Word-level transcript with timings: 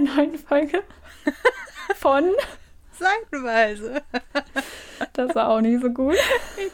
einer 0.00 0.16
neuen 0.16 0.38
Folge 0.38 0.82
von. 1.96 2.24
Seitenweise. 3.00 4.02
Das 5.14 5.34
war 5.34 5.48
auch 5.48 5.62
nicht 5.62 5.80
so 5.80 5.88
gut. 5.88 6.16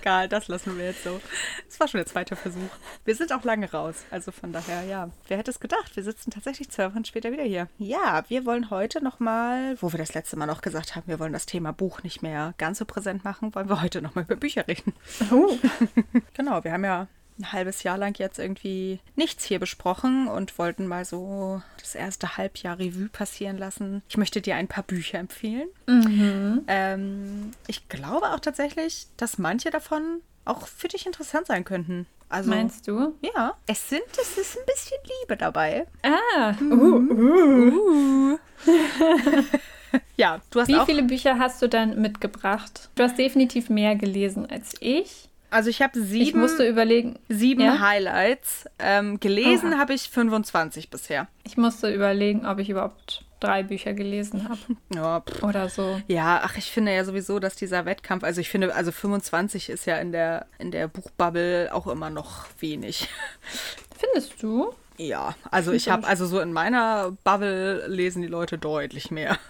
Egal, 0.00 0.28
das 0.28 0.48
lassen 0.48 0.76
wir 0.76 0.86
jetzt 0.86 1.04
so. 1.04 1.20
Es 1.68 1.78
war 1.78 1.86
schon 1.86 1.98
der 1.98 2.06
zweite 2.06 2.34
Versuch. 2.34 2.68
Wir 3.04 3.14
sind 3.14 3.32
auch 3.32 3.44
lange 3.44 3.70
raus. 3.70 4.04
Also 4.10 4.32
von 4.32 4.52
daher, 4.52 4.82
ja. 4.82 5.10
Wer 5.28 5.38
hätte 5.38 5.52
es 5.52 5.60
gedacht? 5.60 5.94
Wir 5.94 6.02
sitzen 6.02 6.32
tatsächlich 6.32 6.68
zwölf 6.68 6.92
Wochen 6.92 7.04
später 7.04 7.30
wieder 7.30 7.44
hier. 7.44 7.68
Ja, 7.78 8.24
wir 8.26 8.44
wollen 8.44 8.70
heute 8.70 9.04
nochmal, 9.04 9.80
wo 9.80 9.92
wir 9.92 9.98
das 9.98 10.14
letzte 10.14 10.36
Mal 10.36 10.46
noch 10.46 10.62
gesagt 10.62 10.96
haben, 10.96 11.06
wir 11.06 11.20
wollen 11.20 11.32
das 11.32 11.46
Thema 11.46 11.72
Buch 11.72 12.02
nicht 12.02 12.22
mehr 12.22 12.54
ganz 12.58 12.78
so 12.78 12.84
präsent 12.84 13.22
machen, 13.22 13.54
wollen 13.54 13.68
wir 13.68 13.80
heute 13.80 14.02
nochmal 14.02 14.24
über 14.24 14.36
Bücher 14.36 14.66
reden. 14.66 14.94
Oh. 15.30 15.56
Genau, 16.34 16.64
wir 16.64 16.72
haben 16.72 16.84
ja 16.84 17.06
ein 17.38 17.52
halbes 17.52 17.82
Jahr 17.82 17.98
lang 17.98 18.18
jetzt 18.18 18.38
irgendwie 18.38 19.00
nichts 19.14 19.44
hier 19.44 19.58
besprochen 19.58 20.28
und 20.28 20.58
wollten 20.58 20.86
mal 20.86 21.04
so 21.04 21.62
das 21.80 21.94
erste 21.94 22.36
Halbjahr 22.36 22.78
Revue 22.78 23.08
passieren 23.08 23.58
lassen. 23.58 24.02
Ich 24.08 24.16
möchte 24.16 24.40
dir 24.40 24.56
ein 24.56 24.68
paar 24.68 24.84
Bücher 24.84 25.18
empfehlen. 25.18 25.68
Mhm. 25.86 26.64
Ähm, 26.66 27.50
ich 27.66 27.88
glaube 27.88 28.30
auch 28.32 28.40
tatsächlich, 28.40 29.06
dass 29.16 29.38
manche 29.38 29.70
davon 29.70 30.20
auch 30.44 30.66
für 30.66 30.88
dich 30.88 31.06
interessant 31.06 31.46
sein 31.46 31.64
könnten. 31.64 32.06
Also, 32.28 32.50
Meinst 32.50 32.88
du? 32.88 33.14
Ja, 33.22 33.56
es 33.66 33.88
sind, 33.88 34.02
es 34.20 34.36
ist 34.36 34.58
ein 34.58 34.66
bisschen 34.66 34.98
Liebe 35.20 35.36
dabei. 35.36 35.86
Ah. 36.02 36.54
Uh, 36.60 36.96
uh. 37.12 38.38
Ja, 40.16 40.40
du 40.50 40.60
hast 40.60 40.68
Wie 40.68 40.80
viele 40.86 41.02
Bücher 41.02 41.38
hast 41.38 41.60
du 41.62 41.68
dann 41.68 42.00
mitgebracht? 42.00 42.88
Du 42.94 43.02
hast 43.02 43.18
definitiv 43.18 43.70
mehr 43.70 43.96
gelesen 43.96 44.46
als 44.46 44.74
ich. 44.80 45.28
Also 45.56 45.70
ich 45.70 45.80
habe 45.80 45.98
Ich 45.98 46.04
sieben, 46.06 46.40
musste 46.40 46.68
überlegen. 46.68 47.18
sieben 47.30 47.62
Ja? 47.62 47.80
Highlights. 47.80 48.66
Ähm, 48.78 49.18
gelesen 49.20 49.78
habe 49.78 49.94
ich 49.94 50.10
25 50.10 50.90
bisher. 50.90 51.28
Ich 51.44 51.56
musste 51.56 51.90
überlegen, 51.92 52.44
ob 52.44 52.58
ich 52.58 52.68
überhaupt 52.68 53.24
drei 53.40 53.62
Bücher 53.62 53.94
gelesen 53.94 54.48
habe 54.50 54.58
Ja, 54.94 55.20
pff. 55.20 55.42
oder 55.42 55.70
so. 55.70 55.98
Ja, 56.08 56.42
ach, 56.44 56.58
ich 56.58 56.70
finde 56.70 56.94
ja 56.94 57.04
sowieso, 57.04 57.38
dass 57.38 57.56
dieser 57.56 57.86
Wettkampf, 57.86 58.22
also 58.22 58.40
ich 58.42 58.50
finde, 58.50 58.74
also 58.74 58.92
25 58.92 59.70
ist 59.70 59.86
ja 59.86 59.96
in 59.96 60.12
der, 60.12 60.44
in 60.58 60.72
der 60.72 60.88
Buchbubble 60.88 61.70
auch 61.72 61.86
immer 61.86 62.10
noch 62.10 62.44
wenig. 62.60 63.08
Findest 63.98 64.42
du? 64.42 64.74
Ja, 64.98 65.34
also 65.50 65.72
ich 65.72 65.88
habe, 65.88 66.02
ich. 66.02 66.08
also 66.08 66.26
so 66.26 66.38
in 66.40 66.52
meiner 66.52 67.12
Bubble 67.24 67.86
lesen 67.88 68.20
die 68.20 68.28
Leute 68.28 68.58
deutlich 68.58 69.10
mehr. 69.10 69.38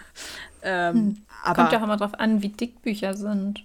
Ähm, 0.69 1.19
aber 1.45 1.55
Kommt 1.63 1.73
ja 1.73 1.79
auch 1.79 1.85
immer 1.85 1.97
drauf 1.97 2.15
an, 2.19 2.43
wie 2.43 2.49
dick 2.49 2.83
Bücher 2.83 3.15
sind. 3.15 3.63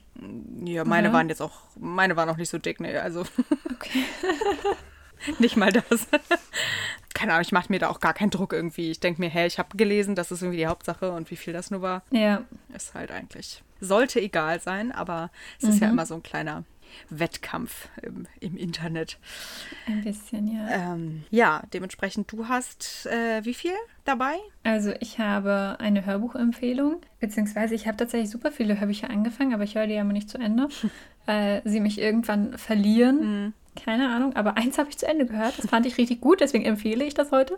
Ja, 0.66 0.84
meine 0.86 1.10
oder? 1.10 1.18
waren 1.18 1.30
jetzt 1.30 1.42
auch, 1.42 1.54
meine 1.80 2.16
waren 2.16 2.30
auch 2.30 2.38
nicht 2.38 2.50
so 2.50 2.58
dick, 2.58 2.80
ne, 2.80 3.02
also 3.02 3.22
Okay. 3.72 4.06
nicht 5.40 5.56
mal 5.58 5.72
das. 5.72 6.08
Keine 7.14 7.34
Ahnung, 7.34 7.44
ich 7.44 7.52
mache 7.52 7.72
mir 7.72 7.80
da 7.80 7.90
auch 7.90 8.00
gar 8.00 8.14
keinen 8.14 8.30
Druck 8.32 8.54
irgendwie. 8.54 8.90
Ich 8.92 9.00
denke 9.00 9.22
mir, 9.22 9.30
hey, 9.30 9.46
ich 9.48 9.60
habe 9.60 9.78
gelesen, 9.78 10.16
das 10.16 10.32
ist 10.32 10.42
irgendwie 10.42 10.58
die 10.58 10.68
Hauptsache 10.68 11.12
und 11.12 11.30
wie 11.30 11.36
viel 11.36 11.54
das 11.54 11.70
nur 11.72 11.82
war, 11.82 12.02
Ja. 12.12 12.44
ist 12.74 12.94
halt 12.96 13.12
eigentlich, 13.12 13.64
sollte 13.80 14.20
egal 14.22 14.60
sein, 14.62 14.92
aber 14.92 15.30
es 15.60 15.68
ist 15.70 15.80
ja 15.82 15.88
Mhm. 15.88 15.94
immer 15.94 16.06
so 16.06 16.16
ein 16.16 16.24
kleiner 16.24 16.64
Wettkampf 17.10 17.90
im, 18.02 18.28
im 18.40 18.58
Internet. 18.58 19.20
Ein 19.88 20.04
bisschen, 20.04 20.48
ja. 20.48 20.68
Ähm, 20.70 21.24
ja, 21.30 21.64
dementsprechend, 21.74 22.32
du 22.32 22.48
hast 22.48 23.06
äh, 23.08 23.44
wie 23.46 23.54
viel 23.54 23.74
dabei? 24.06 24.36
Also 24.64 24.94
ich 25.00 25.20
habe 25.20 25.78
eine 25.80 26.06
Hörbuchempfehlung, 26.06 27.02
beziehungsweise 27.20 27.76
ich 27.76 27.88
habe 27.88 27.98
tatsächlich 27.98 28.30
super 28.30 28.52
viele 28.52 28.80
Hörbücher 28.80 29.10
angefangen, 29.10 29.54
aber 29.54 29.64
ich 29.64 29.76
höre 29.76 29.88
die 29.88 29.94
ja 29.94 30.02
immer 30.02 30.14
nicht 30.14 30.30
zu 30.30 30.38
Ende, 30.38 30.70
weil 31.26 31.62
sie 31.66 31.80
mich 31.80 32.00
irgendwann 32.00 32.58
verlieren. 32.58 33.54
Keine 33.86 34.14
Ahnung, 34.14 34.36
aber 34.36 34.58
eins 34.58 34.78
habe 34.78 34.90
ich 34.90 34.98
zu 34.98 35.08
Ende 35.08 35.26
gehört. 35.26 35.58
Das 35.58 35.70
fand 35.70 35.86
ich 35.86 35.98
richtig 35.98 36.20
gut, 36.20 36.42
deswegen 36.42 36.66
empfehle 36.66 37.06
ich 37.06 37.14
das 37.14 37.32
heute. 37.32 37.58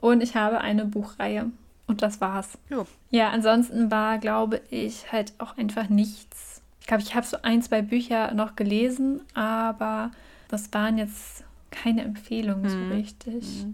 Und 0.00 0.22
ich 0.22 0.34
habe 0.34 0.60
eine 0.60 0.86
Buchreihe. 0.86 1.50
Und 1.86 2.02
das 2.02 2.20
war's. 2.20 2.56
Jo. 2.68 2.86
Ja, 3.10 3.30
ansonsten 3.30 3.90
war, 3.90 4.18
glaube 4.18 4.60
ich, 4.70 5.10
halt 5.10 5.32
auch 5.38 5.58
einfach 5.58 5.88
nichts. 5.88 6.49
Ich 6.90 6.92
glaube, 6.92 7.04
ich 7.04 7.14
habe 7.14 7.24
so 7.24 7.36
ein, 7.42 7.62
zwei 7.62 7.82
Bücher 7.82 8.34
noch 8.34 8.56
gelesen, 8.56 9.20
aber 9.32 10.10
das 10.48 10.72
waren 10.72 10.98
jetzt 10.98 11.44
keine 11.70 12.02
Empfehlungen 12.02 12.68
so 12.68 12.92
richtig. 12.92 13.64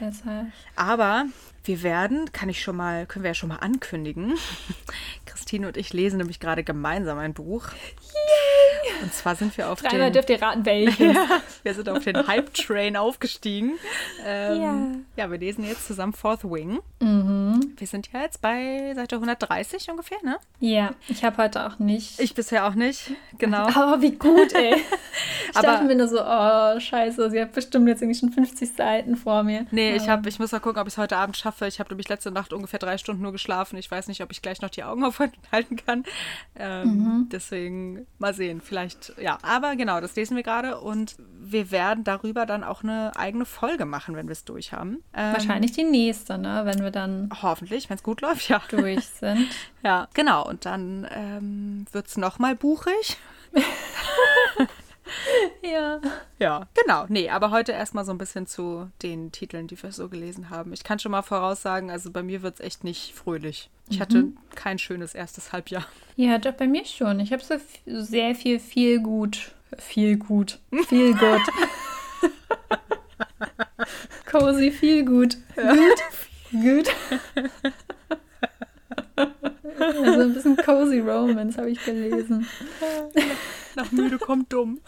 Deshalb. 0.00 0.48
Aber 0.74 1.26
wir 1.62 1.84
werden, 1.84 2.32
kann 2.32 2.48
ich 2.48 2.60
schon 2.60 2.74
mal, 2.74 3.06
können 3.06 3.22
wir 3.22 3.30
ja 3.30 3.34
schon 3.34 3.50
mal 3.50 3.58
ankündigen. 3.58 4.34
Christine 5.24 5.68
und 5.68 5.76
ich 5.76 5.92
lesen 5.92 6.16
nämlich 6.16 6.40
gerade 6.40 6.64
gemeinsam 6.64 7.18
ein 7.18 7.32
Buch. 7.32 7.68
Und 9.02 9.14
zwar 9.14 9.36
sind 9.36 9.56
wir 9.56 9.70
auf 9.70 9.80
Dreimal 9.80 10.08
den, 10.08 10.14
dürft 10.14 10.30
ihr 10.30 10.42
raten, 10.42 10.66
welches. 10.66 11.16
wir 11.62 11.74
sind 11.74 11.88
auf 11.88 12.02
den 12.02 12.16
Hype-Train 12.26 12.96
aufgestiegen. 12.96 13.78
Ähm, 14.24 15.04
ja. 15.14 15.30
wir 15.30 15.38
lesen 15.38 15.62
jetzt 15.62 15.86
zusammen 15.86 16.12
Fourth 16.12 16.42
Wing. 16.42 16.80
Mhm. 16.98 17.57
Wir 17.76 17.86
sind 17.86 18.08
ja 18.12 18.20
jetzt 18.22 18.40
bei 18.40 18.92
Seite 18.94 19.16
130 19.16 19.90
ungefähr, 19.90 20.18
ne? 20.24 20.38
Ja, 20.60 20.90
ich 21.08 21.24
habe 21.24 21.42
heute 21.42 21.66
auch 21.66 21.78
nicht. 21.78 22.18
Ich 22.20 22.34
bisher 22.34 22.66
auch 22.66 22.74
nicht, 22.74 23.12
genau. 23.38 23.66
Aber 23.74 24.00
wie 24.02 24.12
gut, 24.12 24.52
ey. 24.54 24.74
Ich 25.50 25.56
Aber- 25.56 25.66
dachte 25.68 25.84
mir 25.86 25.94
nur 25.96 26.08
so, 26.08 26.18
oh, 26.22 26.78
scheiße, 26.78 27.30
sie 27.30 27.40
hat 27.40 27.52
bestimmt 27.52 27.88
jetzt 27.88 28.02
irgendwie 28.02 28.18
schon 28.20 28.30
50 28.30 28.70
Seiten 28.74 29.16
vor 29.16 29.42
mir. 29.42 29.66
Nee, 29.70 29.96
ich, 29.96 30.02
Aber- 30.02 30.12
hab, 30.12 30.26
ich 30.26 30.38
muss 30.38 30.52
mal 30.52 30.60
gucken, 30.60 30.80
ob 30.80 30.86
ich 30.86 30.92
es 30.94 30.98
heute 30.98 31.16
Abend 31.16 31.36
schaffe. 31.38 31.66
Ich 31.66 31.80
habe 31.80 31.88
nämlich 31.88 32.08
letzte 32.08 32.30
Nacht 32.30 32.52
ungefähr 32.52 32.78
drei 32.78 32.98
Stunden 32.98 33.22
nur 33.22 33.32
geschlafen. 33.32 33.76
Ich 33.78 33.90
weiß 33.90 34.08
nicht, 34.08 34.22
ob 34.22 34.30
ich 34.30 34.42
gleich 34.42 34.60
noch 34.60 34.68
die 34.68 34.84
Augen 34.84 35.04
aufhalten 35.04 35.76
kann. 35.84 36.04
Ähm, 36.56 37.28
Deswegen 37.32 38.06
mal 38.18 38.34
sehen. 38.34 38.60
Vielleicht, 38.60 39.14
ja. 39.20 39.38
Aber 39.42 39.76
genau, 39.76 40.00
das 40.00 40.14
lesen 40.16 40.36
wir 40.36 40.42
gerade. 40.42 40.80
Und 40.80 41.16
wir 41.40 41.70
werden 41.70 42.04
darüber 42.04 42.46
dann 42.46 42.62
auch 42.64 42.82
eine 42.82 43.12
eigene 43.16 43.44
Folge 43.44 43.84
machen, 43.86 44.14
wenn 44.16 44.26
wir 44.28 44.32
es 44.32 44.44
durch 44.44 44.72
haben. 44.72 45.02
Ähm, 45.14 45.32
Wahrscheinlich 45.32 45.72
die 45.72 45.84
nächste, 45.84 46.36
ne? 46.38 46.62
Wenn 46.64 46.80
wir 46.82 46.90
dann 46.90 47.30
Hoffentlich, 47.58 47.90
wenn 47.90 47.96
es 47.96 48.04
gut 48.04 48.20
läuft, 48.20 48.48
ja. 48.48 48.62
durch 48.70 49.04
sind. 49.04 49.48
Ja, 49.82 50.06
genau. 50.14 50.46
Und 50.46 50.64
dann 50.64 51.08
ähm, 51.10 51.86
wird 51.90 52.06
es 52.06 52.16
nochmal 52.16 52.54
buchig. 52.54 53.16
ja. 55.62 56.00
Ja, 56.38 56.68
genau. 56.74 57.06
Nee, 57.08 57.30
aber 57.30 57.50
heute 57.50 57.72
erstmal 57.72 58.04
so 58.04 58.12
ein 58.12 58.18
bisschen 58.18 58.46
zu 58.46 58.90
den 59.02 59.32
Titeln, 59.32 59.66
die 59.66 59.82
wir 59.82 59.90
so 59.90 60.08
gelesen 60.08 60.50
haben. 60.50 60.72
Ich 60.72 60.84
kann 60.84 61.00
schon 61.00 61.10
mal 61.10 61.22
voraussagen, 61.22 61.90
also 61.90 62.12
bei 62.12 62.22
mir 62.22 62.42
wird 62.42 62.54
es 62.54 62.60
echt 62.60 62.84
nicht 62.84 63.12
fröhlich. 63.12 63.70
Ich 63.90 64.00
hatte 64.00 64.28
kein 64.54 64.78
schönes 64.78 65.16
erstes 65.16 65.52
Halbjahr. 65.52 65.84
Ja, 66.14 66.38
doch 66.38 66.52
bei 66.52 66.68
mir 66.68 66.84
schon. 66.84 67.18
Ich 67.18 67.32
habe 67.32 67.42
so 67.42 67.56
sehr 67.86 68.36
viel, 68.36 68.60
viel 68.60 69.00
gut. 69.02 69.50
Viel 69.78 70.16
gut. 70.16 70.60
Viel 70.88 71.12
gut. 71.14 71.42
Cozy, 74.30 74.70
viel 74.70 75.04
gut. 75.04 75.36
Gut. 75.56 76.27
Gut. 76.52 76.88
Also 79.78 80.20
ein 80.20 80.34
bisschen 80.34 80.56
Cozy 80.56 81.00
Romance 81.00 81.58
habe 81.58 81.70
ich 81.70 81.84
gelesen. 81.84 82.46
Nach 83.76 83.90
müde 83.92 84.18
kommt 84.18 84.52
dumm. 84.52 84.80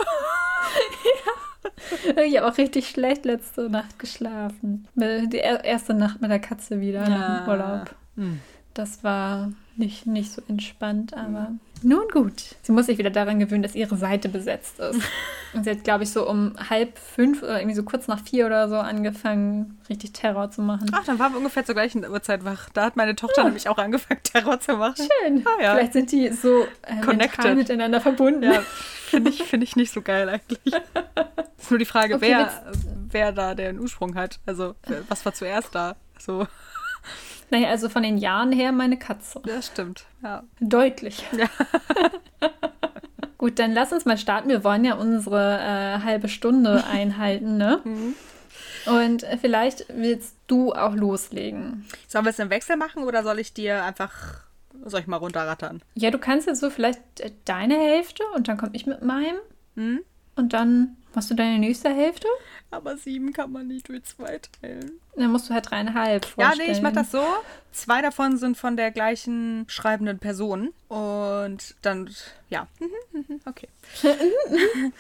Ich 2.25 2.37
habe 2.37 2.49
auch 2.51 2.59
richtig 2.59 2.89
schlecht 2.89 3.25
letzte 3.25 3.69
Nacht 3.71 3.99
geschlafen. 3.99 4.87
Die 4.95 5.39
er- 5.39 5.65
erste 5.65 5.95
Nacht 5.95 6.21
mit 6.21 6.31
der 6.31 6.39
Katze 6.41 6.81
wieder 6.81 7.09
nach 7.09 7.41
dem 7.43 7.49
Urlaub. 7.49 7.95
Hm. 8.17 8.41
Das 8.75 9.03
war 9.05 9.53
nicht, 9.77 10.07
nicht 10.07 10.31
so 10.33 10.43
entspannt, 10.49 11.15
aber 11.15 11.53
nun 11.83 12.09
gut. 12.13 12.57
Sie 12.63 12.73
muss 12.73 12.87
sich 12.87 12.99
wieder 12.99 13.11
daran 13.11 13.39
gewöhnen, 13.39 13.63
dass 13.63 13.75
ihre 13.75 13.97
Seite 13.97 14.29
besetzt 14.29 14.79
ist. 14.79 15.01
Und 15.53 15.65
sie 15.65 15.71
hat, 15.71 15.83
glaube 15.85 16.05
ich, 16.05 16.11
so 16.11 16.29
um 16.29 16.55
halb 16.69 16.97
fünf 16.99 17.43
oder 17.43 17.59
irgendwie 17.59 17.75
so 17.75 17.83
kurz 17.83 18.07
nach 18.07 18.21
vier 18.23 18.47
oder 18.47 18.69
so 18.69 18.77
angefangen, 18.77 19.79
richtig 19.89 20.13
Terror 20.13 20.51
zu 20.51 20.63
machen. 20.63 20.91
Ach, 20.93 21.05
dann 21.05 21.19
waren 21.19 21.33
wir 21.33 21.39
ungefähr 21.39 21.65
zur 21.65 21.75
gleichen 21.75 22.09
Uhrzeit 22.09 22.45
wach. 22.45 22.69
Da 22.71 22.85
hat 22.85 22.97
meine 22.97 23.17
Tochter 23.17 23.45
nämlich 23.45 23.69
auch 23.69 23.79
angefangen, 23.79 24.21
Terror 24.23 24.61
zu 24.61 24.77
machen. 24.77 25.07
Schön. 25.25 25.45
Ah, 25.47 25.63
ja. 25.63 25.75
Vielleicht 25.75 25.93
sind 25.95 26.13
die 26.13 26.29
so 26.29 26.65
äh, 26.83 27.01
Connected. 27.05 27.57
miteinander 27.57 28.01
verbunden. 28.01 28.45
Ja, 28.45 28.63
finde 29.07 29.31
ich, 29.31 29.43
find 29.43 29.63
ich 29.65 29.75
nicht 29.77 29.93
so 29.93 30.03
geil 30.03 30.29
eigentlich. 30.29 30.75
Ist 31.59 31.71
nur 31.71 31.79
die 31.79 31.85
Frage, 31.85 32.15
Okay, 32.15 32.29
wer, 32.29 32.63
wer 33.11 33.33
da 33.33 33.55
den 33.55 33.81
Ursprung 33.81 34.15
hat. 34.15 34.39
Also, 34.47 34.77
was 35.09 35.25
war 35.25 35.35
zuerst 35.35 35.75
da? 35.75 35.97
So, 36.19 36.47
Naja, 37.51 37.69
also 37.69 37.89
von 37.89 38.03
den 38.03 38.19
Jahren 38.19 38.53
her 38.53 38.73
meine 38.73 38.99
Katze. 38.99 39.41
das 39.45 39.67
stimmt. 39.67 40.05
Ja. 40.23 40.45
Deutlich. 40.61 41.25
Ja. 41.33 41.47
Gut, 43.39 43.59
dann 43.59 43.73
lass 43.73 43.93
uns 43.93 44.05
mal 44.05 44.19
starten. 44.19 44.49
Wir 44.51 44.65
wollen 44.65 44.85
ja 44.85 44.95
unsere 44.95 45.59
äh, 45.59 46.05
halbe 46.05 46.29
Stunde 46.29 46.85
einhalten, 46.91 47.57
ne? 47.57 47.81
Mhm. 47.85 48.15
Und 48.87 49.23
äh, 49.25 49.37
vielleicht 49.39 49.87
willst 49.89 50.37
du 50.47 50.73
auch 50.73 50.95
loslegen. 50.95 51.87
Sollen 52.07 52.25
wir 52.25 52.31
es 52.31 52.39
im 52.39 52.51
Wechsel 52.51 52.77
machen 52.77 53.05
oder 53.05 53.23
soll 53.23 53.39
ich 53.39 53.53
dir 53.53 53.83
einfach, 53.85 54.43
soll 54.85 55.01
ich 55.01 55.07
mal 55.07 55.17
runterrattern? 55.17 55.83
Ja, 55.95 56.11
du 56.11 56.19
kannst 56.19 56.47
jetzt 56.47 56.61
so 56.61 56.71
vielleicht 56.71 57.01
äh, 57.21 57.31
deine 57.45 57.77
Hälfte 57.79 58.23
und 58.37 58.49
dann 58.49 58.57
komme 58.59 58.73
ich 58.75 58.87
mit 58.87 59.03
meinem. 59.03 59.37
Hm? 59.75 60.01
Und 60.37 60.53
dann 60.53 60.97
machst 61.15 61.31
du 61.31 61.35
deine 61.35 61.59
nächste 61.59 61.91
Hälfte. 61.91 62.27
Aber 62.73 62.97
sieben 62.97 63.33
kann 63.33 63.51
man 63.51 63.67
nicht 63.67 63.89
durch 63.89 64.05
zwei 64.05 64.39
teilen. 64.61 64.93
Dann 65.17 65.33
musst 65.33 65.49
du 65.51 65.55
halt 65.55 65.71
dreieinhalb 65.71 66.25
Ja, 66.25 66.47
vorstellen. 66.47 66.69
nee, 66.71 66.77
ich 66.77 66.83
mach 66.83 66.93
das 66.93 67.11
so. 67.11 67.23
Zwei 67.73 68.01
davon 68.01 68.37
sind 68.37 68.57
von 68.57 68.77
der 68.77 68.91
gleichen 68.93 69.65
schreibenden 69.69 70.19
Person. 70.21 70.73
Und 70.89 71.75
dann, 71.83 72.11
ja. 72.49 72.67
Okay. 73.47 73.69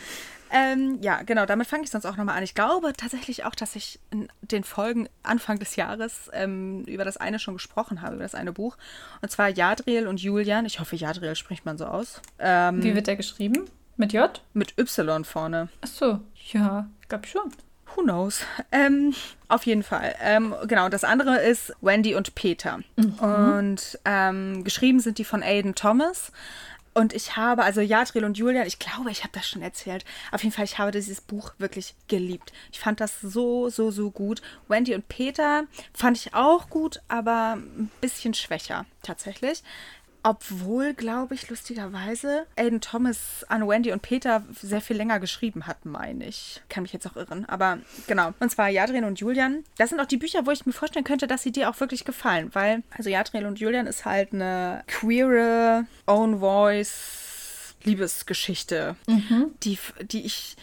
Ähm, 0.52 0.99
ja, 1.00 1.22
genau, 1.22 1.46
damit 1.46 1.69
fange 1.69 1.84
ich 1.84 1.90
sonst 1.90 2.06
auch 2.06 2.17
nochmal 2.17 2.37
an. 2.37 2.43
Ich 2.43 2.56
glaube 2.56 2.93
tatsächlich 2.93 3.44
auch, 3.44 3.55
dass 3.55 3.76
ich 3.76 4.00
in 4.11 4.26
den 4.43 4.64
Folgen 4.64 5.08
Anfang 5.22 5.61
des 5.61 5.76
Jahres 5.76 6.28
ähm, 6.32 6.82
über 6.87 7.05
das 7.05 7.17
eine 7.19 7.38
schon 7.38 7.55
gesprochen 7.55 8.02
habe, 8.02 8.17
über 8.17 8.25
das 8.25 8.34
eine 8.34 8.52
Buch. 8.52 8.76
Und 9.22 9.31
zwar 9.31 9.49
Jadriel 9.49 10.08
und 10.08 10.20
Julian. 10.20 10.67
Ich 10.67 10.81
hoffe, 10.81 10.96
Jadriel 10.96 11.37
spricht 11.37 11.64
man 11.64 11.78
so 11.78 11.84
aus. 11.84 12.20
Ähm, 12.40 12.82
Wie 12.82 12.96
wird 12.96 13.06
der 13.06 13.14
geschrieben? 13.14 13.67
Mit 13.96 14.12
J? 14.12 14.43
Mit 14.52 14.76
Y 14.76 15.25
vorne. 15.25 15.69
Ach 15.82 15.87
so, 15.87 16.20
ja, 16.53 16.89
ich 17.01 17.09
glaube 17.09 17.27
schon. 17.27 17.53
Who 17.97 18.03
knows? 18.03 18.43
Ähm, 18.71 19.15
auf 19.49 19.67
jeden 19.67 19.83
Fall. 19.83 20.15
Ähm, 20.21 20.55
genau, 20.67 20.89
das 20.89 21.03
andere 21.03 21.39
ist 21.39 21.73
Wendy 21.81 22.15
und 22.15 22.35
Peter. 22.35 22.81
Mhm. 22.97 23.19
Und 23.19 23.99
ähm, 24.05 24.63
geschrieben 24.63 25.01
sind 25.01 25.19
die 25.19 25.25
von 25.25 25.43
Aiden 25.43 25.75
Thomas. 25.75 26.31
Und 26.93 27.13
ich 27.13 27.37
habe, 27.37 27.63
also 27.63 27.81
Jadril 27.81 28.25
und 28.25 28.37
Julian, 28.37 28.67
ich 28.67 28.81
glaube, 28.81 29.11
ich 29.11 29.23
habe 29.23 29.33
das 29.33 29.49
schon 29.49 29.63
erzählt. 29.63 30.05
Auf 30.33 30.43
jeden 30.43 30.53
Fall, 30.53 30.65
ich 30.65 30.79
habe 30.79 30.91
dieses 30.91 31.21
Buch 31.21 31.53
wirklich 31.59 31.95
geliebt. 32.09 32.53
Ich 32.73 32.81
fand 32.81 33.01
das 33.01 33.21
so, 33.21 33.69
so, 33.69 33.93
so 33.93 34.11
gut. 34.11 34.43
Wendy 34.67 34.95
und 34.95 35.09
Peter 35.09 35.65
fand 35.95 36.17
ich 36.17 36.35
auch 36.35 36.69
gut, 36.69 37.01
aber 37.07 37.57
ein 37.57 37.91
bisschen 38.01 38.35
schwächer 38.35 38.87
tatsächlich. 39.03 39.63
Obwohl, 40.22 40.94
glaube 40.94 41.34
ich, 41.34 41.49
lustigerweise 41.49 42.46
Aiden 42.56 42.81
Thomas 42.81 43.44
an 43.49 43.67
Wendy 43.67 43.93
und 43.93 44.02
Peter 44.02 44.43
sehr 44.61 44.81
viel 44.81 44.96
länger 44.96 45.19
geschrieben 45.20 45.67
hat, 45.67 45.87
meine 45.87 46.26
ich. 46.26 46.61
Kann 46.69 46.82
mich 46.82 46.93
jetzt 46.93 47.06
auch 47.06 47.17
irren. 47.17 47.46
Aber 47.46 47.78
genau. 48.06 48.32
Und 48.38 48.50
zwar 48.50 48.69
Jadriel 48.69 49.05
und 49.05 49.19
Julian. 49.20 49.64
Das 49.78 49.90
sind 49.90 50.00
auch 50.00 50.06
die 50.06 50.19
Bücher, 50.19 50.46
wo 50.46 50.50
ich 50.50 50.67
mir 50.67 50.72
vorstellen 50.72 51.05
könnte, 51.05 51.26
dass 51.26 51.43
sie 51.43 51.52
dir 51.52 51.70
auch 51.70 51.81
wirklich 51.81 52.05
gefallen. 52.05 52.50
Weil, 52.52 52.82
also 52.96 53.08
Jadriel 53.08 53.46
und 53.46 53.61
Julian 53.61 53.87
ist 53.87 54.05
halt 54.05 54.32
eine 54.32 54.84
queere, 54.87 55.87
own 56.06 56.40
voice 56.40 57.75
Liebesgeschichte, 57.84 58.96
mhm. 59.06 59.55
die, 59.62 59.78
die 60.02 60.26
ich 60.26 60.56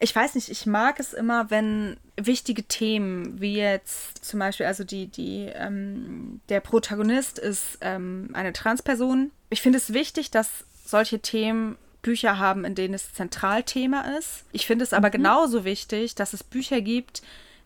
ich 0.00 0.14
weiß 0.14 0.34
nicht, 0.34 0.48
ich 0.48 0.66
mag 0.66 1.00
es 1.00 1.12
immer, 1.12 1.50
wenn 1.50 1.96
wichtige 2.16 2.62
Themen, 2.62 3.40
wie 3.40 3.56
jetzt 3.56 4.24
zum 4.24 4.38
Beispiel, 4.38 4.66
also 4.66 4.84
die, 4.84 5.08
die, 5.08 5.50
ähm, 5.54 6.40
der 6.48 6.60
Protagonist 6.60 7.38
ist 7.38 7.78
ähm, 7.80 8.30
eine 8.32 8.52
Transperson. 8.52 9.30
Ich 9.50 9.60
finde 9.60 9.78
es 9.78 9.92
wichtig, 9.92 10.30
dass 10.30 10.64
solche 10.84 11.20
Themen 11.20 11.76
Bücher 12.02 12.38
haben, 12.38 12.64
in 12.64 12.74
denen 12.74 12.94
es 12.94 13.12
Zentralthema 13.12 14.02
ist. 14.18 14.44
Ich 14.52 14.66
finde 14.66 14.84
es 14.84 14.92
aber 14.92 15.08
mhm. 15.08 15.12
genauso 15.12 15.64
wichtig, 15.64 16.14
dass 16.14 16.32
es 16.32 16.44
Bücher 16.44 16.80
gibt, 16.80 17.22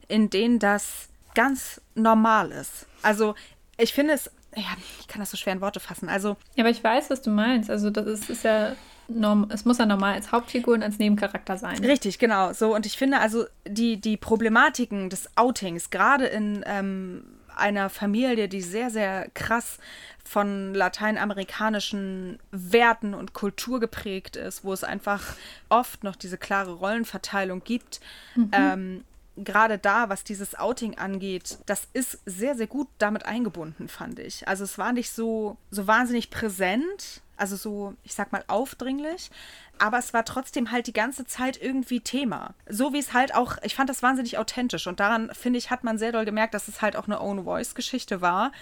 in 0.08 0.30
denen 0.30 0.58
das 0.58 1.08
ganz 1.34 1.80
normal 1.94 2.50
ist. 2.50 2.86
Also 3.02 3.34
ich 3.76 3.92
finde 3.92 4.14
es, 4.14 4.30
ja, 4.56 4.64
ich 5.00 5.06
kann 5.06 5.20
das 5.20 5.30
so 5.30 5.36
schwer 5.36 5.52
in 5.52 5.60
Worte 5.60 5.80
fassen. 5.80 6.08
Also. 6.08 6.36
Ja, 6.54 6.64
aber 6.64 6.70
ich 6.70 6.82
weiß, 6.82 7.10
was 7.10 7.22
du 7.22 7.30
meinst. 7.30 7.70
Also 7.70 7.90
das 7.90 8.06
ist, 8.06 8.30
ist 8.30 8.44
ja 8.44 8.74
norm 9.14 9.46
es 9.50 9.64
muss 9.64 9.78
ja 9.78 9.86
normal 9.86 10.14
als 10.14 10.32
Hauptfigur 10.32 10.74
und 10.74 10.82
als 10.82 10.98
Nebencharakter 10.98 11.56
sein. 11.56 11.84
Richtig, 11.84 12.18
genau. 12.18 12.52
So, 12.52 12.74
und 12.74 12.86
ich 12.86 12.96
finde 12.96 13.20
also 13.20 13.44
die, 13.66 14.00
die 14.00 14.16
Problematiken 14.16 15.10
des 15.10 15.36
Outings, 15.36 15.90
gerade 15.90 16.26
in 16.26 16.64
ähm, 16.66 17.24
einer 17.56 17.90
Familie, 17.90 18.48
die 18.48 18.62
sehr, 18.62 18.90
sehr 18.90 19.28
krass 19.34 19.78
von 20.24 20.74
lateinamerikanischen 20.74 22.38
Werten 22.50 23.14
und 23.14 23.32
Kultur 23.32 23.80
geprägt 23.80 24.36
ist, 24.36 24.64
wo 24.64 24.72
es 24.72 24.84
einfach 24.84 25.36
oft 25.68 26.04
noch 26.04 26.16
diese 26.16 26.38
klare 26.38 26.72
Rollenverteilung 26.74 27.62
gibt. 27.64 28.00
Mhm. 28.34 28.50
Ähm, 28.52 29.04
gerade 29.36 29.78
da, 29.78 30.08
was 30.08 30.24
dieses 30.24 30.54
Outing 30.58 30.98
angeht, 30.98 31.58
das 31.66 31.88
ist 31.92 32.20
sehr, 32.26 32.54
sehr 32.54 32.66
gut 32.66 32.88
damit 32.98 33.26
eingebunden, 33.26 33.88
fand 33.88 34.18
ich. 34.18 34.46
Also 34.46 34.64
es 34.64 34.78
war 34.78 34.92
nicht 34.92 35.10
so, 35.10 35.56
so 35.70 35.86
wahnsinnig 35.86 36.30
präsent, 36.30 37.22
also 37.42 37.56
so, 37.56 37.94
ich 38.04 38.14
sag 38.14 38.30
mal, 38.30 38.44
aufdringlich. 38.46 39.30
Aber 39.78 39.98
es 39.98 40.14
war 40.14 40.24
trotzdem 40.24 40.70
halt 40.70 40.86
die 40.86 40.92
ganze 40.92 41.26
Zeit 41.26 41.60
irgendwie 41.60 41.98
Thema. 41.98 42.54
So 42.68 42.92
wie 42.92 43.00
es 43.00 43.12
halt 43.12 43.34
auch, 43.34 43.56
ich 43.64 43.74
fand 43.74 43.90
das 43.90 44.00
wahnsinnig 44.00 44.38
authentisch. 44.38 44.86
Und 44.86 45.00
daran, 45.00 45.30
finde 45.34 45.58
ich, 45.58 45.70
hat 45.70 45.82
man 45.82 45.98
sehr 45.98 46.12
doll 46.12 46.24
gemerkt, 46.24 46.54
dass 46.54 46.68
es 46.68 46.82
halt 46.82 46.94
auch 46.94 47.06
eine 47.06 47.20
Own-Voice-Geschichte 47.20 48.20
war. 48.20 48.52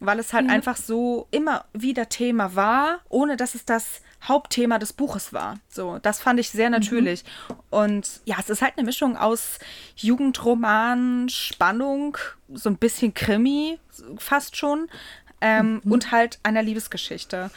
Weil 0.00 0.18
es 0.18 0.34
halt 0.34 0.48
ja. 0.48 0.52
einfach 0.52 0.76
so 0.76 1.28
immer 1.30 1.64
wieder 1.72 2.10
Thema 2.10 2.54
war, 2.54 3.00
ohne 3.08 3.38
dass 3.38 3.54
es 3.54 3.64
das 3.64 4.02
Hauptthema 4.22 4.78
des 4.78 4.92
Buches 4.92 5.32
war. 5.32 5.58
So, 5.70 5.98
das 6.02 6.20
fand 6.20 6.38
ich 6.38 6.50
sehr 6.50 6.68
mhm. 6.68 6.72
natürlich. 6.74 7.24
Mhm. 7.24 7.54
Und 7.70 8.20
ja, 8.26 8.36
es 8.38 8.50
ist 8.50 8.60
halt 8.60 8.74
eine 8.76 8.84
Mischung 8.84 9.16
aus 9.16 9.58
Jugendroman, 9.96 11.30
Spannung, 11.30 12.18
so 12.52 12.68
ein 12.68 12.76
bisschen 12.76 13.14
Krimi, 13.14 13.78
fast 14.18 14.56
schon. 14.56 14.88
Ähm, 15.40 15.80
mhm. 15.84 15.92
Und 15.92 16.12
halt 16.12 16.38
einer 16.42 16.62
Liebesgeschichte. 16.62 17.50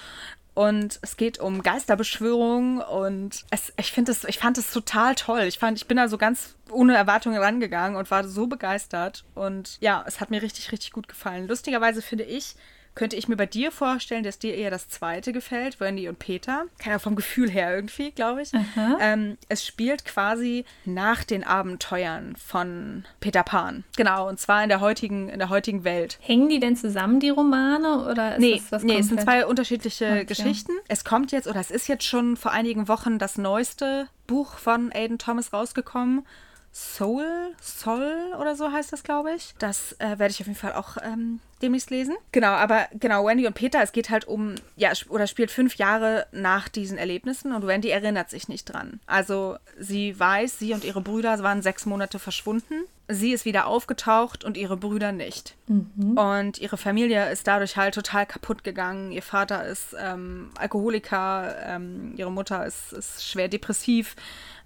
Und 0.59 1.00
es 1.01 1.15
geht 1.15 1.39
um 1.39 1.63
Geisterbeschwörung 1.63 2.79
und 2.79 3.45
es, 3.50 3.71
ich 3.79 3.94
finde 3.94 4.11
es, 4.11 4.25
ich 4.25 4.39
fand 4.39 4.57
es 4.57 4.73
total 4.73 5.15
toll. 5.15 5.44
Ich 5.44 5.57
fand, 5.57 5.77
ich 5.77 5.88
bin 5.88 5.95
da 5.95 6.09
so 6.09 6.17
ganz 6.17 6.57
ohne 6.69 6.97
Erwartungen 6.97 7.38
rangegangen 7.38 7.95
und 7.95 8.11
war 8.11 8.27
so 8.27 8.45
begeistert. 8.45 9.23
Und 9.35 9.77
ja, 9.79 10.03
es 10.06 10.19
hat 10.19 10.31
mir 10.31 10.41
richtig, 10.41 10.73
richtig 10.73 10.91
gut 10.91 11.07
gefallen. 11.07 11.47
Lustigerweise 11.47 12.01
finde 12.01 12.25
ich, 12.25 12.57
könnte 13.00 13.16
ich 13.16 13.30
mir 13.30 13.38
bei 13.38 13.46
dir 13.46 13.72
vorstellen, 13.72 14.25
dass 14.25 14.40
dir 14.40 14.56
eher 14.56 14.69
das 14.69 14.90
zweite 14.90 15.31
gefällt, 15.31 15.80
Wendy 15.80 16.10
und 16.10 16.19
Peter. 16.19 16.66
Keiner 16.80 17.00
vom 17.00 17.16
Gefühl 17.16 17.50
her 17.50 17.74
irgendwie, 17.74 18.12
glaube 18.12 18.42
ich. 18.42 18.51
Ähm, 19.00 19.38
es 19.48 19.66
spielt 19.66 20.04
quasi 20.04 20.66
nach 20.84 21.24
den 21.24 21.46
Abenteuern 21.46 22.36
von 22.36 23.06
Peter 23.22 23.44
Pan. 23.44 23.86
Genau, 23.96 24.28
und 24.28 24.38
zwar 24.38 24.63
in 24.63 24.69
der 24.69 24.81
heutigen, 24.81 25.30
in 25.30 25.40
der 25.40 25.48
heutigen 25.48 25.86
Welt. 25.86 26.19
Hängen 26.22 26.50
die 26.50 26.60
denn 26.60 26.75
zusammen, 26.75 27.22
die 27.22 27.30
Romane? 27.30 28.06
Oder 28.06 28.34
ist 28.34 28.42
nee, 28.42 28.56
das 28.56 28.72
was 28.74 28.84
nee 28.84 28.98
es 28.98 29.07
sind 29.07 29.22
zwei 29.22 29.46
unterschiedliche 29.46 30.06
okay. 30.06 30.25
Geschichten. 30.25 30.74
Es 30.90 31.06
kommt 31.06 31.31
jetzt, 31.31 31.48
oder 31.48 31.62
es 31.62 31.72
ist 31.72 31.88
jetzt 31.88 32.04
schon 32.04 32.36
vor 32.36 32.51
einigen 32.51 32.90
Wochen 32.90 33.18
das 33.18 33.38
neueste 33.38 34.10
Buch 34.28 34.57
von 34.57 34.92
Aiden 34.94 35.19
Thomas 35.19 35.54
rausgekommen. 35.54 36.25
Soul, 36.71 37.56
Soul 37.62 38.33
oder 38.39 38.56
so 38.56 38.71
heißt 38.71 38.94
das, 38.94 39.04
glaube 39.04 39.33
ich. 39.33 39.54
Das 39.60 39.94
äh, 40.00 40.19
werde 40.19 40.27
ich 40.27 40.39
auf 40.39 40.48
jeden 40.48 40.60
Fall 40.60 40.74
auch 40.74 40.98
ähm, 41.01 41.39
demnächst 41.62 41.89
lesen. 41.89 42.16
Genau, 42.31 42.50
aber 42.50 42.88
genau, 42.94 43.25
Wendy 43.25 43.48
und 43.48 43.54
Peter, 43.54 43.81
es 43.81 43.92
geht 43.92 44.10
halt 44.10 44.27
um, 44.27 44.56
ja, 44.75 44.92
oder 45.10 45.27
spielt 45.27 45.51
fünf 45.51 45.75
Jahre 45.75 46.27
nach 46.31 46.69
diesen 46.69 46.98
Erlebnissen 46.98 47.54
und 47.54 47.66
Wendy 47.66 47.89
erinnert 47.89 48.30
sich 48.30 48.48
nicht 48.48 48.66
dran. 48.66 49.00
Also 49.07 49.57
sie 49.80 50.18
weiß, 50.18 50.60
sie 50.60 50.74
und 50.74 50.83
ihre 50.83 51.01
Brüder 51.01 51.42
waren 51.42 51.62
sechs 51.62 51.86
Monate 51.86 52.20
verschwunden. 52.20 52.84
Sie 53.12 53.34
ist 53.34 53.43
wieder 53.43 53.65
aufgetaucht 53.65 54.43
und 54.43 54.55
ihre 54.55 54.77
Brüder 54.77 55.12
nicht. 55.12 55.55
Mhm. 55.65 56.15
Und 56.15 56.60
ihre 56.60 56.77
Familie 56.77 57.32
ist 57.32 57.48
dadurch 57.48 57.75
halt 57.75 57.96
total 57.96 58.27
kaputt 58.27 58.63
gegangen. 58.63 59.12
Ihr 59.12 59.24
Vater 59.24 59.65
ist 59.65 59.96
ähm, 60.00 60.51
Alkoholiker, 60.60 61.55
ähm, 61.65 62.13
ihre 62.17 62.32
Mutter 62.32 62.67
ist, 62.67 62.93
ist 62.93 63.27
schwer 63.27 63.48
depressiv. 63.48 64.15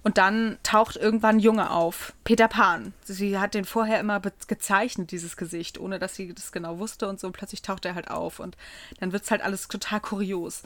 Und 0.03 0.17
dann 0.17 0.57
taucht 0.63 0.98
irgendwann 0.98 1.38
ein 1.38 1.39
Junge 1.39 1.72
auf, 1.72 2.13
Peter 2.25 2.50
Pan. 2.50 2.93
Sie 3.03 3.39
hat 3.39 3.53
den 3.53 3.63
vorher 3.63 4.01
immer 4.01 4.19
gezeichnet, 4.19 5.12
dieses 5.12 5.38
Gesicht, 5.38 5.79
ohne 5.79 5.98
dass 5.98 6.15
sie 6.15 6.33
das 6.33 6.51
genau 6.51 6.77
wusste 6.77 7.07
und 7.07 7.19
so. 7.19 7.27
Und 7.27 7.33
plötzlich 7.33 7.62
taucht 7.62 7.86
er 7.86 7.95
halt 7.95 8.12
auf 8.12 8.39
und 8.39 8.57
dann 9.00 9.13
wird 9.13 9.24
es 9.24 9.31
halt 9.31 9.41
alles 9.41 9.67
total 9.69 10.01
kurios. 10.01 10.63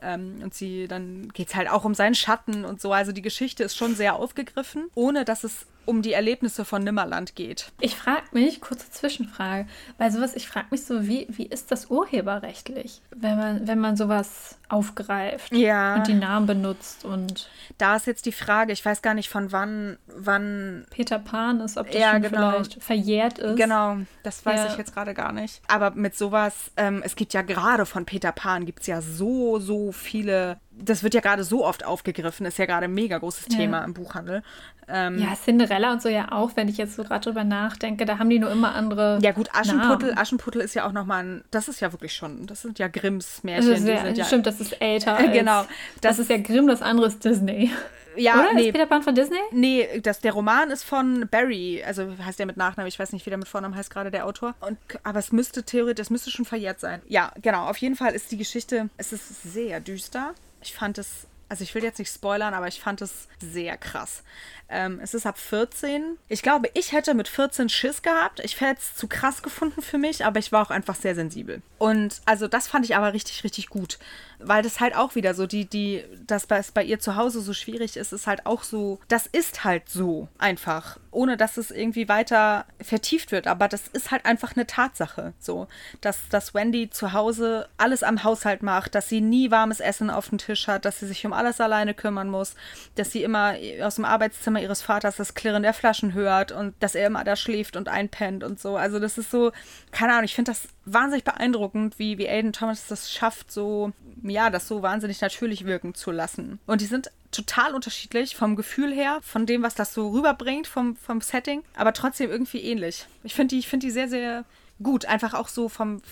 Ähm, 0.00 0.40
und 0.42 0.54
sie, 0.54 0.88
dann 0.88 1.28
geht 1.34 1.48
es 1.48 1.54
halt 1.54 1.68
auch 1.68 1.84
um 1.84 1.94
seinen 1.94 2.14
Schatten 2.14 2.64
und 2.64 2.80
so. 2.80 2.92
Also 2.92 3.12
die 3.12 3.22
Geschichte 3.22 3.62
ist 3.62 3.76
schon 3.76 3.94
sehr 3.94 4.16
aufgegriffen, 4.16 4.88
ohne 4.94 5.24
dass 5.24 5.44
es 5.44 5.66
um 5.88 6.02
die 6.02 6.12
Erlebnisse 6.12 6.66
von 6.66 6.84
Nimmerland 6.84 7.34
geht. 7.34 7.72
Ich 7.80 7.96
frage 7.96 8.24
mich, 8.32 8.60
kurze 8.60 8.90
Zwischenfrage, 8.90 9.66
bei 9.96 10.10
sowas, 10.10 10.36
ich 10.36 10.46
frage 10.46 10.66
mich 10.70 10.84
so, 10.84 11.08
wie, 11.08 11.26
wie 11.30 11.46
ist 11.46 11.72
das 11.72 11.86
urheberrechtlich, 11.86 13.00
wenn 13.10 13.38
man, 13.38 13.66
wenn 13.66 13.78
man 13.78 13.96
sowas 13.96 14.58
aufgreift 14.68 15.50
ja. 15.54 15.96
und 15.96 16.06
die 16.06 16.14
Namen 16.14 16.46
benutzt 16.46 17.06
und. 17.06 17.48
Da 17.78 17.96
ist 17.96 18.06
jetzt 18.06 18.26
die 18.26 18.32
Frage, 18.32 18.72
ich 18.78 18.84
weiß 18.84 19.02
gar 19.02 19.14
nicht 19.14 19.28
von 19.28 19.50
wann, 19.50 19.98
wann. 20.06 20.86
Peter 20.90 21.18
Pan 21.18 21.60
ist, 21.60 21.76
ob 21.76 21.90
das 21.90 22.00
ja, 22.00 22.12
schon 22.12 22.22
genau. 22.22 22.50
vielleicht 22.52 22.82
verjährt 22.82 23.38
ist. 23.40 23.56
Genau, 23.56 23.98
das 24.22 24.46
weiß 24.46 24.60
ja. 24.60 24.66
ich 24.68 24.78
jetzt 24.78 24.94
gerade 24.94 25.14
gar 25.14 25.32
nicht. 25.32 25.60
Aber 25.66 25.90
mit 25.90 26.16
sowas, 26.16 26.70
ähm, 26.76 27.02
es 27.04 27.16
gibt 27.16 27.34
ja 27.34 27.42
gerade 27.42 27.86
von 27.86 28.04
Peter 28.04 28.30
Pan, 28.30 28.66
gibt 28.66 28.82
es 28.82 28.86
ja 28.86 29.00
so, 29.02 29.58
so 29.58 29.90
viele 29.90 30.58
das 30.80 31.02
wird 31.02 31.14
ja 31.14 31.20
gerade 31.20 31.44
so 31.44 31.64
oft 31.66 31.84
aufgegriffen, 31.84 32.46
ist 32.46 32.58
ja 32.58 32.66
gerade 32.66 32.84
ein 32.84 32.94
mega 32.94 33.18
großes 33.18 33.46
Thema 33.46 33.78
ja. 33.78 33.84
im 33.84 33.94
Buchhandel. 33.94 34.42
Ähm, 34.86 35.18
ja, 35.18 35.34
Cinderella 35.34 35.92
und 35.92 36.00
so 36.00 36.08
ja 36.08 36.32
auch, 36.32 36.52
wenn 36.54 36.68
ich 36.68 36.78
jetzt 36.78 36.94
so 36.94 37.04
gerade 37.04 37.24
drüber 37.24 37.44
nachdenke, 37.44 38.06
da 38.06 38.18
haben 38.18 38.30
die 38.30 38.38
nur 38.38 38.50
immer 38.50 38.74
andere. 38.74 39.18
Ja, 39.20 39.32
gut, 39.32 39.48
Aschenputtel, 39.52 40.10
Namen. 40.10 40.18
Aschenputtel 40.18 40.62
ist 40.62 40.74
ja 40.74 40.86
auch 40.86 40.92
nochmal 40.92 41.24
ein, 41.24 41.44
das 41.50 41.68
ist 41.68 41.80
ja 41.80 41.92
wirklich 41.92 42.12
schon, 42.14 42.46
das 42.46 42.62
sind 42.62 42.78
ja 42.78 42.88
Grimms 42.88 43.42
Märchen. 43.42 43.86
Das 43.86 44.16
ja, 44.16 44.24
stimmt, 44.24 44.46
das 44.46 44.60
ist 44.60 44.80
älter. 44.80 45.16
Als, 45.16 45.32
genau. 45.32 45.62
Das, 46.00 46.16
das, 46.16 46.18
ist 46.20 46.30
ja 46.30 46.38
Grimm, 46.38 46.68
das 46.68 46.80
andere 46.80 47.08
ist 47.08 47.24
Disney. 47.24 47.70
Ja, 48.18 48.40
Oder? 48.40 48.54
Nee. 48.54 48.66
Ist 48.66 48.72
Peter 48.72 48.86
Pan 48.86 49.02
von 49.02 49.14
Disney? 49.14 49.38
Nee, 49.52 50.00
das, 50.00 50.20
der 50.20 50.32
Roman 50.32 50.70
ist 50.70 50.84
von 50.84 51.28
Barry, 51.30 51.82
also 51.84 52.14
heißt 52.18 52.38
der 52.38 52.46
mit 52.46 52.56
Nachnamen, 52.56 52.88
ich 52.88 52.98
weiß 52.98 53.12
nicht, 53.12 53.24
wie 53.26 53.30
der 53.30 53.38
mit 53.38 53.48
Vornamen 53.48 53.74
heißt 53.74 53.90
gerade, 53.90 54.10
der 54.10 54.26
Autor. 54.26 54.54
Und, 54.60 54.78
aber 55.02 55.18
es 55.18 55.32
müsste 55.32 55.62
theoretisch, 55.62 56.06
es 56.06 56.10
müsste 56.10 56.30
schon 56.30 56.44
verjährt 56.44 56.80
sein. 56.80 57.00
Ja, 57.06 57.32
genau, 57.40 57.66
auf 57.66 57.78
jeden 57.78 57.96
Fall 57.96 58.14
ist 58.14 58.30
die 58.30 58.36
Geschichte, 58.36 58.90
es 58.96 59.12
ist 59.12 59.42
sehr 59.42 59.80
düster. 59.80 60.34
Ich 60.60 60.74
fand 60.74 60.98
es 60.98 61.28
also 61.48 61.64
ich 61.64 61.74
will 61.74 61.82
jetzt 61.82 61.98
nicht 61.98 62.12
spoilern, 62.12 62.52
aber 62.52 62.68
ich 62.68 62.80
fand 62.80 63.00
es 63.00 63.26
sehr 63.38 63.76
krass. 63.78 64.22
Ähm, 64.68 65.00
es 65.02 65.14
ist 65.14 65.24
ab 65.24 65.38
14. 65.38 66.18
Ich 66.28 66.42
glaube, 66.42 66.68
ich 66.74 66.92
hätte 66.92 67.14
mit 67.14 67.26
14 67.26 67.70
Schiss 67.70 68.02
gehabt. 68.02 68.40
Ich 68.40 68.60
hätte 68.60 68.80
es 68.80 68.94
zu 68.96 69.08
krass 69.08 69.42
gefunden 69.42 69.80
für 69.80 69.96
mich, 69.96 70.24
aber 70.26 70.38
ich 70.38 70.52
war 70.52 70.66
auch 70.66 70.70
einfach 70.70 70.94
sehr 70.94 71.14
sensibel. 71.14 71.62
Und 71.78 72.20
also 72.26 72.48
das 72.48 72.68
fand 72.68 72.84
ich 72.84 72.96
aber 72.96 73.14
richtig, 73.14 73.44
richtig 73.44 73.68
gut. 73.68 73.98
Weil 74.40 74.62
das 74.62 74.80
halt 74.80 74.94
auch 74.94 75.14
wieder 75.14 75.34
so, 75.34 75.46
die, 75.46 75.64
die, 75.64 76.04
dass 76.26 76.46
es 76.48 76.72
bei 76.72 76.84
ihr 76.84 77.00
zu 77.00 77.16
Hause 77.16 77.40
so 77.40 77.52
schwierig 77.52 77.96
ist, 77.96 78.12
ist 78.12 78.26
halt 78.26 78.46
auch 78.46 78.62
so, 78.62 79.00
das 79.08 79.26
ist 79.26 79.64
halt 79.64 79.88
so 79.88 80.28
einfach, 80.38 80.98
ohne 81.10 81.36
dass 81.36 81.56
es 81.56 81.70
irgendwie 81.70 82.08
weiter 82.08 82.64
vertieft 82.80 83.32
wird. 83.32 83.46
Aber 83.46 83.68
das 83.68 83.88
ist 83.88 84.10
halt 84.10 84.26
einfach 84.26 84.54
eine 84.54 84.66
Tatsache, 84.66 85.32
so, 85.38 85.66
dass, 86.00 86.28
dass 86.28 86.54
Wendy 86.54 86.90
zu 86.90 87.12
Hause 87.12 87.68
alles 87.76 88.02
am 88.02 88.22
Haushalt 88.22 88.62
macht, 88.62 88.94
dass 88.94 89.08
sie 89.08 89.20
nie 89.20 89.50
warmes 89.50 89.80
Essen 89.80 90.10
auf 90.10 90.28
dem 90.28 90.38
Tisch 90.38 90.68
hat, 90.68 90.84
dass 90.84 91.00
sie 91.00 91.06
sich 91.06 91.26
um 91.26 91.32
alles 91.32 91.60
alleine 91.60 91.94
kümmern 91.94 92.30
muss, 92.30 92.54
dass 92.94 93.10
sie 93.10 93.22
immer 93.22 93.54
aus 93.82 93.96
dem 93.96 94.04
Arbeitszimmer 94.04 94.60
ihres 94.60 94.82
Vaters 94.82 95.16
das 95.16 95.34
Klirren 95.34 95.62
der 95.62 95.74
Flaschen 95.74 96.12
hört 96.12 96.52
und 96.52 96.74
dass 96.80 96.94
er 96.94 97.08
immer 97.08 97.24
da 97.24 97.34
schläft 97.34 97.76
und 97.76 97.88
einpennt 97.88 98.44
und 98.44 98.60
so. 98.60 98.76
Also 98.76 99.00
das 99.00 99.18
ist 99.18 99.30
so, 99.30 99.52
keine 99.90 100.12
Ahnung, 100.12 100.24
ich 100.24 100.34
finde 100.34 100.52
das 100.52 100.68
wahnsinnig 100.84 101.24
beeindruckend, 101.24 101.98
wie, 101.98 102.18
wie 102.18 102.28
Aiden 102.28 102.52
Thomas 102.52 102.86
das 102.86 103.12
schafft, 103.12 103.50
so, 103.50 103.92
ja, 104.22 104.50
das 104.50 104.68
so 104.68 104.82
wahnsinnig 104.82 105.20
natürlich 105.20 105.64
wirken 105.64 105.94
zu 105.94 106.10
lassen. 106.10 106.58
Und 106.66 106.80
die 106.80 106.86
sind 106.86 107.10
total 107.30 107.74
unterschiedlich 107.74 108.36
vom 108.36 108.56
Gefühl 108.56 108.92
her, 108.92 109.18
von 109.22 109.46
dem, 109.46 109.62
was 109.62 109.74
das 109.74 109.94
so 109.94 110.08
rüberbringt, 110.08 110.66
vom, 110.66 110.96
vom 110.96 111.20
Setting, 111.20 111.62
aber 111.76 111.92
trotzdem 111.92 112.30
irgendwie 112.30 112.62
ähnlich. 112.62 113.06
Ich 113.22 113.34
finde 113.34 113.56
die, 113.56 113.62
find 113.62 113.82
die 113.82 113.90
sehr, 113.90 114.08
sehr 114.08 114.44
gut. 114.82 115.06
Einfach 115.06 115.34
auch 115.34 115.48
so 115.48 115.68
vom 115.68 116.02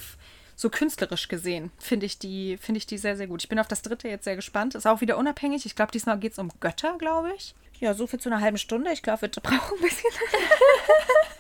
so 0.59 0.71
künstlerisch 0.71 1.29
gesehen 1.29 1.71
finde 1.79 2.07
ich 2.07 2.19
die 2.19 2.57
finde 2.57 2.79
ich 2.79 2.87
die 2.87 2.97
sehr 2.97 3.17
sehr 3.17 3.27
gut. 3.27 3.43
Ich 3.43 3.49
bin 3.49 3.59
auf 3.59 3.69
das 3.69 3.83
dritte 3.83 4.09
jetzt 4.09 4.25
sehr 4.25 4.37
gespannt. 4.37 4.75
Ist 4.75 4.87
auch 4.87 5.03
wieder 5.03 5.19
unabhängig. 5.19 5.67
Ich 5.67 5.77
glaube, 5.77 5.93
diesmal 5.93 6.19
geht 6.19 6.33
es 6.33 6.39
um 6.39 6.51
Götter, 6.61 6.97
glaube 6.99 7.33
ich. 7.37 7.55
Ja, 7.79 7.93
so 7.93 8.07
viel 8.07 8.19
zu 8.19 8.31
einer 8.31 8.41
halben 8.41 8.57
Stunde. 8.57 8.91
Ich 8.91 9.03
glaube, 9.03 9.23
wir 9.23 9.29
brauchen 9.29 9.79
ein 9.79 9.83
bisschen. 9.83 10.11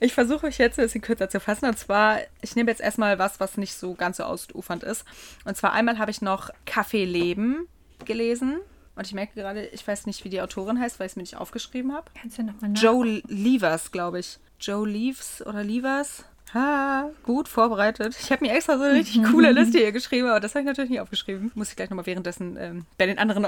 Ich 0.00 0.14
versuche 0.14 0.46
mich 0.46 0.58
jetzt 0.58 0.78
ein 0.78 0.84
bisschen 0.84 1.00
kürzer 1.00 1.28
zu 1.28 1.40
fassen. 1.40 1.66
Und 1.66 1.78
zwar, 1.78 2.18
ich 2.42 2.56
nehme 2.56 2.70
jetzt 2.70 2.80
erstmal 2.80 3.18
was, 3.18 3.40
was 3.40 3.56
nicht 3.56 3.74
so 3.74 3.94
ganz 3.94 4.18
so 4.18 4.24
ausufernd 4.24 4.82
ist. 4.82 5.04
Und 5.44 5.56
zwar 5.56 5.72
einmal 5.72 5.98
habe 5.98 6.10
ich 6.10 6.22
noch 6.22 6.50
Kaffee 6.66 7.04
Leben 7.04 7.68
gelesen. 8.04 8.60
Und 8.96 9.06
ich 9.06 9.12
merke 9.12 9.34
gerade, 9.34 9.66
ich 9.66 9.86
weiß 9.86 10.06
nicht, 10.06 10.24
wie 10.24 10.30
die 10.30 10.40
Autorin 10.40 10.78
heißt, 10.78 11.00
weil 11.00 11.06
ich 11.06 11.12
es 11.12 11.16
mir 11.16 11.22
nicht 11.22 11.36
aufgeschrieben 11.36 11.92
habe. 11.92 12.10
Kannst 12.20 12.38
du 12.38 12.42
nochmal 12.42 12.72
Joe 12.74 13.22
Levers, 13.26 13.90
glaube 13.90 14.20
ich. 14.20 14.38
Joe 14.60 14.88
Leaves 14.88 15.44
oder 15.44 15.64
Levers. 15.64 16.24
Ha, 16.54 17.10
gut 17.24 17.48
vorbereitet. 17.48 18.16
Ich 18.20 18.30
habe 18.30 18.44
mir 18.44 18.52
extra 18.52 18.78
so 18.78 18.84
eine 18.84 18.94
richtig 18.94 19.24
coole 19.24 19.50
Liste 19.52 19.78
hier 19.78 19.90
geschrieben, 19.90 20.28
aber 20.28 20.38
das 20.38 20.54
habe 20.54 20.60
ich 20.60 20.66
natürlich 20.66 20.90
nicht 20.90 21.00
aufgeschrieben. 21.00 21.50
Muss 21.54 21.70
ich 21.70 21.76
gleich 21.76 21.90
nochmal 21.90 22.06
währenddessen 22.06 22.56
ähm, 22.56 22.86
bei 22.96 23.06
den 23.06 23.18
anderen 23.18 23.44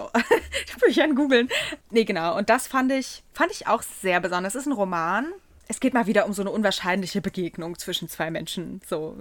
Büchern 0.85 1.15
googeln. 1.15 1.49
Nee, 1.91 2.05
genau. 2.05 2.37
Und 2.37 2.51
das 2.51 2.67
fand 2.67 2.91
ich, 2.91 3.23
fand 3.33 3.53
ich 3.53 3.69
auch 3.69 3.83
sehr 3.83 4.21
besonders. 4.21 4.57
Es 4.57 4.63
ist 4.63 4.67
ein 4.67 4.73
Roman. 4.73 5.27
Es 5.68 5.80
geht 5.80 5.94
mal 5.94 6.06
wieder 6.06 6.26
um 6.26 6.32
so 6.32 6.42
eine 6.42 6.50
unwahrscheinliche 6.50 7.20
Begegnung 7.20 7.78
zwischen 7.78 8.08
zwei 8.08 8.30
Menschen. 8.30 8.80
So. 8.87 9.16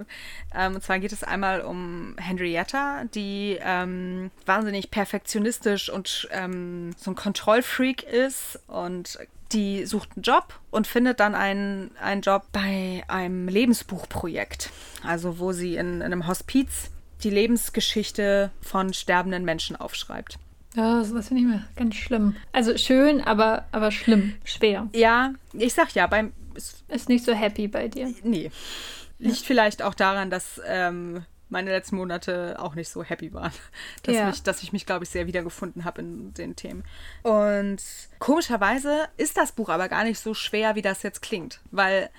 Ähm, 0.54 0.76
und 0.76 0.84
zwar 0.84 1.00
geht 1.00 1.12
es 1.12 1.24
einmal 1.24 1.62
um 1.62 2.16
Henrietta, 2.20 3.06
die 3.16 3.58
ähm, 3.62 4.32
wahnsinnig 4.46 4.92
perfektionistisch 4.92 5.90
und 5.90 6.28
ähm, 6.32 6.92
so 6.98 7.12
ein 7.12 7.16
Kontrollfreak 7.16 8.04
ist 8.04 8.60
und 8.68 9.18
die 9.52 9.86
sucht 9.86 10.10
einen 10.16 10.24
Job 10.24 10.60
und 10.72 10.88
findet 10.88 11.20
dann 11.20 11.36
einen, 11.36 11.92
einen 11.98 12.22
Job 12.22 12.44
bei 12.52 13.04
einem 13.08 13.48
Lebensbuchprojekt. 13.48 14.72
Also 15.04 15.40
wo 15.40 15.52
sie 15.52 15.76
in, 15.76 15.96
in 15.96 16.04
einem 16.04 16.28
Hospiz 16.28 16.92
die 17.24 17.30
Lebensgeschichte 17.30 18.52
von 18.62 18.94
sterbenden 18.94 19.46
Menschen 19.46 19.76
aufschreibt. 19.76 20.38
Ja, 20.76 21.04
sowas 21.04 21.30
finde 21.30 21.44
ich 21.44 21.48
mir 21.48 21.64
ganz 21.76 21.96
schlimm. 21.96 22.36
Also 22.52 22.78
schön, 22.78 23.22
aber, 23.22 23.66
aber 23.72 23.92
schlimm, 23.92 24.36
schwer. 24.44 24.88
Ja, 24.94 25.34
ich 25.54 25.74
sag 25.74 25.94
ja, 25.96 26.08
beim. 26.08 26.34
Ist 26.88 27.10
nicht 27.10 27.26
so 27.26 27.34
happy 27.34 27.68
bei 27.68 27.88
dir. 27.88 28.14
Nee. 28.24 28.50
Liegt 29.20 29.38
ja. 29.38 29.44
vielleicht 29.46 29.82
auch 29.82 29.94
daran, 29.94 30.30
dass 30.30 30.62
ähm, 30.66 31.26
meine 31.50 31.72
letzten 31.72 31.96
Monate 31.96 32.56
auch 32.60 32.76
nicht 32.76 32.90
so 32.90 33.04
happy 33.04 33.34
waren. 33.34 33.52
Dass, 34.04 34.16
ja. 34.16 34.28
mich, 34.28 34.44
dass 34.44 34.64
ich 34.64 34.72
mich, 34.74 34.86
glaube 34.86 35.04
ich, 35.04 35.10
sehr 35.10 35.28
wiedergefunden 35.28 35.84
habe 35.84 36.02
in 36.02 36.34
den 36.34 36.56
Themen. 36.56 36.84
Und 37.24 37.82
komischerweise 38.20 39.08
ist 39.18 39.38
das 39.38 39.52
Buch 39.52 39.70
aber 39.70 39.90
gar 39.90 40.04
nicht 40.04 40.20
so 40.20 40.34
schwer, 40.34 40.76
wie 40.76 40.82
das 40.82 41.04
jetzt 41.04 41.22
klingt. 41.22 41.60
Weil, 41.72 42.10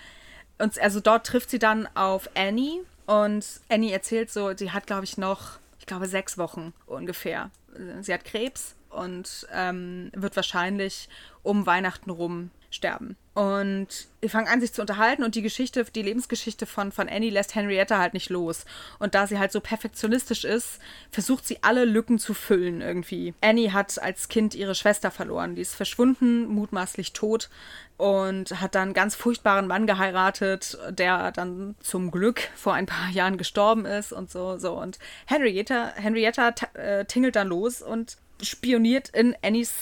uns, 0.59 0.79
also 0.79 1.01
dort 1.01 1.27
trifft 1.27 1.51
sie 1.51 1.59
dann 1.59 1.89
auf 1.95 2.29
Annie 2.35 2.81
und 3.07 3.45
Annie 3.69 3.93
erzählt 3.93 4.31
so, 4.31 4.57
sie 4.57 4.73
hat, 4.73 4.87
glaube 4.87 5.05
ich, 5.05 5.17
noch, 5.17 5.59
ich 5.79 5.87
glaube, 5.87 6.07
sechs 6.07 6.39
Wochen 6.39 6.73
ungefähr. 6.87 7.51
Sie 8.01 8.13
hat 8.13 8.25
Krebs 8.25 8.75
und 8.97 9.47
ähm, 9.53 10.11
wird 10.15 10.37
wahrscheinlich 10.37 11.09
um 11.43 11.67
Weihnachten 11.67 12.11
rum 12.11 12.51
sterben. 12.71 13.17
Und 13.35 13.89
die 14.23 14.29
fangen 14.29 14.49
an, 14.49 14.61
sich 14.61 14.73
zu 14.73 14.81
unterhalten 14.81 15.23
und 15.23 15.35
die 15.35 15.43
Geschichte, 15.43 15.85
die 15.85 16.03
Lebensgeschichte 16.03 16.65
von, 16.65 16.91
von 16.91 17.09
Annie 17.09 17.31
lässt 17.31 17.55
Henrietta 17.55 17.99
halt 17.99 18.15
nicht 18.15 18.31
los. 18.31 18.65
Und 18.99 19.15
da 19.15 19.27
sie 19.27 19.39
halt 19.39 19.53
so 19.53 19.61
perfektionistisch 19.61 20.45
ist, 20.45 20.79
versucht 21.11 21.47
sie 21.47 21.59
alle 21.63 21.85
Lücken 21.85 22.19
zu 22.19 22.33
füllen 22.33 22.81
irgendwie. 22.81 23.35
Annie 23.41 23.73
hat 23.73 24.01
als 24.01 24.29
Kind 24.29 24.55
ihre 24.55 24.75
Schwester 24.75 25.11
verloren. 25.11 25.55
Die 25.55 25.63
ist 25.63 25.75
verschwunden, 25.75 26.47
mutmaßlich 26.47 27.13
tot 27.13 27.51
und 27.99 28.61
hat 28.61 28.75
dann 28.75 28.83
einen 28.83 28.95
ganz 28.95 29.15
furchtbaren 29.17 29.67
Mann 29.67 29.87
geheiratet, 29.87 30.79
der 30.91 31.33
dann 31.33 31.75
zum 31.81 32.11
Glück 32.11 32.41
vor 32.55 32.75
ein 32.75 32.87
paar 32.87 33.11
Jahren 33.11 33.39
gestorben 33.39 33.85
ist 33.85 34.13
und 34.13 34.31
so, 34.31 34.59
so. 34.59 34.81
Und 34.81 34.99
Henrietta, 35.27 35.93
Henrietta 35.95 36.55
äh, 36.75 37.05
tingelt 37.05 37.37
dann 37.37 37.49
los 37.49 37.83
und 37.83 38.17
spioniert 38.43 39.09
in 39.11 39.35
Annies 39.43 39.73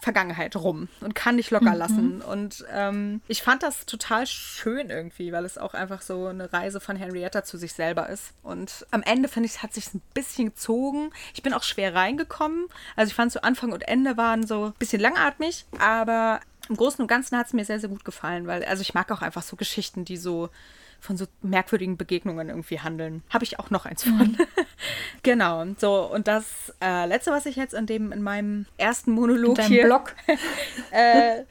Vergangenheit 0.00 0.54
rum 0.54 0.88
und 1.00 1.14
kann 1.16 1.34
nicht 1.34 1.50
locker 1.50 1.72
mhm. 1.72 1.78
lassen. 1.78 2.22
Und 2.22 2.64
ähm, 2.72 3.20
ich 3.26 3.42
fand 3.42 3.62
das 3.64 3.86
total 3.86 4.26
schön 4.26 4.88
irgendwie, 4.90 5.32
weil 5.32 5.44
es 5.44 5.58
auch 5.58 5.74
einfach 5.74 6.00
so 6.00 6.26
eine 6.26 6.52
Reise 6.52 6.80
von 6.80 6.94
Henrietta 6.94 7.42
zu 7.42 7.58
sich 7.58 7.72
selber 7.72 8.08
ist. 8.08 8.32
Und 8.44 8.86
am 8.92 9.02
Ende 9.02 9.28
finde 9.28 9.48
ich, 9.48 9.62
hat 9.62 9.74
sich 9.74 9.92
ein 9.94 10.02
bisschen 10.14 10.46
gezogen. 10.46 11.10
Ich 11.34 11.42
bin 11.42 11.52
auch 11.52 11.64
schwer 11.64 11.94
reingekommen. 11.94 12.66
Also 12.94 13.10
ich 13.10 13.14
fand 13.14 13.32
so 13.32 13.40
Anfang 13.40 13.72
und 13.72 13.88
Ende 13.88 14.16
waren 14.16 14.46
so 14.46 14.66
ein 14.66 14.74
bisschen 14.78 15.00
langatmig, 15.00 15.64
aber 15.80 16.40
im 16.68 16.76
Großen 16.76 17.00
und 17.00 17.08
Ganzen 17.08 17.36
hat 17.36 17.48
es 17.48 17.52
mir 17.52 17.64
sehr, 17.64 17.80
sehr 17.80 17.88
gut 17.88 18.04
gefallen, 18.04 18.46
weil 18.46 18.64
also 18.64 18.82
ich 18.82 18.94
mag 18.94 19.10
auch 19.10 19.22
einfach 19.22 19.42
so 19.42 19.56
Geschichten, 19.56 20.04
die 20.04 20.16
so 20.16 20.50
von 21.00 21.16
so 21.16 21.26
merkwürdigen 21.42 21.96
Begegnungen 21.96 22.48
irgendwie 22.48 22.80
handeln. 22.80 23.22
Habe 23.30 23.44
ich 23.44 23.58
auch 23.58 23.70
noch 23.70 23.86
eins 23.86 24.04
von. 24.04 24.18
Mhm. 24.18 24.36
genau. 25.22 25.64
So, 25.78 26.10
und 26.12 26.28
das 26.28 26.72
äh, 26.82 27.06
letzte, 27.06 27.30
was 27.30 27.46
ich 27.46 27.56
jetzt 27.56 27.74
in 27.74 27.86
dem, 27.86 28.12
in 28.12 28.22
meinem 28.22 28.66
ersten 28.76 29.12
Monolog 29.12 29.58
in 29.58 29.64
hier. 29.64 29.84
Blog. 29.84 30.14
äh, 30.90 31.44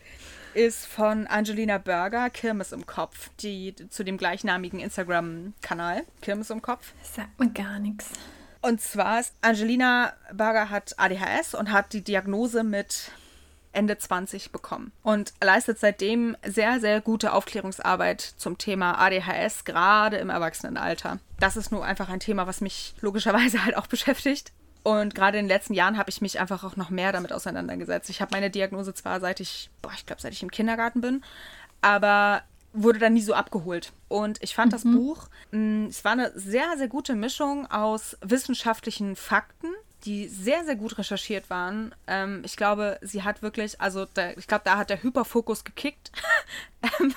ist 0.54 0.86
von 0.86 1.28
Angelina 1.28 1.78
Berger, 1.78 2.30
Kirmes 2.30 2.72
im 2.72 2.86
Kopf, 2.86 3.30
die 3.42 3.76
zu 3.90 4.04
dem 4.04 4.18
gleichnamigen 4.18 4.80
Instagram-Kanal, 4.80 6.04
Kirmes 6.22 6.50
im 6.50 6.62
Kopf. 6.62 6.94
Das 7.02 7.16
sagt 7.16 7.40
mir 7.40 7.50
gar 7.50 7.80
nichts. 7.80 8.12
Und 8.62 8.82
zwar 8.82 9.20
ist 9.20 9.36
Angelina 9.42 10.14
Berger 10.34 10.70
hat 10.70 10.98
ADHS 10.98 11.54
und 11.54 11.72
hat 11.72 11.94
die 11.94 12.04
Diagnose 12.04 12.64
mit 12.64 13.12
Ende 13.76 13.98
20 13.98 14.52
bekommen 14.52 14.92
und 15.04 15.34
leistet 15.42 15.80
seitdem 15.80 16.36
sehr, 16.46 16.80
sehr 16.80 17.02
gute 17.02 17.34
Aufklärungsarbeit 17.34 18.22
zum 18.22 18.58
Thema 18.58 19.00
ADHS, 19.00 19.66
gerade 19.66 20.18
im 20.18 20.30
Erwachsenenalter. 20.30 21.20
Das 21.40 21.58
ist 21.58 21.72
nur 21.72 21.86
einfach 21.86 22.10
ein 22.10 22.20
Thema, 22.20 22.48
was 22.48 22.62
mich 22.62 22.96
logischerweise 23.02 23.64
halt 23.66 23.78
auch 23.78 23.88
beschäftigt. 23.88 24.52
Und 24.84 25.16
gerade 25.16 25.40
in 25.40 25.46
den 25.46 25.50
letzten 25.50 25.74
Jahren 25.74 25.98
habe 25.98 26.12
ich 26.12 26.22
mich 26.22 26.40
einfach 26.40 26.64
auch 26.64 26.76
noch 26.76 26.92
mehr 26.92 27.12
damit 27.12 27.34
auseinandergesetzt. 27.34 28.10
Ich 28.12 28.22
habe 28.22 28.36
meine 28.36 28.52
Diagnose 28.52 28.94
zwar 28.94 29.20
seit 29.20 29.40
ich, 29.40 29.72
boah, 29.82 29.92
ich 29.96 30.06
glaube, 30.06 30.22
seit 30.22 30.32
ich 30.32 30.44
im 30.44 30.52
Kindergarten 30.52 31.02
bin, 31.02 31.24
aber 31.82 32.44
wurde 32.72 33.00
dann 33.00 33.14
nie 33.14 33.22
so 33.22 33.34
abgeholt. 33.34 33.94
Und 34.08 34.42
ich 34.44 34.54
fand 34.54 34.72
mhm. 34.72 34.76
das 34.76 34.84
Buch, 34.84 35.28
mh, 35.52 35.60
mm, 35.60 35.88
es 35.88 36.04
war 36.06 36.12
eine 36.12 36.32
sehr, 36.36 36.78
sehr 36.78 36.88
gute 36.88 37.16
Mischung 37.16 37.70
aus 37.72 38.18
wissenschaftlichen 38.22 39.16
Fakten 39.16 39.70
die 40.06 40.28
sehr, 40.28 40.64
sehr 40.66 40.76
gut 40.76 40.98
recherchiert 40.98 41.50
waren. 41.50 41.94
Ähm, 42.08 42.42
ich 42.46 42.56
glaube, 42.56 43.00
sie 43.02 43.24
hat 43.24 43.42
wirklich, 43.42 43.82
also 43.82 44.06
der, 44.06 44.38
ich 44.38 44.48
glaube, 44.48 44.64
da 44.66 44.78
hat 44.78 44.90
der 44.90 45.02
Hyperfokus 45.02 45.64
gekickt. 45.64 46.12
ähm, 47.00 47.14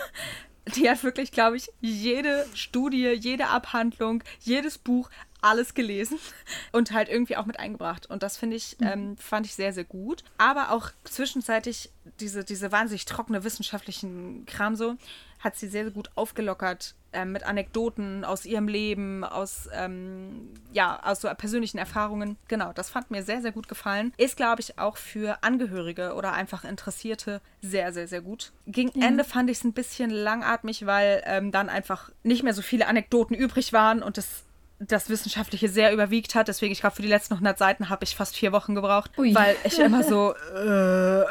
die 0.74 0.88
hat 0.88 1.02
wirklich, 1.02 1.32
glaube 1.32 1.56
ich, 1.56 1.70
jede 1.80 2.46
Studie, 2.54 3.08
jede 3.08 3.48
Abhandlung, 3.48 4.22
jedes 4.40 4.78
Buch, 4.78 5.10
alles 5.40 5.74
gelesen 5.74 6.18
und 6.72 6.92
halt 6.92 7.08
irgendwie 7.08 7.36
auch 7.36 7.46
mit 7.46 7.58
eingebracht. 7.58 8.10
Und 8.10 8.22
das 8.22 8.36
finde 8.36 8.56
ich, 8.56 8.76
mhm. 8.80 8.86
ähm, 8.86 9.16
fand 9.16 9.46
ich 9.46 9.54
sehr, 9.54 9.72
sehr 9.72 9.84
gut. 9.84 10.24
Aber 10.36 10.72
auch 10.72 10.90
zwischenzeitlich 11.04 11.90
diese, 12.20 12.44
diese 12.44 12.72
wahnsinnig 12.72 13.04
trockene 13.04 13.44
wissenschaftlichen 13.44 14.46
Kram 14.46 14.74
so, 14.76 14.96
hat 15.38 15.56
sie 15.56 15.68
sehr, 15.68 15.84
sehr 15.84 15.92
gut 15.92 16.10
aufgelockert 16.14 16.94
äh, 17.12 17.24
mit 17.24 17.44
Anekdoten 17.44 18.24
aus 18.24 18.44
ihrem 18.44 18.68
Leben, 18.68 19.24
aus, 19.24 19.68
ähm, 19.72 20.50
ja, 20.72 21.00
aus 21.02 21.20
so 21.20 21.28
persönlichen 21.28 21.78
Erfahrungen. 21.78 22.36
Genau, 22.48 22.72
das 22.72 22.90
fand 22.90 23.10
mir 23.10 23.22
sehr, 23.22 23.40
sehr 23.40 23.52
gut 23.52 23.68
gefallen. 23.68 24.12
Ist, 24.16 24.36
glaube 24.36 24.60
ich, 24.60 24.78
auch 24.78 24.96
für 24.96 25.42
Angehörige 25.42 26.14
oder 26.14 26.32
einfach 26.32 26.64
Interessierte 26.64 27.40
sehr, 27.62 27.92
sehr, 27.92 28.08
sehr 28.08 28.20
gut. 28.20 28.52
Gegen 28.66 28.98
ja. 29.00 29.06
Ende 29.06 29.24
fand 29.24 29.48
ich 29.50 29.58
es 29.58 29.64
ein 29.64 29.72
bisschen 29.72 30.10
langatmig, 30.10 30.86
weil 30.86 31.22
ähm, 31.24 31.50
dann 31.50 31.68
einfach 31.68 32.10
nicht 32.22 32.42
mehr 32.42 32.54
so 32.54 32.62
viele 32.62 32.86
Anekdoten 32.86 33.34
übrig 33.34 33.72
waren 33.72 34.02
und 34.02 34.18
es 34.18 34.44
das 34.80 35.08
Wissenschaftliche 35.08 35.68
sehr 35.68 35.92
überwiegt 35.92 36.34
hat. 36.34 36.48
Deswegen, 36.48 36.72
ich 36.72 36.80
glaube, 36.80 36.96
für 36.96 37.02
die 37.02 37.08
letzten 37.08 37.34
100 37.34 37.58
Seiten 37.58 37.88
habe 37.88 38.04
ich 38.04 38.14
fast 38.14 38.36
vier 38.36 38.52
Wochen 38.52 38.74
gebraucht, 38.74 39.10
Ui. 39.18 39.34
weil 39.34 39.56
ich 39.64 39.78
immer 39.78 40.04
so, 40.04 40.34
äh, 40.54 41.24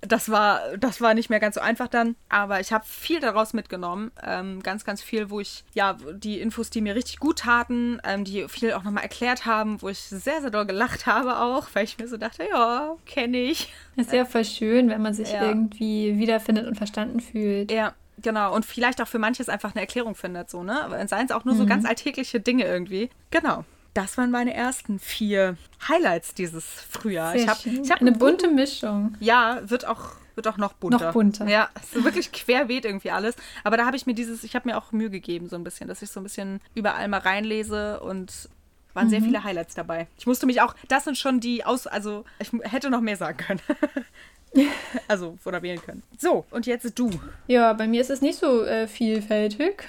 das 0.00 0.30
war, 0.30 0.60
das 0.78 1.00
war 1.00 1.14
nicht 1.14 1.30
mehr 1.30 1.40
ganz 1.40 1.54
so 1.54 1.60
einfach 1.60 1.88
dann. 1.88 2.16
Aber 2.28 2.60
ich 2.60 2.72
habe 2.72 2.84
viel 2.86 3.20
daraus 3.20 3.52
mitgenommen. 3.52 4.10
Ähm, 4.22 4.62
ganz, 4.62 4.84
ganz 4.84 5.02
viel, 5.02 5.30
wo 5.30 5.40
ich, 5.40 5.64
ja, 5.74 5.96
die 6.12 6.40
Infos, 6.40 6.70
die 6.70 6.80
mir 6.80 6.94
richtig 6.94 7.18
gut 7.18 7.40
taten, 7.40 8.00
ähm, 8.04 8.24
die 8.24 8.46
viel 8.48 8.72
auch 8.72 8.84
nochmal 8.84 9.02
erklärt 9.02 9.46
haben, 9.46 9.80
wo 9.82 9.88
ich 9.88 9.98
sehr, 9.98 10.40
sehr 10.40 10.50
doll 10.50 10.66
gelacht 10.66 11.06
habe 11.06 11.38
auch, 11.38 11.68
weil 11.74 11.84
ich 11.84 11.98
mir 11.98 12.08
so 12.08 12.16
dachte, 12.16 12.44
ja, 12.50 12.96
kenne 13.06 13.38
ich. 13.38 13.72
Ist 13.96 14.12
ja 14.12 14.24
voll 14.24 14.44
schön, 14.44 14.88
wenn 14.88 15.02
man 15.02 15.14
sich 15.14 15.32
ja. 15.32 15.42
irgendwie 15.44 16.18
wiederfindet 16.18 16.66
und 16.66 16.76
verstanden 16.76 17.20
fühlt. 17.20 17.70
Ja, 17.70 17.94
Genau, 18.22 18.54
und 18.54 18.64
vielleicht 18.64 19.02
auch 19.02 19.08
für 19.08 19.18
manches 19.18 19.50
einfach 19.50 19.74
eine 19.74 19.82
Erklärung 19.82 20.14
findet, 20.14 20.48
so, 20.48 20.62
ne? 20.62 21.06
Seien 21.06 21.26
es 21.26 21.32
auch 21.32 21.44
nur 21.44 21.54
mhm. 21.54 21.58
so 21.58 21.66
ganz 21.66 21.84
alltägliche 21.84 22.40
Dinge 22.40 22.64
irgendwie. 22.64 23.10
Genau. 23.30 23.66
Das 23.96 24.18
waren 24.18 24.30
meine 24.30 24.52
ersten 24.52 24.98
vier 24.98 25.56
Highlights 25.88 26.34
dieses 26.34 26.66
Frühjahr. 26.66 27.32
Sehr 27.32 27.42
ich 27.42 27.48
habe 27.48 27.88
hab 27.88 28.00
eine 28.02 28.12
bunte 28.12 28.48
Mischung. 28.48 29.16
Ja, 29.20 29.62
wird 29.64 29.86
auch 29.86 30.10
wird 30.34 30.46
auch 30.48 30.58
noch 30.58 30.74
bunter. 30.74 31.06
Noch 31.06 31.12
bunter. 31.14 31.48
Ja, 31.48 31.70
so 31.94 32.04
wirklich 32.04 32.30
querbeet 32.30 32.84
irgendwie 32.84 33.10
alles. 33.10 33.36
Aber 33.64 33.78
da 33.78 33.86
habe 33.86 33.96
ich 33.96 34.04
mir 34.04 34.12
dieses, 34.12 34.44
ich 34.44 34.54
habe 34.54 34.68
mir 34.68 34.76
auch 34.76 34.92
Mühe 34.92 35.08
gegeben, 35.08 35.48
so 35.48 35.56
ein 35.56 35.64
bisschen, 35.64 35.88
dass 35.88 36.02
ich 36.02 36.10
so 36.10 36.20
ein 36.20 36.24
bisschen 36.24 36.60
überall 36.74 37.08
mal 37.08 37.20
reinlese 37.20 38.00
und 38.00 38.50
waren 38.92 39.06
mhm. 39.06 39.10
sehr 39.10 39.22
viele 39.22 39.44
Highlights 39.44 39.74
dabei. 39.74 40.08
Ich 40.18 40.26
musste 40.26 40.44
mich 40.44 40.60
auch, 40.60 40.74
das 40.88 41.04
sind 41.04 41.16
schon 41.16 41.40
die 41.40 41.64
aus, 41.64 41.86
also 41.86 42.26
ich 42.38 42.50
hätte 42.64 42.90
noch 42.90 43.00
mehr 43.00 43.16
sagen 43.16 43.38
können. 43.38 43.60
Also, 45.08 45.36
oder 45.44 45.62
wählen 45.62 45.80
können. 45.80 46.02
So, 46.18 46.44
und 46.50 46.66
jetzt 46.66 46.98
du. 46.98 47.10
Ja, 47.46 47.72
bei 47.72 47.86
mir 47.86 48.00
ist 48.00 48.10
es 48.10 48.22
nicht 48.22 48.38
so 48.38 48.64
äh, 48.64 48.88
vielfältig. 48.88 49.84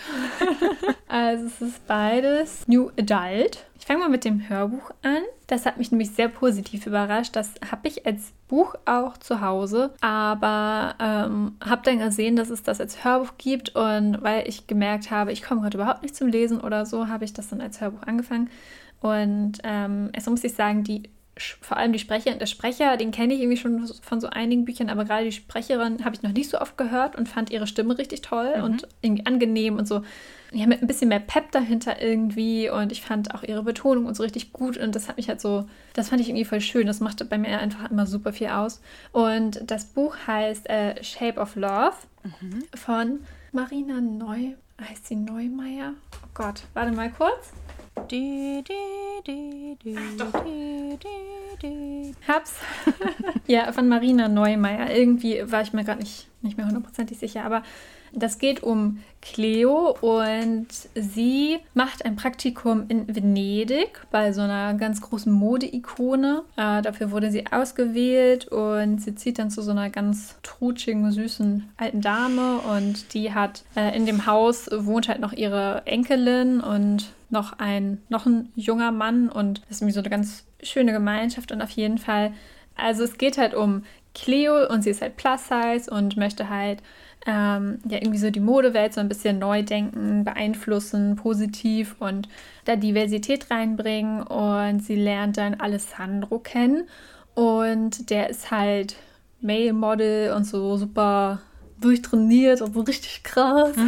also, 1.08 1.46
es 1.46 1.62
ist 1.62 1.88
beides 1.88 2.68
New 2.68 2.92
Adult. 3.00 3.66
Ich 3.80 3.86
fange 3.86 4.00
mal 4.00 4.10
mit 4.10 4.26
dem 4.26 4.50
Hörbuch 4.50 4.92
an. 5.02 5.24
Das 5.48 5.66
hat 5.66 5.78
mich 5.78 5.92
nämlich 5.92 6.12
sehr 6.12 6.28
positiv 6.28 6.86
überrascht. 6.86 7.36
Das 7.36 7.54
habe 7.72 7.88
ich 7.88 8.06
als 8.06 8.34
Buch 8.48 8.76
auch 8.86 9.18
zu 9.18 9.42
Hause, 9.42 9.94
aber 10.02 10.96
ähm, 11.00 11.56
habe 11.64 11.84
dann 11.84 12.00
gesehen, 12.00 12.36
dass 12.36 12.50
es 12.50 12.64
das 12.64 12.82
als 12.82 13.04
Hörbuch 13.04 13.34
gibt. 13.38 13.76
Und 13.76 14.22
weil 14.22 14.48
ich 14.48 14.68
gemerkt 14.68 15.10
habe, 15.10 15.32
ich 15.32 15.42
komme 15.42 15.62
gerade 15.62 15.78
überhaupt 15.78 16.04
nicht 16.04 16.16
zum 16.16 16.28
Lesen 16.28 16.60
oder 16.60 16.86
so, 16.86 17.08
habe 17.08 17.24
ich 17.26 17.34
das 17.34 17.50
dann 17.50 17.62
als 17.62 17.80
Hörbuch 17.80 18.04
angefangen. 18.04 18.50
Und 19.00 19.60
ähm, 19.64 20.10
erst 20.14 20.30
muss 20.30 20.44
ich 20.44 20.54
sagen, 20.54 20.84
die 20.84 21.04
vor 21.62 21.78
allem 21.78 21.94
die 21.94 22.00
Sprecherin, 22.00 22.40
der 22.40 22.46
Sprecher, 22.46 22.98
den 22.98 23.12
kenne 23.12 23.34
ich 23.34 23.42
irgendwie 23.42 23.58
schon 23.58 23.88
von 24.02 24.20
so 24.20 24.28
einigen 24.28 24.66
Büchern, 24.66 24.90
aber 24.90 25.06
gerade 25.06 25.26
die 25.26 25.32
Sprecherin 25.32 26.04
habe 26.04 26.16
ich 26.16 26.24
noch 26.24 26.32
nicht 26.32 26.50
so 26.50 26.60
oft 26.60 26.78
gehört 26.78 27.16
und 27.16 27.30
fand 27.30 27.50
ihre 27.50 27.68
Stimme 27.68 27.98
richtig 27.98 28.22
toll 28.22 28.58
mhm. 28.58 28.64
und 28.64 28.88
irgendwie 29.02 29.26
angenehm 29.26 29.78
und 29.78 29.88
so. 29.88 30.02
Ja, 30.52 30.66
mit 30.66 30.82
ein 30.82 30.88
bisschen 30.88 31.10
mehr 31.10 31.20
Pep 31.20 31.52
dahinter 31.52 32.02
irgendwie 32.02 32.70
und 32.70 32.92
ich 32.94 33.02
fand 33.02 33.36
auch 33.36 33.44
ihre 33.44 33.64
Betonung 33.64 34.06
und 34.06 34.16
so 34.16 34.24
richtig 34.24 34.54
gut 34.54 34.78
und 34.78 34.96
das 34.96 35.10
hat 35.10 35.18
mich 35.18 35.28
halt 35.28 35.42
so, 35.42 35.68
das 35.94 36.10
fand 36.10 36.22
ich 36.22 36.30
irgendwie 36.30 36.46
voll 36.46 36.62
schön. 36.62 36.88
Das 36.88 37.02
machte 37.02 37.26
bei 37.26 37.38
mir 37.38 37.60
einfach 37.60 37.92
immer 37.92 38.06
super 38.06 38.32
viel 38.32 38.48
aus. 38.48 38.82
Und 39.12 39.62
das 39.70 39.86
Buch 39.86 40.16
heißt 40.26 40.70
äh, 40.70 41.04
Shape 41.04 41.40
of 41.40 41.56
Love 41.56 41.96
mhm. 42.24 42.64
von 42.74 43.20
Marina 43.52 44.00
Neu, 44.00 44.54
heißt 44.80 45.08
sie 45.08 45.16
Neumeier? 45.16 45.94
Oh 46.14 46.28
Gott, 46.34 46.64
warte 46.74 46.94
mal 46.94 47.12
kurz. 47.12 47.52
Die, 48.06 48.64
die, 48.64 49.78
die, 49.78 49.78
Hab's. 52.28 52.56
ja, 53.48 53.72
von 53.72 53.88
Marina 53.90 54.28
Neumeier. 54.28 54.92
Irgendwie 54.92 55.52
war 55.52 55.62
ich 55.62 55.74
mir 55.74 55.84
gerade 55.84 56.00
nicht, 56.00 56.28
nicht 56.42 56.58
mehr 56.58 56.68
hundertprozentig 56.68 57.18
sicher, 57.18 57.44
aber 57.44 57.64
das 58.14 58.40
geht 58.40 58.64
um 58.64 59.00
Cleo 59.22 59.98
und 60.00 60.68
sie 60.96 61.60
macht 61.74 62.06
ein 62.06 62.16
Praktikum 62.16 62.86
in 62.88 63.14
Venedig 63.14 64.02
bei 64.12 64.32
so 64.32 64.42
einer 64.42 64.74
ganz 64.76 65.02
großen 65.02 65.32
Modeikone. 65.32 66.44
Äh, 66.56 66.82
dafür 66.82 67.12
wurde 67.12 67.32
sie 67.32 67.46
ausgewählt 67.48 68.48
und 68.48 69.00
sie 69.02 69.16
zieht 69.16 69.40
dann 69.40 69.52
zu 69.52 69.62
so 69.62 69.72
einer 69.72 69.90
ganz 69.90 70.38
trutschigen, 70.44 71.12
süßen 71.12 71.70
alten 71.78 72.02
Dame 72.02 72.60
und 72.60 73.14
die 73.14 73.34
hat 73.34 73.64
äh, 73.76 73.96
in 73.96 74.06
dem 74.06 74.26
Haus 74.26 74.70
wohnt 74.72 75.08
halt 75.08 75.20
noch 75.20 75.34
ihre 75.34 75.82
Enkelin 75.86 76.62
und 76.62 77.08
noch 77.30 77.60
ein, 77.60 78.02
noch 78.10 78.26
ein 78.26 78.52
junger 78.56 78.92
Mann 78.92 79.30
und 79.30 79.62
das 79.62 79.78
ist 79.78 79.82
irgendwie 79.82 79.94
so 79.94 80.00
eine 80.00 80.10
ganz 80.10 80.46
schöne 80.64 80.94
Gemeinschaft 80.94 81.52
und 81.52 81.62
auf 81.62 81.72
jeden 81.72 81.98
Fall, 81.98 82.34
also 82.76 83.04
es 83.04 83.18
geht 83.18 83.38
halt 83.38 83.54
um 83.54 83.84
Cleo 84.14 84.68
und 84.68 84.84
sie 84.84 84.90
ist 84.90 85.02
halt 85.02 85.18
plus 85.18 85.48
size 85.48 85.92
und 85.92 86.18
möchte 86.18 86.50
halt 86.50 86.82
ähm, 87.28 87.80
ja 87.88 87.98
irgendwie 87.98 88.18
so 88.18 88.32
die 88.32 88.40
Modewelt 88.40 88.94
so 88.94 89.02
ein 89.02 89.10
bisschen 89.10 89.38
neu 89.38 89.62
denken, 89.62 90.24
beeinflussen, 90.24 91.16
positiv 91.16 91.96
und 92.00 92.28
da 92.66 92.76
Diversität 92.76 93.52
reinbringen 93.52 94.24
und 94.24 94.80
sie 94.80 94.96
lernt 94.96 95.38
dann 95.38 95.56
Alessandro 95.56 96.40
kennen 96.40 96.88
und 97.36 98.10
der 98.10 98.30
ist 98.30 98.50
halt 98.50 98.96
Male 99.42 99.74
Model 99.74 100.34
und 100.34 100.46
so 100.46 100.78
super 100.78 101.42
durchtrainiert 101.80 102.62
und 102.62 102.74
so 102.74 102.82
richtig 102.82 103.24
krass. 103.24 103.76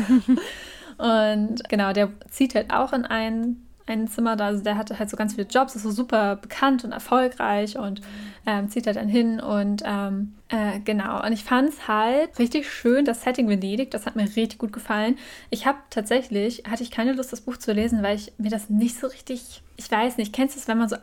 Und 1.00 1.64
genau, 1.70 1.94
der 1.94 2.10
zieht 2.30 2.56
halt 2.56 2.74
auch 2.74 2.92
in 2.92 3.06
ein, 3.06 3.66
ein 3.90 4.08
Zimmer 4.08 4.36
da. 4.36 4.48
Also 4.48 4.64
der 4.64 4.78
hatte 4.78 5.00
halt 5.00 5.10
so 5.10 5.18
ganz 5.18 5.36
viele 5.36 5.48
Jobs, 5.48 5.76
ist 5.76 5.84
so 5.84 5.92
super 5.92 6.36
bekannt 6.36 6.84
und 6.84 6.92
erfolgreich 6.92 7.78
und 7.78 8.02
ähm, 8.46 8.70
zieht 8.70 8.86
halt 8.88 8.98
dann 8.98 9.08
hin. 9.08 9.40
Und 9.40 9.84
ähm, 9.86 10.34
äh, 10.50 10.80
genau, 10.80 11.24
und 11.26 11.34
ich 11.34 11.44
fand 11.44 11.70
es 11.70 11.88
halt 11.88 12.38
richtig 12.40 12.72
schön, 12.72 13.06
das 13.06 13.24
Setting 13.24 13.48
Venedig, 13.48 13.92
das 13.92 14.06
hat 14.06 14.16
mir 14.16 14.24
richtig 14.24 14.58
gut 14.58 14.74
gefallen. 14.74 15.18
Ich 15.50 15.66
habe 15.66 15.78
tatsächlich, 15.90 16.64
hatte 16.70 16.84
ich 16.84 16.92
keine 16.92 17.14
Lust, 17.14 17.32
das 17.32 17.42
Buch 17.42 17.58
zu 17.58 17.74
lesen, 17.74 18.04
weil 18.04 18.16
ich 18.16 18.34
mir 18.38 18.50
das 18.50 18.70
nicht 18.70 19.00
so 19.00 19.08
richtig 19.08 19.64
ich 19.80 19.90
weiß 19.90 20.18
nicht, 20.18 20.34
kennst 20.34 20.56
du 20.56 20.60
es, 20.60 20.68
wenn 20.68 20.78
man 20.78 20.90
so 20.90 20.98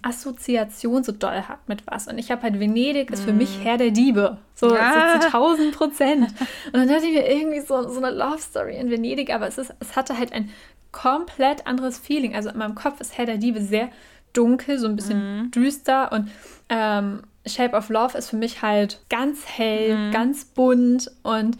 Assoziation 0.00 1.04
so 1.04 1.12
doll 1.12 1.42
hat 1.42 1.68
mit 1.68 1.86
was? 1.86 2.08
Und 2.08 2.16
ich 2.16 2.30
habe 2.30 2.40
halt 2.40 2.58
Venedig 2.58 3.10
ist 3.10 3.24
für 3.24 3.34
mich 3.34 3.58
mm. 3.58 3.60
Herr 3.60 3.76
der 3.76 3.90
Diebe. 3.90 4.38
So, 4.54 4.74
ja. 4.74 5.18
so 5.20 5.28
zu 5.28 5.36
1000 5.36 5.76
Prozent. 5.76 6.28
Und 6.66 6.72
dann 6.72 6.88
dachte 6.88 7.04
ich 7.04 7.12
mir 7.12 7.30
irgendwie 7.30 7.60
so, 7.60 7.86
so 7.90 8.02
eine 8.02 8.10
Love 8.10 8.38
Story 8.38 8.78
in 8.78 8.90
Venedig, 8.90 9.34
aber 9.34 9.48
es, 9.48 9.58
ist, 9.58 9.74
es 9.80 9.96
hatte 9.96 10.16
halt 10.18 10.32
ein 10.32 10.48
komplett 10.92 11.66
anderes 11.66 11.98
Feeling. 11.98 12.34
Also 12.34 12.50
in 12.50 12.58
meinem 12.58 12.74
Kopf 12.74 13.00
ist 13.00 13.16
Herr 13.18 13.26
der 13.26 13.38
Diebe 13.38 13.60
sehr 13.60 13.88
dunkel, 14.32 14.78
so 14.78 14.86
ein 14.86 14.96
bisschen 14.96 15.46
mm. 15.46 15.50
düster 15.50 16.12
und 16.12 16.30
ähm, 16.68 17.22
Shape 17.46 17.76
of 17.76 17.88
Love 17.88 18.16
ist 18.16 18.30
für 18.30 18.36
mich 18.36 18.62
halt 18.62 19.00
ganz 19.10 19.44
hell, 19.46 20.10
mm. 20.10 20.12
ganz 20.12 20.44
bunt 20.44 21.10
und 21.22 21.58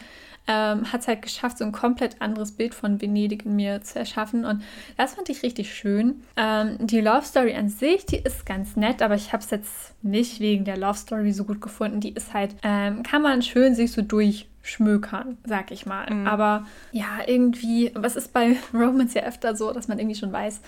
ähm, 0.48 0.92
hat 0.92 1.02
es 1.02 1.08
halt 1.08 1.22
geschafft, 1.22 1.58
so 1.58 1.64
ein 1.64 1.72
komplett 1.72 2.20
anderes 2.20 2.52
Bild 2.52 2.74
von 2.74 3.00
Venedig 3.00 3.46
in 3.46 3.56
mir 3.56 3.82
zu 3.82 3.98
erschaffen. 3.98 4.44
Und 4.44 4.62
das 4.96 5.14
fand 5.14 5.28
ich 5.28 5.42
richtig 5.42 5.74
schön. 5.74 6.22
Ähm, 6.36 6.78
die 6.80 7.00
Love 7.00 7.24
Story 7.24 7.54
an 7.54 7.68
sich, 7.68 8.06
die 8.06 8.16
ist 8.16 8.44
ganz 8.44 8.76
nett, 8.76 9.02
aber 9.02 9.14
ich 9.14 9.32
habe 9.32 9.42
es 9.42 9.50
jetzt 9.50 9.94
nicht 10.02 10.40
wegen 10.40 10.64
der 10.64 10.76
Love 10.76 10.98
Story 10.98 11.32
so 11.32 11.44
gut 11.44 11.60
gefunden. 11.60 12.00
Die 12.00 12.12
ist 12.12 12.34
halt, 12.34 12.54
ähm, 12.62 13.02
kann 13.02 13.22
man 13.22 13.42
schön 13.42 13.74
sich 13.74 13.92
so 13.92 14.02
durchschmökern, 14.02 15.38
sag 15.44 15.70
ich 15.70 15.86
mal. 15.86 16.12
Mhm. 16.12 16.26
Aber 16.26 16.66
ja, 16.90 17.20
irgendwie, 17.26 17.92
was 17.94 18.16
ist 18.16 18.32
bei 18.32 18.56
Romance 18.74 19.14
ja 19.14 19.22
öfter 19.22 19.54
so, 19.54 19.72
dass 19.72 19.86
man 19.86 19.98
irgendwie 19.98 20.18
schon 20.18 20.32
weiß, 20.32 20.60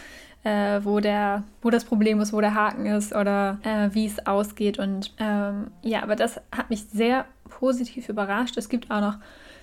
äh, 0.44 0.80
wo, 0.84 1.00
der, 1.00 1.42
wo 1.62 1.70
das 1.70 1.84
Problem 1.84 2.20
ist, 2.20 2.32
wo 2.32 2.40
der 2.40 2.54
Haken 2.54 2.86
ist 2.86 3.12
oder 3.14 3.58
äh, 3.64 3.88
wie 3.92 4.06
es 4.06 4.24
ausgeht. 4.24 4.78
Und 4.78 5.12
ähm, 5.18 5.72
ja, 5.82 6.02
aber 6.02 6.14
das 6.14 6.40
hat 6.52 6.70
mich 6.70 6.84
sehr 6.84 7.24
positiv 7.48 8.08
überrascht. 8.08 8.56
Es 8.56 8.68
gibt 8.68 8.90
auch 8.90 9.00
noch 9.00 9.16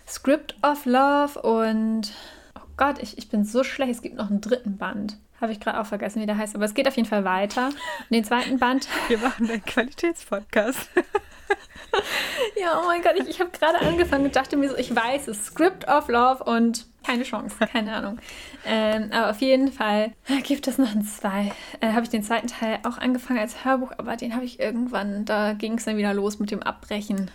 Script 0.07 0.55
of 0.63 0.85
Love 0.85 1.41
und 1.41 2.13
oh 2.55 2.67
Gott, 2.77 3.01
ich, 3.01 3.17
ich 3.17 3.29
bin 3.29 3.45
so 3.45 3.63
schlecht. 3.63 3.91
Es 3.91 4.01
gibt 4.01 4.15
noch 4.15 4.29
einen 4.29 4.41
dritten 4.41 4.77
Band. 4.77 5.17
Habe 5.39 5.51
ich 5.51 5.59
gerade 5.59 5.79
auch 5.79 5.85
vergessen, 5.85 6.21
wie 6.21 6.25
der 6.25 6.37
heißt. 6.37 6.55
Aber 6.55 6.65
es 6.65 6.73
geht 6.73 6.87
auf 6.87 6.95
jeden 6.95 7.09
Fall 7.09 7.25
weiter. 7.25 7.67
Und 7.67 8.11
den 8.11 8.23
zweiten 8.23 8.59
Band. 8.59 8.87
Wir 9.07 9.17
machen 9.17 9.49
einen 9.49 9.65
Qualitätspodcast. 9.65 10.89
ja, 12.61 12.79
oh 12.79 12.85
mein 12.85 13.01
Gott, 13.01 13.15
ich, 13.17 13.27
ich 13.27 13.39
habe 13.39 13.51
gerade 13.51 13.79
angefangen 13.79 14.25
und 14.25 14.35
dachte 14.35 14.55
mir 14.55 14.69
so, 14.69 14.77
ich 14.77 14.95
weiß 14.95 15.27
es. 15.27 15.45
Script 15.45 15.87
of 15.87 16.07
Love 16.07 16.43
und 16.43 16.85
keine 17.03 17.23
Chance, 17.23 17.55
keine 17.71 17.93
Ahnung. 17.95 18.19
Ähm, 18.65 19.09
aber 19.11 19.31
auf 19.31 19.41
jeden 19.41 19.71
Fall 19.71 20.13
gibt 20.43 20.67
es 20.67 20.77
noch 20.77 20.91
einen 20.91 21.03
zwei. 21.03 21.51
Äh, 21.79 21.93
habe 21.93 22.03
ich 22.03 22.09
den 22.09 22.23
zweiten 22.23 22.47
Teil 22.47 22.79
auch 22.83 22.97
angefangen 22.97 23.39
als 23.39 23.65
Hörbuch, 23.65 23.91
aber 23.97 24.15
den 24.15 24.35
habe 24.35 24.45
ich 24.45 24.59
irgendwann, 24.59 25.25
da 25.25 25.53
ging 25.53 25.77
es 25.77 25.85
dann 25.85 25.97
wieder 25.97 26.13
los 26.13 26.39
mit 26.39 26.51
dem 26.51 26.61
Abbrechen. 26.61 27.31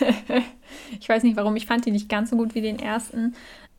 ich 1.00 1.08
weiß 1.08 1.22
nicht 1.22 1.36
warum, 1.36 1.56
ich 1.56 1.66
fand 1.66 1.86
ihn 1.86 1.92
nicht 1.92 2.08
ganz 2.08 2.30
so 2.30 2.36
gut 2.36 2.54
wie 2.54 2.60
den 2.60 2.78
ersten. 2.78 3.34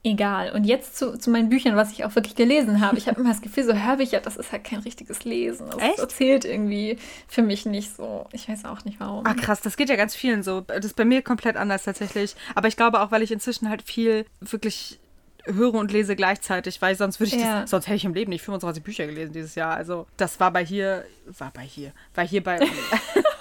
Egal. 0.06 0.52
Und 0.52 0.66
jetzt 0.66 0.98
zu, 0.98 1.18
zu 1.18 1.32
meinen 1.32 1.50
Büchern, 1.50 1.76
was 1.76 1.92
ich 1.92 2.06
auch 2.06 2.14
wirklich 2.14 2.36
gelesen 2.36 2.80
habe. 2.80 2.96
Ich 2.96 3.08
habe 3.08 3.20
immer 3.20 3.32
das 3.32 3.42
Gefühl, 3.42 3.64
so 3.64 3.74
Hörbücher, 3.74 4.20
das 4.20 4.38
ist 4.38 4.52
halt 4.52 4.64
kein 4.64 4.80
richtiges 4.80 5.24
Lesen. 5.24 5.68
Das 5.72 5.82
Echt? 5.82 5.98
erzählt 5.98 6.46
irgendwie 6.46 7.00
für 7.28 7.42
mich 7.42 7.66
nicht 7.66 7.96
so. 7.96 8.28
Ich 8.32 8.48
weiß 8.48 8.66
auch 8.66 8.86
nicht 8.86 9.00
warum. 9.00 9.26
Ah, 9.26 9.34
krass, 9.34 9.62
das 9.62 9.78
geht 9.78 9.90
ja 9.90 9.96
ganz 9.96 10.14
vielen 10.14 10.44
so. 10.44 10.62
Das 10.62 10.86
ist 10.86 10.96
bei 10.96 11.06
mir 11.06 11.24
komplett 11.24 11.58
anders 11.58 11.84
tatsächlich. 11.84 12.36
Aber 12.54 12.68
ich 12.68 12.78
glaube 12.78 13.02
auch, 13.02 13.10
weil 13.10 13.24
ich 13.24 13.32
inzwischen 13.32 13.68
halt 13.68 13.82
viel 13.82 14.28
wirklich 14.42 15.00
höre 15.46 15.74
und 15.74 15.92
lese 15.92 16.16
gleichzeitig, 16.16 16.84
weil 16.84 16.96
sonst 16.96 17.20
würde 17.20 17.36
ich 17.36 17.42
ja. 17.42 17.62
das, 17.62 17.72
sonst 17.72 17.88
hätte 17.88 17.96
ich 17.96 18.06
im 18.06 18.14
Leben 18.14 18.30
nicht 18.30 18.44
25 18.44 18.84
Bücher 18.84 19.08
gelesen 19.08 19.34
dieses 19.34 19.56
Jahr. 19.56 19.76
Also 19.76 20.06
das 20.18 20.40
war 20.40 20.52
bei 20.52 20.64
hier, 20.64 21.06
war 21.40 21.52
bei 21.52 21.64
hier, 21.64 21.94
war 22.14 22.28
hier 22.28 22.44
bei, 22.44 22.60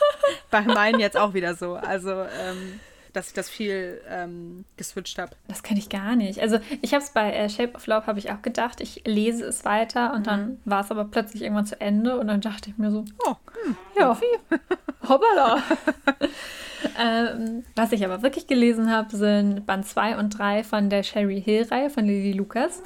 bei 0.51 0.63
meinen 0.63 1.01
jetzt 1.01 1.17
auch 1.17 1.35
wieder 1.35 1.55
so. 1.55 1.75
Also 1.75 2.11
ähm, 2.11 2.81
dass 3.15 3.29
ich 3.29 3.33
das 3.33 3.49
viel 3.49 4.01
ähm, 4.09 4.65
geswitcht 4.77 5.19
habe. 5.19 5.33
Das 5.47 5.63
kann 5.63 5.77
ich 5.77 5.89
gar 5.89 6.17
nicht. 6.17 6.41
Also 6.41 6.59
ich 6.83 6.93
habe 6.95 7.05
es 7.05 7.11
bei 7.11 7.33
äh, 7.33 7.49
Shape 7.49 7.75
of 7.75 7.87
Love 7.87 8.07
habe 8.07 8.19
ich 8.19 8.33
auch 8.33 8.43
gedacht, 8.43 8.81
ich 8.81 9.03
lese 9.07 9.45
es 9.45 9.65
weiter 9.65 10.13
und 10.13 10.21
mhm. 10.21 10.25
dann 10.25 10.61
war 10.65 10.81
es 10.81 10.91
aber 10.91 11.05
plötzlich 11.05 11.43
irgendwann 11.43 11.67
zu 11.67 11.81
Ende 11.81 12.19
und 12.19 12.27
dann 12.27 12.41
dachte 12.41 12.71
ich 12.71 12.77
mir 12.77 12.91
so, 12.91 13.05
oh, 13.25 13.35
hm, 13.65 13.77
ja, 13.97 14.19
hoppala. 15.09 15.63
ähm, 17.01 17.65
was 17.77 17.93
ich 17.93 18.05
aber 18.05 18.23
wirklich 18.23 18.49
gelesen 18.49 18.91
habe, 18.91 19.17
sind 19.17 19.65
Band 19.65 19.87
2 19.87 20.19
und 20.19 20.31
3 20.37 20.65
von 20.65 20.91
der 20.91 21.05
Sherry 21.05 21.41
Hill-Reihe 21.41 21.91
von 21.91 22.05
Lily 22.05 22.33
Lucas. 22.33 22.83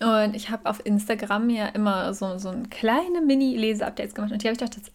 Und 0.00 0.34
ich 0.34 0.50
habe 0.50 0.68
auf 0.68 0.84
Instagram 0.84 1.50
ja 1.50 1.66
immer 1.66 2.12
so, 2.14 2.38
so 2.38 2.48
ein 2.48 2.70
kleine 2.70 3.20
Mini-Lese-Updates 3.20 4.14
gemacht. 4.14 4.32
Und 4.32 4.42
die 4.42 4.48
habe 4.48 4.54
ich 4.54 4.58
doch 4.58 4.68
das. 4.68 4.90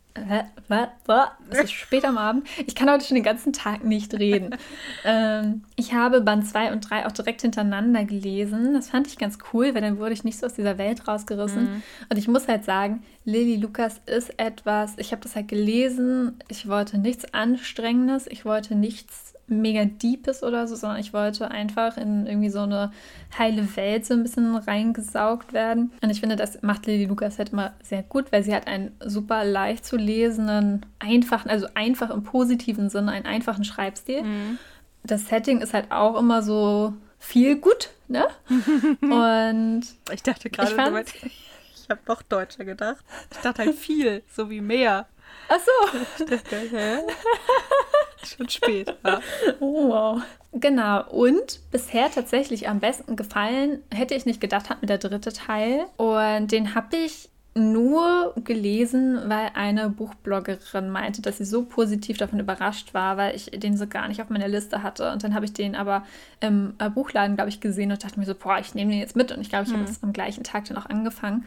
Es 1.49 1.59
ist 1.59 1.73
spät 1.73 2.05
am 2.05 2.17
Abend. 2.17 2.47
Ich 2.65 2.73
kann 2.73 2.89
heute 2.89 3.05
schon 3.05 3.15
den 3.15 3.23
ganzen 3.23 3.51
Tag 3.51 3.83
nicht 3.83 4.13
reden. 4.13 4.55
ähm, 5.03 5.63
ich 5.75 5.93
habe 5.93 6.21
Band 6.21 6.47
2 6.47 6.71
und 6.71 6.89
3 6.89 7.05
auch 7.05 7.11
direkt 7.11 7.41
hintereinander 7.41 8.05
gelesen. 8.05 8.73
Das 8.73 8.89
fand 8.89 9.07
ich 9.07 9.17
ganz 9.17 9.37
cool, 9.53 9.75
weil 9.75 9.81
dann 9.81 9.99
wurde 9.99 10.13
ich 10.13 10.23
nicht 10.23 10.39
so 10.39 10.45
aus 10.45 10.53
dieser 10.53 10.77
Welt 10.77 11.07
rausgerissen. 11.07 11.63
Mhm. 11.63 11.83
Und 12.09 12.17
ich 12.17 12.27
muss 12.29 12.47
halt 12.47 12.63
sagen, 12.63 13.03
Lily 13.25 13.57
Lucas 13.57 14.01
ist 14.05 14.39
etwas, 14.39 14.93
ich 14.97 15.11
habe 15.11 15.21
das 15.21 15.35
halt 15.35 15.49
gelesen. 15.49 16.39
Ich 16.47 16.67
wollte 16.67 16.97
nichts 16.97 17.33
Anstrengendes. 17.33 18.25
Ich 18.27 18.45
wollte 18.45 18.75
nichts 18.75 19.34
mega 19.47 19.85
Deepes 19.85 20.43
oder 20.43 20.67
so, 20.67 20.75
sondern 20.75 20.99
ich 20.99 21.13
wollte 21.13 21.51
einfach 21.51 21.97
in 21.97 22.25
irgendwie 22.25 22.49
so 22.49 22.61
eine 22.61 22.91
heile 23.37 23.75
Welt 23.75 24.05
so 24.05 24.13
ein 24.13 24.23
bisschen 24.23 24.55
reingesaugt 24.55 25.53
werden. 25.53 25.91
Und 26.01 26.09
ich 26.09 26.19
finde, 26.19 26.35
das 26.35 26.61
macht 26.63 26.85
Lily 26.87 27.05
Lucas 27.05 27.37
halt 27.37 27.51
immer 27.51 27.73
sehr 27.83 28.03
gut, 28.03 28.31
weil 28.31 28.43
sie 28.43 28.55
hat 28.55 28.67
einen 28.67 28.95
super 29.03 29.45
leicht 29.45 29.85
zu 29.85 29.97
lesenden, 29.97 30.85
einfachen, 30.99 31.49
also 31.49 31.67
einfach 31.75 32.09
im 32.09 32.23
positiven 32.23 32.89
Sinne, 32.89 33.11
einen 33.11 33.25
einfachen 33.25 33.63
Schreibstil. 33.63 34.23
Mhm. 34.23 34.57
Das 35.03 35.27
Setting 35.27 35.61
ist 35.61 35.73
halt 35.73 35.91
auch 35.91 36.19
immer 36.19 36.41
so 36.41 36.93
viel 37.19 37.57
gut, 37.57 37.91
ne? 38.07 38.25
Und 39.01 39.83
ich 40.11 40.23
dachte 40.23 40.49
gerade, 40.49 41.03
ich, 41.05 41.31
ich 41.83 41.89
habe 41.89 42.01
noch 42.07 42.23
deutscher 42.23 42.65
gedacht. 42.65 43.03
Ich 43.31 43.37
dachte 43.37 43.63
halt 43.63 43.75
viel, 43.75 44.23
so 44.35 44.49
wie 44.49 44.61
mehr. 44.61 45.07
Ach 45.49 45.59
so. 45.59 46.25
Schon 48.25 48.49
spät. 48.49 48.95
Ja. 49.05 49.21
Oh, 49.59 49.89
wow. 49.89 50.21
Genau. 50.53 51.07
Und 51.09 51.59
bisher 51.71 52.11
tatsächlich 52.11 52.67
am 52.67 52.79
besten 52.79 53.15
gefallen, 53.15 53.83
hätte 53.93 54.15
ich 54.15 54.25
nicht 54.25 54.41
gedacht, 54.41 54.69
hat 54.69 54.81
mir 54.81 54.87
der 54.87 54.97
dritte 54.97 55.33
Teil. 55.33 55.85
Und 55.97 56.51
den 56.51 56.75
habe 56.75 56.97
ich 56.97 57.29
nur 57.57 58.33
gelesen, 58.43 59.17
weil 59.27 59.51
eine 59.53 59.89
Buchbloggerin 59.89 60.89
meinte, 60.89 61.21
dass 61.21 61.37
sie 61.37 61.45
so 61.45 61.63
positiv 61.63 62.17
davon 62.17 62.39
überrascht 62.39 62.93
war, 62.93 63.15
weil 63.15 63.33
ich 63.33 63.45
den 63.45 63.77
so 63.77 63.87
gar 63.87 64.09
nicht 64.09 64.21
auf 64.21 64.29
meiner 64.29 64.49
Liste 64.49 64.83
hatte. 64.83 65.11
Und 65.11 65.23
dann 65.23 65.33
habe 65.33 65.45
ich 65.45 65.53
den 65.53 65.73
aber 65.73 66.05
im 66.41 66.73
äh, 66.79 66.89
Buchladen, 66.89 67.37
glaube 67.37 67.49
ich, 67.49 67.61
gesehen 67.61 67.91
und 67.91 68.03
dachte 68.03 68.19
mir 68.19 68.25
so, 68.25 68.35
boah, 68.35 68.59
ich 68.59 68.75
nehme 68.75 68.91
den 68.91 68.99
jetzt 68.99 69.15
mit. 69.15 69.31
Und 69.31 69.39
ich 69.39 69.49
glaube, 69.49 69.65
ich 69.65 69.71
hm. 69.71 69.79
habe 69.79 69.89
es 69.89 70.03
am 70.03 70.11
gleichen 70.11 70.43
Tag 70.43 70.65
dann 70.65 70.77
auch 70.77 70.87
angefangen. 70.87 71.45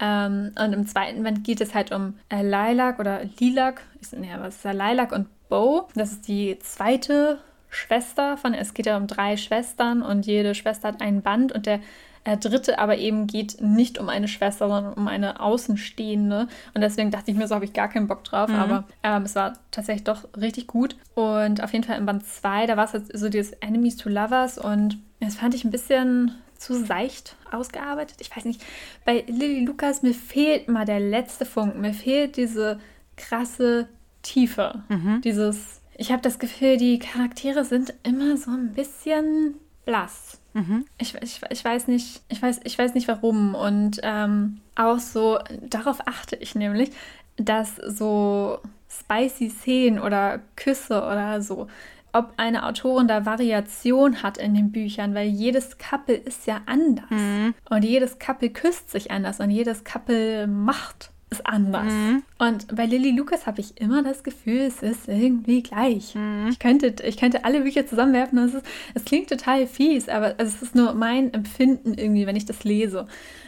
Ähm, 0.00 0.52
und 0.58 0.72
im 0.72 0.86
zweiten 0.86 1.22
Band 1.22 1.44
geht 1.44 1.60
es 1.60 1.74
halt 1.74 1.92
um 1.92 2.14
äh, 2.28 2.42
Lilac 2.42 2.98
oder 2.98 3.22
Lilac. 3.38 3.82
Ich, 4.00 4.12
nee, 4.12 4.30
was 4.38 4.56
ist 4.56 4.64
da? 4.64 4.72
Lilac 4.72 5.12
und 5.12 5.26
Bo. 5.48 5.88
Das 5.94 6.12
ist 6.12 6.28
die 6.28 6.58
zweite 6.60 7.38
Schwester 7.68 8.36
von, 8.36 8.54
es 8.54 8.74
geht 8.74 8.86
ja 8.86 8.96
um 8.96 9.06
drei 9.06 9.36
Schwestern 9.36 10.02
und 10.02 10.26
jede 10.26 10.54
Schwester 10.54 10.88
hat 10.88 11.00
einen 11.00 11.22
Band 11.22 11.52
und 11.52 11.66
der 11.66 11.80
äh, 12.26 12.36
dritte 12.36 12.78
aber 12.80 12.98
eben 12.98 13.28
geht 13.28 13.60
nicht 13.60 13.98
um 13.98 14.08
eine 14.08 14.26
Schwester, 14.26 14.68
sondern 14.68 14.94
um 14.94 15.06
eine 15.06 15.40
Außenstehende. 15.40 16.48
Und 16.74 16.80
deswegen 16.80 17.12
dachte 17.12 17.30
ich 17.30 17.36
mir, 17.36 17.46
so 17.46 17.54
habe 17.54 17.64
ich 17.64 17.72
gar 17.72 17.88
keinen 17.88 18.08
Bock 18.08 18.24
drauf. 18.24 18.48
Mhm. 18.48 18.56
Aber 18.56 18.84
ähm, 19.04 19.22
es 19.22 19.36
war 19.36 19.52
tatsächlich 19.70 20.04
doch 20.04 20.24
richtig 20.36 20.66
gut. 20.66 20.96
Und 21.14 21.62
auf 21.62 21.72
jeden 21.72 21.84
Fall 21.84 21.98
im 21.98 22.06
Band 22.06 22.26
2, 22.26 22.66
da 22.66 22.76
war 22.76 22.84
es 22.84 22.92
jetzt 22.92 23.16
so 23.16 23.28
dieses 23.28 23.52
Enemies 23.52 23.96
to 23.96 24.08
Lovers 24.08 24.58
und 24.58 24.98
das 25.20 25.36
fand 25.36 25.54
ich 25.54 25.64
ein 25.64 25.70
bisschen 25.70 26.32
zu 26.58 26.84
seicht 26.84 27.36
ausgearbeitet. 27.50 28.16
Ich 28.20 28.34
weiß 28.34 28.44
nicht, 28.44 28.62
bei 29.04 29.24
Lily 29.26 29.64
Lucas, 29.64 30.02
mir 30.02 30.14
fehlt 30.14 30.68
mal 30.68 30.84
der 30.84 31.00
letzte 31.00 31.44
Funken. 31.44 31.80
Mir 31.80 31.94
fehlt 31.94 32.36
diese 32.36 32.80
krasse 33.16 33.88
Tiefe. 34.22 34.82
Mhm. 34.88 35.20
Dieses, 35.22 35.80
ich 35.96 36.12
habe 36.12 36.22
das 36.22 36.38
Gefühl, 36.38 36.76
die 36.76 36.98
Charaktere 36.98 37.64
sind 37.64 37.94
immer 38.02 38.36
so 38.36 38.50
ein 38.50 38.72
bisschen 38.72 39.54
blass. 39.84 40.38
Mhm. 40.54 40.84
Ich, 40.98 41.14
ich, 41.22 41.40
ich 41.50 41.64
weiß 41.64 41.88
nicht, 41.88 42.22
ich 42.28 42.42
weiß, 42.42 42.60
ich 42.64 42.78
weiß 42.78 42.94
nicht 42.94 43.08
warum. 43.08 43.54
Und 43.54 44.00
ähm, 44.02 44.60
auch 44.74 44.98
so, 44.98 45.38
darauf 45.62 46.06
achte 46.06 46.36
ich 46.36 46.54
nämlich, 46.54 46.90
dass 47.36 47.76
so 47.76 48.58
spicy 48.88 49.50
Szenen 49.50 49.98
oder 49.98 50.40
Küsse 50.56 51.02
oder 51.02 51.42
so 51.42 51.68
ob 52.16 52.32
eine 52.36 52.66
Autorin 52.66 53.08
da 53.08 53.26
Variation 53.26 54.22
hat 54.22 54.38
in 54.38 54.54
den 54.54 54.72
Büchern, 54.72 55.14
weil 55.14 55.28
jedes 55.28 55.76
Couple 55.78 56.14
ist 56.14 56.46
ja 56.46 56.62
anders. 56.66 57.10
Mhm. 57.10 57.54
Und 57.68 57.84
jedes 57.84 58.18
Couple 58.18 58.50
küsst 58.50 58.90
sich 58.90 59.10
anders 59.10 59.40
und 59.40 59.50
jedes 59.50 59.84
Couple 59.84 60.46
macht 60.46 61.10
es 61.28 61.44
anders. 61.44 61.92
Mhm. 61.92 62.22
Und 62.38 62.74
bei 62.74 62.86
Lily 62.86 63.10
Lucas 63.10 63.46
habe 63.46 63.60
ich 63.60 63.80
immer 63.80 64.02
das 64.02 64.22
Gefühl, 64.22 64.60
es 64.60 64.82
ist 64.82 65.08
irgendwie 65.08 65.62
gleich. 65.62 66.14
Mhm. 66.14 66.48
Ich, 66.50 66.58
könnte, 66.58 66.94
ich 67.04 67.16
könnte 67.16 67.44
alle 67.44 67.60
Bücher 67.60 67.86
zusammenwerfen. 67.86 68.38
Es, 68.38 68.54
ist, 68.54 68.66
es 68.94 69.04
klingt 69.04 69.28
total 69.28 69.66
fies, 69.66 70.08
aber 70.08 70.38
es 70.38 70.62
ist 70.62 70.74
nur 70.74 70.94
mein 70.94 71.34
Empfinden 71.34 71.94
irgendwie, 71.94 72.26
wenn 72.26 72.36
ich 72.36 72.46
das 72.46 72.64
lese. 72.64 73.06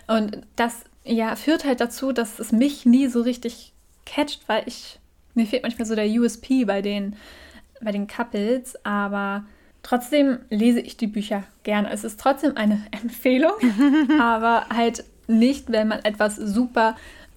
Und 0.08 0.42
das 0.56 0.84
ja, 1.04 1.36
führt 1.36 1.64
halt 1.64 1.80
dazu, 1.80 2.12
dass 2.12 2.38
es 2.38 2.52
mich 2.52 2.84
nie 2.84 3.06
so 3.06 3.22
richtig 3.22 3.72
catcht, 4.04 4.42
weil 4.48 4.64
ich, 4.66 4.98
mir 5.34 5.46
fehlt 5.46 5.62
manchmal 5.62 5.86
so 5.86 5.94
der 5.94 6.08
USP 6.08 6.64
bei 6.64 6.82
den 6.82 7.16
bei 7.80 7.92
den 7.92 8.06
Couples, 8.06 8.76
aber 8.84 9.44
trotzdem 9.82 10.38
lese 10.50 10.80
ich 10.80 10.96
die 10.96 11.06
Bücher 11.06 11.44
gerne. 11.62 11.90
Es 11.90 12.04
ist 12.04 12.20
trotzdem 12.20 12.56
eine 12.56 12.82
Empfehlung, 13.02 13.52
aber 14.20 14.66
halt 14.74 15.04
nicht, 15.26 15.70
wenn 15.70 15.88
man 15.88 16.00
etwas 16.04 16.36
super 16.36 16.96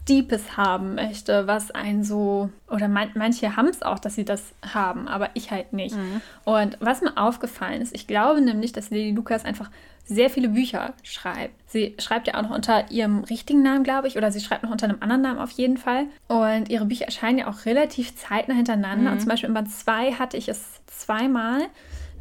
Deepes 0.09 0.57
haben 0.57 0.95
möchte, 0.95 1.47
was 1.47 1.71
einen 1.71 2.03
so, 2.03 2.49
oder 2.69 2.87
man, 2.87 3.11
manche 3.13 3.55
haben 3.55 3.67
es 3.67 3.81
auch, 3.83 3.99
dass 3.99 4.15
sie 4.15 4.25
das 4.25 4.53
haben, 4.73 5.07
aber 5.07 5.29
ich 5.35 5.51
halt 5.51 5.73
nicht. 5.73 5.95
Mhm. 5.95 6.21
Und 6.43 6.77
was 6.79 7.01
mir 7.01 7.17
aufgefallen 7.17 7.81
ist, 7.81 7.93
ich 7.93 8.07
glaube 8.07 8.41
nämlich, 8.41 8.71
dass 8.71 8.89
Lady 8.89 9.11
Lukas 9.11 9.45
einfach 9.45 9.69
sehr 10.03 10.29
viele 10.29 10.49
Bücher 10.49 10.93
schreibt. 11.03 11.53
Sie 11.69 11.95
schreibt 11.99 12.27
ja 12.27 12.35
auch 12.35 12.41
noch 12.41 12.55
unter 12.55 12.89
ihrem 12.91 13.23
richtigen 13.23 13.61
Namen, 13.61 13.83
glaube 13.83 14.07
ich, 14.07 14.17
oder 14.17 14.31
sie 14.31 14.41
schreibt 14.41 14.63
noch 14.63 14.71
unter 14.71 14.87
einem 14.87 14.97
anderen 14.99 15.21
Namen 15.21 15.39
auf 15.39 15.51
jeden 15.51 15.77
Fall. 15.77 16.07
Und 16.27 16.69
ihre 16.69 16.85
Bücher 16.85 17.05
erscheinen 17.05 17.37
ja 17.37 17.47
auch 17.47 17.65
relativ 17.65 18.15
zeitnah 18.15 18.55
hintereinander. 18.55 19.11
Mhm. 19.11 19.13
Und 19.13 19.19
zum 19.19 19.29
Beispiel 19.29 19.49
in 19.49 19.53
Band 19.53 19.71
2 19.71 20.13
hatte 20.13 20.37
ich 20.37 20.49
es 20.49 20.81
zweimal, 20.87 21.61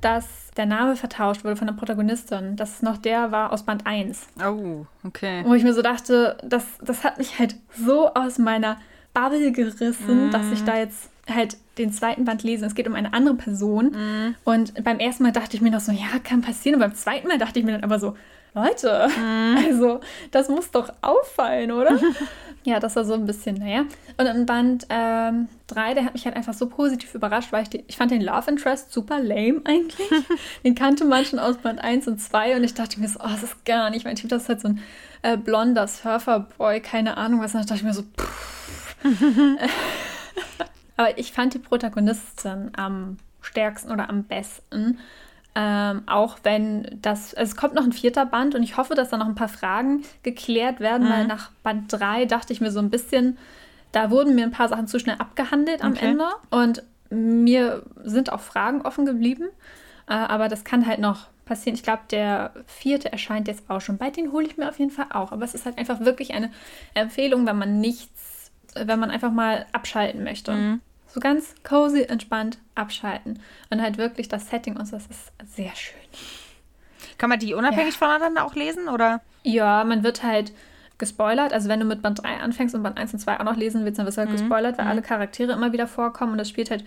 dass 0.01 0.51
der 0.57 0.67
Name 0.67 0.97
vertauscht 0.97 1.45
wurde 1.45 1.57
von 1.57 1.67
der 1.67 1.75
Protagonistin. 1.75 2.57
Dass 2.57 2.77
es 2.77 2.83
noch 2.83 2.99
der 2.99 3.33
war 3.33 3.53
aus 3.53 3.65
Band 3.65 3.87
1. 3.87 4.27
Oh, 4.45 4.87
okay. 5.05 5.43
Wo 5.45 5.55
ich 5.55 5.63
mir 5.63 5.75
so 5.75 5.83
dachte, 5.83 6.37
das, 6.45 6.65
das 6.83 7.05
hat 7.05 7.19
mich 7.19 7.39
halt 7.39 7.57
so 7.77 8.13
aus 8.15 8.39
meiner 8.39 8.79
Bubble 9.15 9.53
gerissen, 9.53 10.27
mhm. 10.27 10.31
dass 10.31 10.51
ich 10.53 10.65
da 10.65 10.77
jetzt 10.77 11.11
halt 11.29 11.57
den 11.81 11.93
zweiten 11.93 12.25
Band 12.25 12.43
lesen. 12.43 12.65
Es 12.65 12.75
geht 12.75 12.87
um 12.87 12.95
eine 12.95 13.13
andere 13.13 13.35
Person. 13.35 13.93
Mhm. 13.93 14.35
Und 14.45 14.85
beim 14.85 14.99
ersten 14.99 15.23
Mal 15.25 15.33
dachte 15.33 15.57
ich 15.57 15.63
mir 15.63 15.71
noch 15.71 15.81
so, 15.81 15.93
ja, 15.93 16.19
kann 16.23 16.43
passieren. 16.43 16.77
Und 16.77 16.81
beim 16.81 16.95
zweiten 16.95 17.29
Mal 17.29 17.39
dachte 17.39 17.59
ich 17.59 17.65
mir 17.65 17.73
dann 17.73 17.85
aber 17.85 17.99
so, 17.99 18.15
Leute, 18.55 19.09
mhm. 19.17 19.59
also 19.67 20.01
das 20.31 20.49
muss 20.49 20.71
doch 20.71 20.93
auffallen, 21.03 21.71
oder? 21.71 21.99
ja, 22.65 22.81
das 22.81 22.97
war 22.97 23.05
so 23.05 23.15
ein 23.15 23.27
bisschen, 23.27 23.57
naja. 23.57 23.85
Und 24.17 24.27
in 24.27 24.47
Band 24.47 24.87
3, 24.89 24.91
ähm, 24.91 25.49
der 25.69 26.05
hat 26.05 26.15
mich 26.15 26.25
halt 26.25 26.37
einfach 26.37 26.55
so 26.55 26.69
positiv 26.69 27.15
überrascht, 27.15 27.53
weil 27.53 27.63
ich, 27.63 27.71
die, 27.71 27.85
ich 27.87 27.97
fand 27.97 28.11
den 28.11 28.23
Love 28.23 28.51
Interest 28.51 28.93
super 28.93 29.21
lame 29.21 29.61
eigentlich. 29.65 30.09
den 30.65 30.75
kannte 30.75 31.05
man 31.05 31.25
schon 31.25 31.39
aus 31.39 31.59
Band 31.59 31.81
1 31.81 32.09
und 32.09 32.19
2 32.21 32.57
und 32.57 32.65
ich 32.65 32.75
dachte 32.75 32.99
mir 33.01 33.09
so, 33.09 33.21
oh, 33.21 33.29
das 33.29 33.43
ist 33.43 33.65
gar 33.65 33.91
nicht 33.91 34.05
mein 34.05 34.17
Typ. 34.17 34.31
Das 34.31 34.43
ist 34.43 34.49
halt 34.49 34.61
so 34.61 34.69
ein 34.69 34.83
äh, 35.23 35.37
blonder 35.37 35.87
Surferboy, 35.87 36.81
keine 36.81 37.17
Ahnung 37.17 37.41
was. 37.41 37.55
Und 37.55 37.61
dann 37.61 37.67
dachte 37.67 37.81
ich 37.81 37.85
mir 37.85 37.95
so, 37.95 38.03
pff. 38.03 38.51
Aber 41.01 41.17
ich 41.17 41.33
fand 41.33 41.55
die 41.55 41.59
Protagonistin 41.59 42.73
am 42.77 43.17
stärksten 43.41 43.91
oder 43.91 44.11
am 44.11 44.25
besten. 44.25 44.99
Ähm, 45.55 46.03
auch 46.05 46.37
wenn 46.43 46.99
das, 47.01 47.33
also 47.33 47.53
es 47.53 47.57
kommt 47.57 47.73
noch 47.73 47.85
ein 47.85 47.95
vierter 47.95 48.27
Band 48.27 48.55
und 48.55 48.63
ich 48.63 48.77
hoffe, 48.77 48.95
dass 48.95 49.09
da 49.09 49.17
noch 49.17 49.27
ein 49.27 49.35
paar 49.35 49.49
Fragen 49.49 50.03
geklärt 50.23 50.79
werden, 50.79 51.09
mhm. 51.09 51.11
weil 51.11 51.27
nach 51.27 51.53
Band 51.63 51.91
3 51.91 52.27
dachte 52.27 52.53
ich 52.53 52.61
mir 52.61 52.71
so 52.71 52.81
ein 52.81 52.91
bisschen, 52.91 53.39
da 53.93 54.11
wurden 54.11 54.35
mir 54.35 54.45
ein 54.45 54.51
paar 54.51 54.69
Sachen 54.69 54.89
zu 54.89 54.99
schnell 54.99 55.17
abgehandelt 55.19 55.83
am 55.83 55.93
okay. 55.93 56.11
Ende 56.11 56.27
und 56.51 56.83
mir 57.09 57.83
sind 58.05 58.31
auch 58.31 58.41
Fragen 58.41 58.83
offen 58.83 59.07
geblieben, 59.07 59.49
äh, 60.07 60.13
aber 60.13 60.49
das 60.49 60.65
kann 60.65 60.87
halt 60.87 60.99
noch 60.99 61.29
passieren. 61.47 61.77
Ich 61.77 61.83
glaube, 61.83 62.03
der 62.11 62.53
vierte 62.67 63.11
erscheint 63.11 63.49
jetzt 63.49 63.71
auch 63.71 63.81
schon 63.81 63.97
bald, 63.97 64.19
den 64.19 64.33
hole 64.33 64.47
ich 64.47 64.59
mir 64.59 64.69
auf 64.69 64.79
jeden 64.79 64.91
Fall 64.91 65.07
auch, 65.15 65.33
aber 65.33 65.47
es 65.47 65.55
ist 65.55 65.65
halt 65.65 65.79
einfach 65.79 66.01
wirklich 66.01 66.35
eine 66.35 66.51
Empfehlung, 66.93 67.47
wenn 67.47 67.57
man 67.57 67.81
nichts, 67.81 68.53
wenn 68.75 69.01
man 69.01 69.11
einfach 69.11 69.33
mal 69.33 69.65
abschalten 69.73 70.23
möchte. 70.25 70.53
Mhm. 70.53 70.81
So 71.13 71.21
ganz 71.21 71.55
cozy, 71.65 72.03
entspannt 72.03 72.59
abschalten. 72.75 73.41
Und 73.71 73.83
halt 73.83 73.99
wirklich 73.99 74.29
das 74.29 74.49
Setting 74.49 74.77
und 74.77 74.87
so, 74.87 74.97
das 74.97 75.07
ist 75.07 75.33
sehr 75.55 75.75
schön. 75.75 75.99
Kann 77.19 77.31
man 77.31 77.39
die 77.39 77.55
unabhängig 77.55 77.95
ja. 77.95 77.99
voneinander 77.99 78.45
auch 78.45 78.55
lesen, 78.55 78.89
oder? 78.89 79.21
Ja, 79.43 79.85
man 79.85 80.03
wird 80.03 80.23
halt 80.23 80.53
gespoilert. 80.99 81.53
Also 81.53 81.69
wenn 81.69 81.81
du 81.81 81.87
mit 81.87 82.03
Band 82.03 82.23
3 82.23 82.37
anfängst 82.39 82.75
und 82.75 82.83
Band 82.83 82.99
1 82.99 83.13
und 83.13 83.19
2 83.19 83.41
auch 83.41 83.45
noch 83.45 83.57
lesen 83.57 83.85
willst, 83.85 83.99
dann 83.99 84.07
wirst 84.07 84.19
du 84.19 84.21
halt 84.21 84.31
mhm. 84.31 84.37
gespoilert, 84.37 84.79
weil 84.79 84.85
mhm. 84.85 84.91
alle 84.91 85.03
Charaktere 85.03 85.53
immer 85.53 85.73
wieder 85.73 85.89
vorkommen 85.89 86.33
und 86.33 86.39
das 86.39 86.49
spielt 86.49 86.71
halt, 86.71 86.85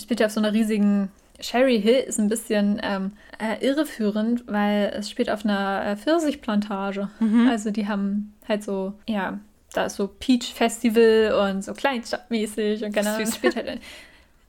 spielt 0.00 0.20
ja 0.20 0.26
auf 0.26 0.32
so 0.32 0.40
einer 0.40 0.52
riesigen 0.52 1.10
Sherry 1.40 1.80
Hill 1.80 2.04
ist 2.06 2.20
ein 2.20 2.28
bisschen 2.28 2.80
ähm, 2.82 3.12
äh, 3.38 3.64
irreführend, 3.66 4.44
weil 4.46 4.92
es 4.96 5.10
spielt 5.10 5.30
auf 5.30 5.44
einer 5.44 5.84
äh, 5.84 5.96
Pfirsichplantage. 5.96 7.08
Mhm. 7.20 7.48
Also 7.48 7.70
die 7.70 7.88
haben 7.88 8.34
halt 8.48 8.62
so, 8.62 8.94
ja, 9.08 9.38
da 9.72 9.86
ist 9.86 9.96
so 9.96 10.08
Peach 10.08 10.52
Festival 10.54 11.48
und 11.48 11.62
so 11.62 11.72
Kleinstadtmäßig 11.74 12.84
und 12.84 12.92
keine 12.92 13.10
Ahnung, 13.10 13.32
spielt 13.32 13.56
halt. 13.56 13.80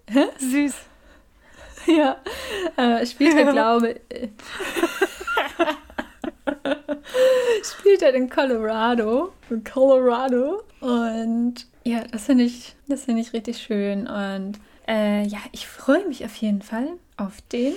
Süß. 0.37 0.75
ja, 1.87 2.17
äh, 2.77 3.05
spielt 3.05 3.35
er, 3.35 3.45
glaube 3.51 3.99
ich. 4.09 4.29
spielt 7.63 8.01
er 8.01 8.13
in 8.13 8.29
Colorado. 8.29 9.33
In 9.49 9.63
Colorado. 9.63 10.63
Und 10.79 11.55
ja, 11.83 12.03
das 12.11 12.25
finde 12.25 12.45
ich, 12.45 12.75
das 12.87 13.05
finde 13.05 13.21
ich 13.21 13.33
richtig 13.33 13.57
schön. 13.57 14.07
Und 14.07 14.59
äh, 14.87 15.25
ja, 15.27 15.39
ich 15.51 15.67
freue 15.67 16.07
mich 16.07 16.25
auf 16.25 16.35
jeden 16.35 16.61
Fall 16.61 16.87
auf 17.17 17.41
den 17.51 17.73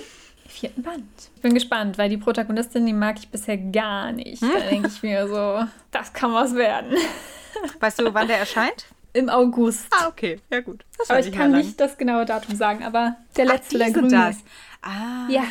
vierten 0.47 0.83
Band. 0.83 1.03
Ich 1.35 1.41
bin 1.41 1.53
gespannt, 1.53 1.97
weil 1.97 2.09
die 2.09 2.17
Protagonistin, 2.17 2.85
die 2.85 2.93
mag 2.93 3.17
ich 3.19 3.29
bisher 3.29 3.57
gar 3.57 4.11
nicht. 4.11 4.41
Da 4.41 4.59
denke 4.69 4.87
ich 4.87 5.03
mir 5.03 5.27
so, 5.27 5.65
das 5.91 6.13
kann 6.13 6.33
was 6.33 6.55
werden. 6.55 6.95
Weißt 7.79 7.99
du, 7.99 8.13
wann 8.13 8.27
der 8.27 8.39
erscheint? 8.39 8.85
Im 9.13 9.29
August. 9.29 9.87
Ah, 9.91 10.07
okay. 10.07 10.39
Ja, 10.51 10.61
gut. 10.61 10.85
Das 10.97 11.09
aber 11.09 11.19
ich 11.19 11.31
kann 11.31 11.51
nicht 11.51 11.79
das 11.79 11.97
genaue 11.97 12.25
Datum 12.25 12.55
sagen, 12.55 12.83
aber 12.83 13.15
der 13.35 13.45
letzte, 13.45 13.77
Ach, 13.77 13.85
der 13.85 13.91
grüne. 13.91 14.09
Das. 14.09 14.37
Ah, 14.81 15.27
ja. 15.29 15.43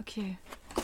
okay. 0.00 0.38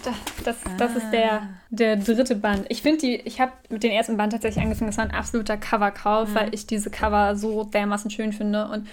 Das, 0.04 0.14
das, 0.44 0.56
das 0.76 0.90
ah. 0.90 0.98
ist 0.98 1.10
der, 1.10 1.32
ah. 1.32 1.48
der 1.70 1.96
dritte 1.96 2.34
Band. 2.34 2.66
Ich 2.68 2.82
finde 2.82 2.98
die, 2.98 3.16
ich 3.16 3.40
habe 3.40 3.52
mit 3.70 3.82
dem 3.82 3.92
ersten 3.92 4.16
Band 4.16 4.32
tatsächlich 4.32 4.62
angefangen, 4.62 4.90
das 4.90 4.98
war 4.98 5.04
ein 5.04 5.12
absoluter 5.12 5.56
Coverkauf, 5.56 6.28
mhm. 6.30 6.34
weil 6.34 6.54
ich 6.54 6.66
diese 6.66 6.90
Cover 6.90 7.36
so 7.36 7.64
dermaßen 7.64 8.10
schön 8.10 8.32
finde 8.32 8.66
und 8.68 8.86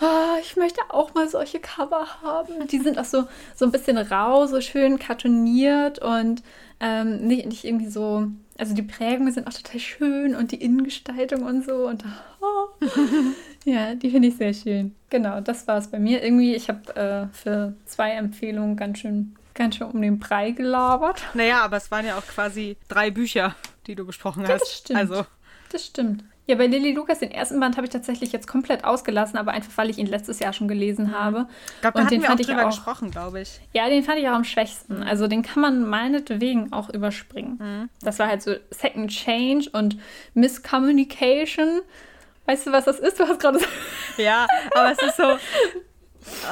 oh, 0.00 0.38
ich 0.40 0.56
möchte 0.56 0.80
auch 0.88 1.14
mal 1.14 1.28
solche 1.28 1.60
Cover 1.60 2.06
haben. 2.22 2.66
Die 2.68 2.78
sind 2.78 2.98
auch 2.98 3.04
so, 3.04 3.26
so 3.54 3.64
ein 3.64 3.72
bisschen 3.72 3.98
rau, 3.98 4.46
so 4.46 4.60
schön 4.60 4.98
kartoniert 4.98 5.98
und 6.00 6.42
ähm, 6.80 7.26
nicht, 7.26 7.46
nicht 7.46 7.64
irgendwie 7.64 7.88
so. 7.88 8.28
Also 8.58 8.74
die 8.74 8.82
Prägungen 8.82 9.32
sind 9.32 9.46
auch 9.46 9.52
total 9.52 9.80
schön 9.80 10.34
und 10.34 10.52
die 10.52 10.62
Innengestaltung 10.62 11.42
und 11.42 11.64
so. 11.64 11.86
Und 11.86 12.04
oh, 12.40 12.86
ja, 13.64 13.94
die 13.94 14.10
finde 14.10 14.28
ich 14.28 14.36
sehr 14.36 14.54
schön. 14.54 14.94
Genau, 15.08 15.40
das 15.40 15.66
war 15.66 15.78
es 15.78 15.88
bei 15.88 15.98
mir. 15.98 16.22
Irgendwie, 16.22 16.54
ich 16.54 16.68
habe 16.68 16.96
äh, 16.96 17.34
für 17.34 17.74
zwei 17.86 18.12
Empfehlungen 18.12 18.76
ganz 18.76 18.98
schön, 18.98 19.36
ganz 19.54 19.76
schön 19.76 19.88
um 19.88 20.00
den 20.00 20.18
Brei 20.18 20.50
gelabert. 20.50 21.22
Naja, 21.34 21.62
aber 21.62 21.76
es 21.76 21.90
waren 21.90 22.06
ja 22.06 22.18
auch 22.18 22.26
quasi 22.26 22.76
drei 22.88 23.10
Bücher, 23.10 23.54
die 23.86 23.94
du 23.94 24.04
besprochen 24.04 24.42
hast. 24.42 24.50
Ja, 24.50 24.58
das 24.58 24.76
stimmt. 24.78 24.98
Also. 24.98 25.26
Das 25.72 25.86
stimmt. 25.86 26.24
Ja, 26.50 26.56
bei 26.56 26.66
Lilly 26.66 26.90
Lukas, 26.90 27.20
den 27.20 27.30
ersten 27.30 27.60
Band 27.60 27.76
habe 27.76 27.86
ich 27.86 27.92
tatsächlich 27.92 28.32
jetzt 28.32 28.48
komplett 28.48 28.82
ausgelassen, 28.82 29.38
aber 29.38 29.52
einfach, 29.52 29.70
weil 29.76 29.88
ich 29.88 29.98
ihn 29.98 30.08
letztes 30.08 30.40
Jahr 30.40 30.52
schon 30.52 30.66
gelesen 30.66 31.06
mhm. 31.06 31.12
habe. 31.12 31.46
Ich 31.76 31.80
glaube, 31.80 31.98
da 31.98 32.02
und 32.02 32.10
den 32.10 32.22
fand 32.22 32.40
auch 32.40 32.44
drüber 32.44 32.62
auch, 32.64 32.70
gesprochen, 32.70 33.12
glaube 33.12 33.42
ich. 33.42 33.60
Ja, 33.72 33.88
den 33.88 34.02
fand 34.02 34.18
ich 34.18 34.28
auch 34.28 34.32
am 34.32 34.42
schwächsten. 34.42 35.04
Also 35.04 35.28
den 35.28 35.42
kann 35.42 35.62
man 35.62 35.88
meinetwegen 35.88 36.72
auch 36.72 36.90
überspringen. 36.90 37.58
Mhm. 37.60 37.88
Das 38.02 38.18
war 38.18 38.26
halt 38.26 38.42
so 38.42 38.56
Second 38.70 39.12
Change 39.12 39.70
und 39.70 39.96
Miscommunication. 40.34 41.82
Weißt 42.46 42.66
du, 42.66 42.72
was 42.72 42.86
das 42.86 42.98
ist? 42.98 43.20
Du 43.20 43.28
hast 43.28 43.38
gerade 43.38 43.60
Ja, 44.16 44.48
aber 44.74 44.90
es 44.90 44.98
ist 45.00 45.18
so. 45.18 45.34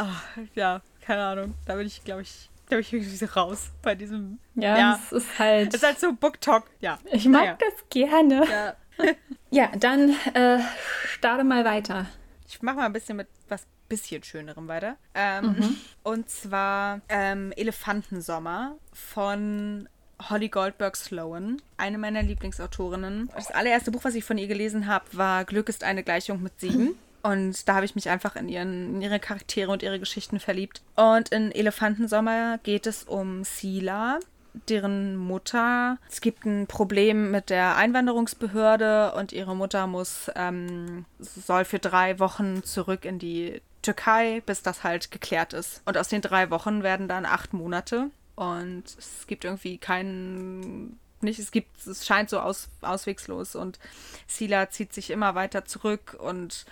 Oh, 0.00 0.44
ja, 0.54 0.80
keine 1.00 1.24
Ahnung. 1.24 1.54
Da 1.66 1.74
bin 1.74 1.88
ich, 1.88 2.04
glaube 2.04 2.22
ich, 2.22 2.48
glaube 2.68 2.82
ich, 2.82 2.92
irgendwie 2.92 3.16
so 3.16 3.26
raus 3.26 3.72
bei 3.82 3.96
diesem. 3.96 4.38
Ja, 4.54 4.78
ja, 4.78 5.00
es 5.02 5.11
ist 5.11 5.38
halt. 5.40 5.74
Es 5.74 5.80
ist 5.80 5.84
halt 5.84 5.98
so 5.98 6.12
Book 6.12 6.40
Talk, 6.40 6.70
ja. 6.78 7.00
Ich 7.11 7.26
mag 7.26 7.42
naja. 7.42 7.58
das 7.58 7.84
gerne. 7.90 8.46
Ja. 8.48 8.76
ja, 9.50 9.70
dann 9.76 10.11
äh, 10.34 10.58
starte 11.06 11.44
mal 11.44 11.64
weiter. 11.64 12.06
Ich 12.46 12.62
mache 12.62 12.76
mal 12.76 12.87
ein 12.87 12.92
bisschen 12.92 13.16
mit 13.16 13.28
was 13.48 13.66
bisschen 13.88 14.22
schönerem 14.22 14.68
weiter. 14.68 14.96
Ähm, 15.14 15.46
mhm. 15.46 15.76
Und 16.02 16.30
zwar 16.30 17.00
ähm, 17.08 17.52
Elefantensommer 17.56 18.76
von 18.92 19.88
Holly 20.28 20.48
Goldberg 20.48 20.96
Sloan, 20.96 21.62
eine 21.76 21.98
meiner 21.98 22.22
Lieblingsautorinnen. 22.22 23.30
Das 23.34 23.50
allererste 23.50 23.90
Buch, 23.90 24.04
was 24.04 24.14
ich 24.14 24.24
von 24.24 24.38
ihr 24.38 24.48
gelesen 24.48 24.87
habe, 24.87 25.04
war 25.12 25.44
Glück 25.44 25.68
ist 25.68 25.84
eine 25.84 26.02
Gleichung 26.02 26.42
mit 26.42 26.61
sieben. 26.61 26.94
Und 27.22 27.68
da 27.68 27.74
habe 27.74 27.84
ich 27.84 27.94
mich 27.94 28.08
einfach 28.08 28.37
in, 28.37 28.48
ihren, 28.48 28.94
in 28.94 29.02
ihre 29.02 29.18
Charaktere 29.18 29.72
und 29.72 29.82
ihre 29.82 29.98
Geschichten 29.98 30.38
verliebt. 30.38 30.82
Und 30.94 31.30
in 31.30 31.50
Elefantensommer 31.50 32.58
geht 32.62 32.87
es 32.87 33.02
um 33.02 33.42
Sila, 33.42 34.20
deren 34.68 35.16
Mutter. 35.16 35.99
Es 36.11 36.21
gibt 36.21 36.44
ein 36.44 36.66
Problem 36.66 37.31
mit 37.31 37.51
der 37.51 37.77
Einwanderungsbehörde 37.77 39.12
und 39.12 39.33
ihre 39.33 39.57
Mutter 39.57 39.87
muss, 39.87 40.31
ähm, 40.35 41.05
soll 41.18 41.64
für 41.64 41.79
drei 41.79 42.18
Wochen 42.18 42.62
zurück 42.64 43.05
in 43.05 43.18
die 43.18 43.61
Türkei, 43.83 44.42
bis 44.44 44.62
das 44.62 44.85
halt 44.85 45.11
geklärt 45.11 45.53
ist. 45.53 45.83
Und 45.85 45.97
aus 45.97 46.09
den 46.09 46.21
drei 46.21 46.51
Wochen 46.51 46.83
werden 46.83 47.09
dann 47.09 47.25
acht 47.25 47.53
Monate. 47.53 48.11
Und 48.35 48.85
es 48.99 49.27
gibt 49.27 49.44
irgendwie 49.44 49.79
keinen 49.79 50.99
nicht, 51.21 51.38
es 51.38 51.51
gibt, 51.51 51.87
es 51.87 52.07
scheint 52.07 52.31
so 52.31 52.38
aus, 52.40 52.68
auswegslos 52.81 53.57
und 53.57 53.79
Sila 54.27 54.71
zieht 54.71 54.92
sich 54.92 55.11
immer 55.11 55.35
weiter 55.35 55.64
zurück 55.64 56.16
und 56.18 56.64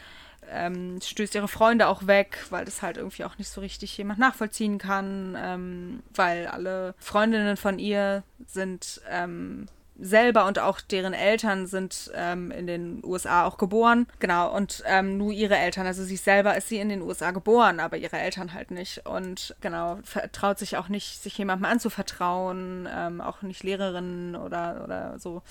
ähm, 0.51 1.01
stößt 1.03 1.35
ihre 1.35 1.49
Freunde 1.49 1.89
auch 1.89 2.07
weg, 2.07 2.45
weil 2.51 2.65
das 2.65 2.83
halt 2.83 2.97
irgendwie 2.97 3.25
auch 3.25 3.39
nicht 3.39 3.49
so 3.49 3.61
richtig 3.61 3.97
jemand 3.97 4.19
nachvollziehen 4.19 4.79
kann, 4.79 5.37
ähm, 5.39 6.03
weil 6.15 6.47
alle 6.47 6.95
Freundinnen 6.99 7.57
von 7.57 7.79
ihr 7.79 8.23
sind 8.47 9.01
ähm, 9.11 9.67
selber 9.99 10.47
und 10.47 10.59
auch 10.59 10.81
deren 10.81 11.15
Eltern 11.15 11.67
sind 11.67 12.11
ähm, 12.15 12.51
in 12.51 12.67
den 12.67 13.03
USA 13.05 13.47
auch 13.47 13.57
geboren. 13.59 14.07
Genau, 14.19 14.55
und 14.55 14.83
ähm, 14.87 15.17
nur 15.17 15.33
ihre 15.33 15.57
Eltern, 15.57 15.87
also 15.87 16.05
sie 16.05 16.17
selber 16.17 16.57
ist 16.57 16.69
sie 16.69 16.79
in 16.79 16.89
den 16.89 17.03
USA 17.03 17.31
geboren, 17.31 17.81
aber 17.81 17.97
ihre 17.97 18.19
Eltern 18.19 18.53
halt 18.53 18.71
nicht. 18.71 19.07
Und 19.07 19.57
genau, 19.61 19.99
vertraut 20.03 20.59
sich 20.59 20.77
auch 20.77 20.89
nicht, 20.89 21.23
sich 21.23 21.37
jemandem 21.39 21.65
anzuvertrauen, 21.67 22.89
ähm, 22.93 23.21
auch 23.21 23.43
nicht 23.43 23.63
Lehrerinnen 23.63 24.37
oder, 24.37 24.83
oder 24.85 25.19
so. 25.19 25.43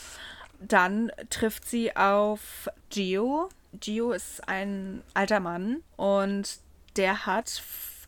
Dann 0.68 1.12
trifft 1.30 1.68
sie 1.68 1.96
auf 1.96 2.70
Gio, 2.90 3.50
Gio 3.80 4.12
ist 4.12 4.48
ein 4.48 5.04
alter 5.14 5.40
Mann 5.40 5.84
und 5.96 6.60
der 6.96 7.26
hat 7.26 7.62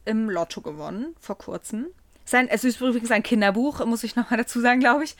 im 0.06 0.30
Lotto 0.30 0.62
gewonnen 0.62 1.16
vor 1.20 1.38
kurzem. 1.38 1.88
Sein, 2.26 2.48
es 2.50 2.64
ist 2.64 2.82
übrigens 2.82 3.12
ein 3.12 3.24
Kinderbuch, 3.24 3.86
muss 3.86 4.04
ich 4.04 4.16
nochmal 4.16 4.38
dazu 4.38 4.60
sagen, 4.60 4.80
glaube 4.80 5.04
ich. 5.04 5.16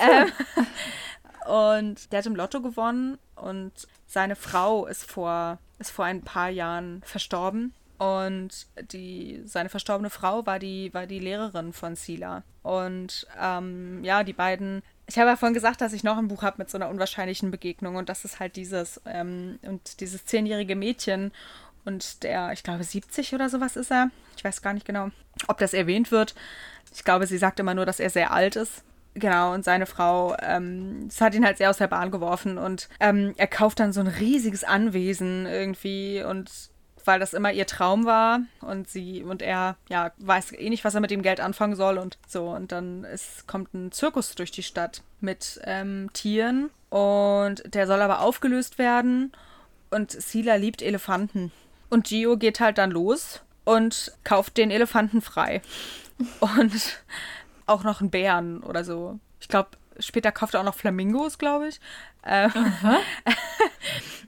Ähm, 0.00 0.30
und 1.46 2.12
der 2.12 2.18
hat 2.18 2.26
im 2.26 2.36
Lotto 2.36 2.60
gewonnen 2.60 3.18
und 3.36 3.72
seine 4.06 4.36
Frau 4.36 4.86
ist 4.86 5.10
vor, 5.10 5.58
ist 5.78 5.90
vor 5.90 6.04
ein 6.04 6.22
paar 6.22 6.50
Jahren 6.50 7.02
verstorben. 7.04 7.72
Und 7.98 8.66
die, 8.92 9.42
seine 9.44 9.68
verstorbene 9.68 10.10
Frau 10.10 10.44
war 10.44 10.58
die, 10.58 10.92
war 10.92 11.06
die 11.06 11.20
Lehrerin 11.20 11.72
von 11.72 11.94
Sila. 11.94 12.42
Und 12.62 13.26
ähm, 13.40 14.02
ja, 14.02 14.24
die 14.24 14.32
beiden 14.32 14.82
ich 15.06 15.18
habe 15.18 15.30
ja 15.30 15.36
vorhin 15.36 15.54
gesagt, 15.54 15.80
dass 15.80 15.92
ich 15.92 16.04
noch 16.04 16.16
ein 16.16 16.28
Buch 16.28 16.42
habe 16.42 16.56
mit 16.58 16.70
so 16.70 16.78
einer 16.78 16.88
unwahrscheinlichen 16.88 17.50
Begegnung 17.50 17.96
und 17.96 18.08
das 18.08 18.24
ist 18.24 18.40
halt 18.40 18.56
dieses. 18.56 19.00
Ähm, 19.06 19.58
und 19.62 20.00
dieses 20.00 20.24
zehnjährige 20.24 20.76
Mädchen 20.76 21.32
und 21.84 22.22
der, 22.22 22.52
ich 22.52 22.62
glaube, 22.62 22.84
70 22.84 23.34
oder 23.34 23.48
sowas 23.48 23.76
ist 23.76 23.90
er. 23.90 24.10
Ich 24.36 24.44
weiß 24.44 24.62
gar 24.62 24.72
nicht 24.72 24.86
genau, 24.86 25.08
ob 25.48 25.58
das 25.58 25.74
erwähnt 25.74 26.10
wird. 26.10 26.34
Ich 26.94 27.04
glaube, 27.04 27.26
sie 27.26 27.38
sagt 27.38 27.58
immer 27.60 27.74
nur, 27.74 27.86
dass 27.86 28.00
er 28.00 28.10
sehr 28.10 28.32
alt 28.32 28.56
ist. 28.56 28.84
Genau, 29.14 29.52
und 29.52 29.62
seine 29.64 29.84
Frau, 29.84 30.34
ähm, 30.40 31.08
das 31.08 31.20
hat 31.20 31.34
ihn 31.34 31.44
halt 31.44 31.58
sehr 31.58 31.68
aus 31.68 31.76
der 31.76 31.86
Bahn 31.86 32.10
geworfen 32.10 32.56
und 32.56 32.88
ähm, 32.98 33.34
er 33.36 33.46
kauft 33.46 33.78
dann 33.78 33.92
so 33.92 34.00
ein 34.00 34.06
riesiges 34.06 34.64
Anwesen 34.64 35.44
irgendwie 35.44 36.22
und 36.22 36.50
weil 37.06 37.20
das 37.20 37.34
immer 37.34 37.52
ihr 37.52 37.66
Traum 37.66 38.04
war 38.04 38.40
und 38.60 38.88
sie 38.88 39.22
und 39.22 39.42
er 39.42 39.76
ja 39.88 40.12
weiß 40.18 40.52
eh 40.52 40.70
nicht, 40.70 40.84
was 40.84 40.94
er 40.94 41.00
mit 41.00 41.10
dem 41.10 41.22
Geld 41.22 41.40
anfangen 41.40 41.76
soll 41.76 41.98
und 41.98 42.18
so 42.26 42.48
und 42.50 42.72
dann 42.72 43.04
ist, 43.04 43.46
kommt 43.46 43.74
ein 43.74 43.92
Zirkus 43.92 44.34
durch 44.34 44.50
die 44.50 44.62
Stadt 44.62 45.02
mit 45.20 45.60
ähm, 45.64 46.10
Tieren 46.12 46.70
und 46.90 47.62
der 47.74 47.86
soll 47.86 48.00
aber 48.00 48.20
aufgelöst 48.20 48.78
werden 48.78 49.32
und 49.90 50.10
Sila 50.10 50.56
liebt 50.56 50.82
Elefanten 50.82 51.52
und 51.90 52.04
Gio 52.06 52.36
geht 52.36 52.60
halt 52.60 52.78
dann 52.78 52.90
los 52.90 53.40
und 53.64 54.12
kauft 54.24 54.56
den 54.56 54.70
Elefanten 54.70 55.20
frei 55.20 55.62
und 56.40 57.02
auch 57.66 57.84
noch 57.84 58.00
einen 58.00 58.10
Bären 58.10 58.62
oder 58.62 58.84
so. 58.84 59.18
Ich 59.40 59.48
glaube, 59.48 59.70
später 59.98 60.32
kauft 60.32 60.54
er 60.54 60.60
auch 60.60 60.64
noch 60.64 60.74
Flamingos, 60.74 61.38
glaube 61.38 61.68
ich. 61.68 61.80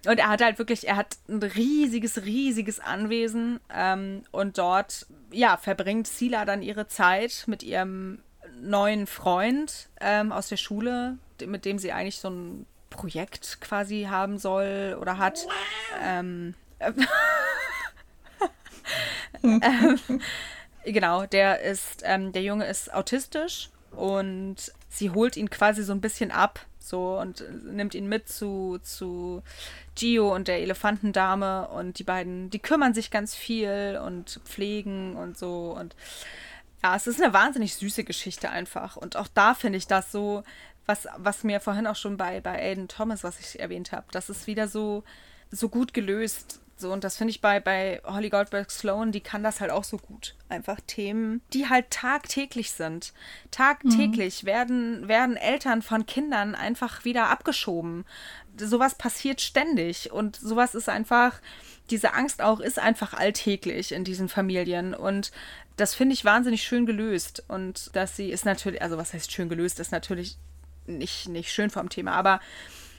Und 0.07 0.19
er 0.19 0.29
hat 0.29 0.43
halt 0.43 0.59
wirklich, 0.59 0.87
er 0.87 0.97
hat 0.97 1.17
ein 1.29 1.43
riesiges, 1.43 2.25
riesiges 2.25 2.81
Anwesen 2.81 3.61
ähm, 3.73 4.23
und 4.33 4.59
dort, 4.59 5.07
ja, 5.31 5.57
verbringt 5.57 6.07
Sila 6.07 6.45
dann 6.45 6.63
ihre 6.63 6.89
Zeit 6.89 7.45
mit 7.47 7.63
ihrem 7.63 8.19
neuen 8.61 9.07
Freund 9.07 9.89
ähm, 10.01 10.31
aus 10.33 10.49
der 10.49 10.59
Schule, 10.59 11.17
mit 11.45 11.65
dem 11.65 11.79
sie 11.79 11.93
eigentlich 11.93 12.19
so 12.19 12.29
ein 12.29 12.67
Projekt 12.91 13.61
quasi 13.61 14.07
haben 14.09 14.39
soll 14.39 14.97
oder 15.01 15.19
hat. 15.19 15.47
Ähm, 16.03 16.55
ähm, 19.43 19.43
genau, 20.85 21.27
der 21.27 21.63
ist, 21.63 22.03
ähm, 22.05 22.33
der 22.33 22.43
Junge 22.43 22.67
ist 22.67 22.93
autistisch 22.93 23.71
und 23.97 24.57
sie 24.89 25.11
holt 25.11 25.37
ihn 25.37 25.51
quasi 25.51 25.83
so 25.83 25.93
ein 25.93 26.01
bisschen 26.01 26.31
ab, 26.31 26.61
so 26.79 27.19
und 27.19 27.45
nimmt 27.65 27.95
ihn 27.95 28.09
mit 28.09 28.29
zu, 28.29 28.79
zu 28.83 29.43
Gio 29.95 30.35
und 30.35 30.49
der 30.49 30.61
Elefantendame 30.61 31.69
und 31.69 31.99
die 31.99 32.05
beiden, 32.05 32.51
die 32.51 32.59
kümmern 32.59 32.95
sich 32.95 33.11
ganz 33.11 33.35
viel 33.35 34.01
und 34.05 34.41
pflegen 34.45 35.17
und 35.17 35.39
so. 35.39 35.75
Und 35.79 35.97
ja, 36.83 36.95
es 36.95 37.07
ist 37.07 37.23
eine 37.23 37.33
wahnsinnig 37.33 37.75
süße 37.75 38.05
Geschichte 38.05 38.51
einfach. 38.51 38.97
Und 38.97 39.17
auch 39.17 39.29
da 39.33 39.55
finde 39.55 39.79
ich 39.79 39.87
das 39.87 40.13
so, 40.13 40.45
was, 40.87 41.09
was 41.17 41.45
mir 41.45 41.61
vorhin 41.61 41.87
auch 41.87 41.97
schon 41.97 42.17
bei, 42.17 42.41
bei 42.41 42.61
Aiden 42.61 42.89
Thomas, 42.89 43.25
was 43.25 43.41
ich 43.41 43.59
erwähnt 43.59 43.93
habe, 43.93 44.07
das 44.13 44.29
ist 44.29 44.47
wieder 44.47 44.69
so, 44.69 45.03
so 45.51 45.69
gut 45.71 45.95
gelöst, 45.95 46.61
So, 46.77 46.93
und 46.93 47.05
das 47.05 47.17
finde 47.17 47.31
ich 47.31 47.41
bei, 47.41 47.61
bei 47.61 48.01
Holly 48.05 48.31
Goldberg 48.31 48.71
Sloan, 48.71 49.13
die 49.13 49.21
kann 49.21 49.45
das 49.45 49.61
halt 49.61 49.71
auch 49.71 49.85
so 49.85 49.97
gut. 49.97 50.35
Einfach 50.49 50.81
Themen, 50.87 51.41
die 51.53 51.69
halt 51.69 51.91
tagtäglich 51.91 52.73
sind. 52.73 53.13
Tagtäglich 53.53 54.43
mhm. 54.43 54.47
werden, 54.47 55.09
werden 55.09 55.37
Eltern 55.37 55.83
von 55.83 56.05
Kindern 56.05 56.57
einfach 56.57 57.05
wieder 57.05 57.29
abgeschoben. 57.29 58.05
Sowas 58.57 58.97
passiert 58.97 59.41
ständig. 59.41 60.11
Und 60.11 60.35
sowas 60.35 60.75
ist 60.75 60.89
einfach, 60.89 61.41
diese 61.91 62.15
Angst 62.15 62.43
auch 62.43 62.59
ist 62.59 62.81
einfach 62.81 63.15
alltäglich 63.15 63.93
in 63.93 64.03
diesen 64.03 64.29
Familien. 64.29 64.95
Und 64.95 65.31
das 65.77 65.95
finde 65.95 66.15
ich 66.15 66.25
wahnsinnig 66.25 66.65
schön 66.65 66.87
gelöst. 66.87 67.45
Und 67.47 67.95
dass 67.95 68.17
sie 68.17 68.31
ist 68.31 68.45
natürlich, 68.45 68.83
also 68.83 68.99
was 68.99 69.15
heißt 69.15 69.31
schön 69.31 69.49
gelöst, 69.49 69.79
ist 69.79 69.93
natürlich 69.93 70.39
nicht, 70.87 71.29
nicht 71.29 71.53
schön 71.53 71.71
vom 71.71 71.89
Thema, 71.89 72.13
aber 72.13 72.41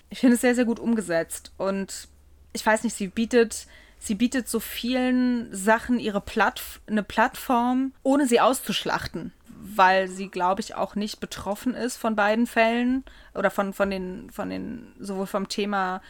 ich 0.10 0.20
finde 0.20 0.36
es 0.36 0.42
sehr, 0.42 0.56
sehr 0.56 0.66
gut 0.66 0.80
umgesetzt. 0.80 1.52
Und 1.58 2.08
ich 2.56 2.66
weiß 2.66 2.84
nicht, 2.84 2.96
sie 2.96 3.08
bietet, 3.08 3.68
sie 4.00 4.16
bietet 4.16 4.48
so 4.48 4.60
vielen 4.60 5.54
Sachen 5.54 6.00
ihre 6.00 6.22
Platt, 6.22 6.62
eine 6.88 7.04
Plattform, 7.04 7.92
ohne 8.02 8.26
sie 8.28 8.40
auszuschlachten. 8.40 9.34
Weil 9.68 10.08
sie, 10.08 10.30
glaube 10.30 10.62
ich, 10.62 10.76
auch 10.76 10.96
nicht 10.96 11.20
betroffen 11.20 11.74
ist 11.74 11.98
von 11.98 12.16
beiden 12.16 12.48
Fällen 12.48 13.04
oder 13.34 13.50
von, 13.50 13.74
von 13.74 13.90
den, 13.90 14.30
von 14.30 14.50
den, 14.50 14.94
sowohl 15.00 15.26
vom 15.26 15.50
Thema 15.50 16.02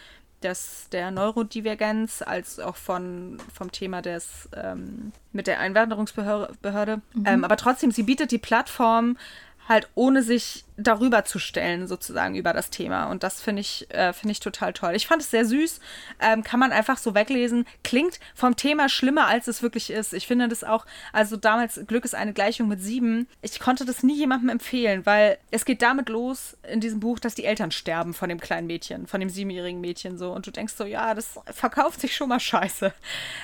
des, 0.43 0.89
der 0.91 1.11
Neurodivergenz 1.11 2.21
als 2.21 2.59
auch 2.59 2.75
von, 2.75 3.37
vom 3.53 3.71
Thema 3.71 4.01
des 4.01 4.49
ähm, 4.53 5.13
mit 5.31 5.47
der 5.47 5.59
Einwanderungsbehörde. 5.59 7.01
Mhm. 7.13 7.23
Ähm, 7.25 7.43
aber 7.43 7.57
trotzdem, 7.57 7.91
sie 7.91 8.03
bietet 8.03 8.31
die 8.31 8.37
Plattform 8.37 9.17
halt 9.67 9.89
ohne 9.95 10.21
sich 10.23 10.63
darüber 10.77 11.23
zu 11.23 11.39
stellen, 11.39 11.87
sozusagen 11.87 12.35
über 12.35 12.53
das 12.53 12.69
Thema. 12.69 13.05
Und 13.05 13.23
das 13.23 13.41
finde 13.41 13.61
ich, 13.61 13.89
äh, 13.93 14.13
finde 14.13 14.33
ich 14.33 14.39
total 14.39 14.73
toll. 14.73 14.93
Ich 14.95 15.07
fand 15.07 15.21
es 15.21 15.31
sehr 15.31 15.45
süß, 15.45 15.79
ähm, 16.19 16.43
kann 16.43 16.59
man 16.59 16.71
einfach 16.71 16.97
so 16.97 17.15
weglesen. 17.15 17.65
Klingt 17.83 18.19
vom 18.33 18.55
Thema 18.55 18.89
schlimmer, 18.89 19.27
als 19.27 19.47
es 19.47 19.61
wirklich 19.63 19.89
ist. 19.89 20.13
Ich 20.13 20.27
finde 20.27 20.47
das 20.47 20.63
auch, 20.63 20.85
also 21.13 21.37
damals 21.37 21.79
Glück 21.87 22.03
ist 22.03 22.15
eine 22.15 22.33
Gleichung 22.33 22.67
mit 22.67 22.81
sieben. 22.81 23.27
Ich 23.41 23.59
konnte 23.59 23.85
das 23.85 24.03
nie 24.03 24.17
jemandem 24.17 24.49
empfehlen, 24.49 25.05
weil 25.05 25.37
es 25.51 25.65
geht 25.65 25.81
damit 25.81 26.09
los 26.09 26.57
in 26.69 26.81
diesem 26.81 26.99
Buch, 26.99 27.19
dass 27.19 27.35
die 27.35 27.45
Eltern 27.45 27.71
sterben 27.71 28.13
von 28.13 28.29
dem 28.29 28.39
kleinen 28.39 28.67
Mädchen, 28.67 29.07
von 29.07 29.19
dem 29.19 29.29
siebenjährigen 29.29 29.81
Mädchen 29.81 30.17
so. 30.17 30.33
Und 30.33 30.45
du 30.45 30.51
denkst 30.51 30.73
so, 30.75 30.85
ja, 30.85 31.13
das 31.13 31.39
verkauft 31.51 32.01
sich 32.01 32.15
schon 32.15 32.29
mal 32.29 32.39
scheiße. 32.39 32.93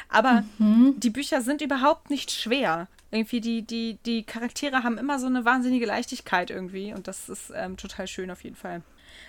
Aber 0.09 0.43
mhm. 0.57 0.95
die 0.97 1.09
Bücher 1.09 1.41
sind 1.41 1.61
überhaupt 1.61 2.09
nicht 2.09 2.31
schwer. 2.31 2.87
Irgendwie 3.11 3.41
die, 3.41 3.61
die, 3.61 3.97
die 4.05 4.23
Charaktere 4.23 4.83
haben 4.83 4.97
immer 4.97 5.19
so 5.19 5.27
eine 5.27 5.43
wahnsinnige 5.43 5.85
Leichtigkeit 5.85 6.49
irgendwie 6.49 6.93
und 6.93 7.07
das 7.07 7.27
ist 7.27 7.51
ähm, 7.53 7.75
total 7.75 8.07
schön 8.07 8.31
auf 8.31 8.43
jeden 8.43 8.55
Fall. 8.55 8.81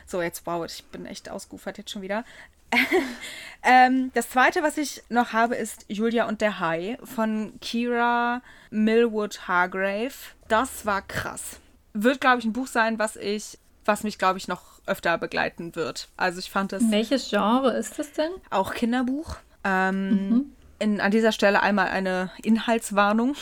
So, 0.07 0.23
jetzt 0.23 0.47
wow, 0.47 0.64
ich 0.64 0.85
bin 0.85 1.05
echt 1.05 1.29
ausgeufert 1.29 1.79
jetzt 1.79 1.90
schon 1.90 2.03
wieder. 2.03 2.25
ähm, 3.62 4.11
das 4.14 4.31
zweite, 4.31 4.62
was 4.62 4.79
ich 4.79 5.03
noch 5.09 5.33
habe, 5.33 5.57
ist 5.57 5.85
Julia 5.88 6.29
und 6.29 6.40
der 6.40 6.61
Hai 6.61 6.97
von 7.03 7.55
Kira 7.61 8.40
Millwood 8.71 9.47
Hargrave. 9.49 10.14
Das 10.49 10.87
war 10.87 11.03
krass. 11.03 11.59
Wird, 11.92 12.21
glaube 12.21 12.38
ich, 12.38 12.45
ein 12.45 12.53
Buch 12.53 12.68
sein, 12.68 12.99
was 12.99 13.16
ich, 13.16 13.59
was 13.85 14.05
mich, 14.05 14.16
glaube 14.16 14.38
ich, 14.38 14.49
noch 14.49 14.62
öfter 14.87 15.18
begleiten 15.18 15.75
wird. 15.75 16.09
Also 16.16 16.38
ich 16.38 16.51
fand 16.51 16.73
es. 16.73 16.90
Welches 16.90 17.29
Genre 17.29 17.73
ist 17.73 17.99
das 17.99 18.12
denn? 18.12 18.31
Auch 18.51 18.73
Kinderbuch. 18.75 19.37
Ähm, 19.64 20.29
mhm 20.29 20.53
in, 20.83 21.01
an 21.01 21.12
dieser 21.12 21.33
Stelle 21.33 21.62
einmal 21.62 21.88
eine 21.88 22.31
Inhaltswarnung. 22.42 23.37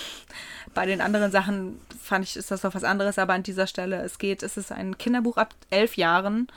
Bei 0.75 0.85
den 0.85 1.01
anderen 1.01 1.33
Sachen 1.33 1.81
fand 2.01 2.25
ich, 2.25 2.37
ist 2.37 2.51
das 2.51 2.63
noch 2.63 2.75
was 2.75 2.85
anderes, 2.85 3.19
aber 3.19 3.33
an 3.33 3.43
dieser 3.43 3.67
Stelle, 3.67 4.03
es 4.03 4.19
geht, 4.19 4.43
es 4.43 4.57
ist 4.57 4.71
ein 4.71 4.99
Kinderbuch 4.99 5.39
ab 5.39 5.55
elf 5.71 5.97
Jahren. 5.97 6.49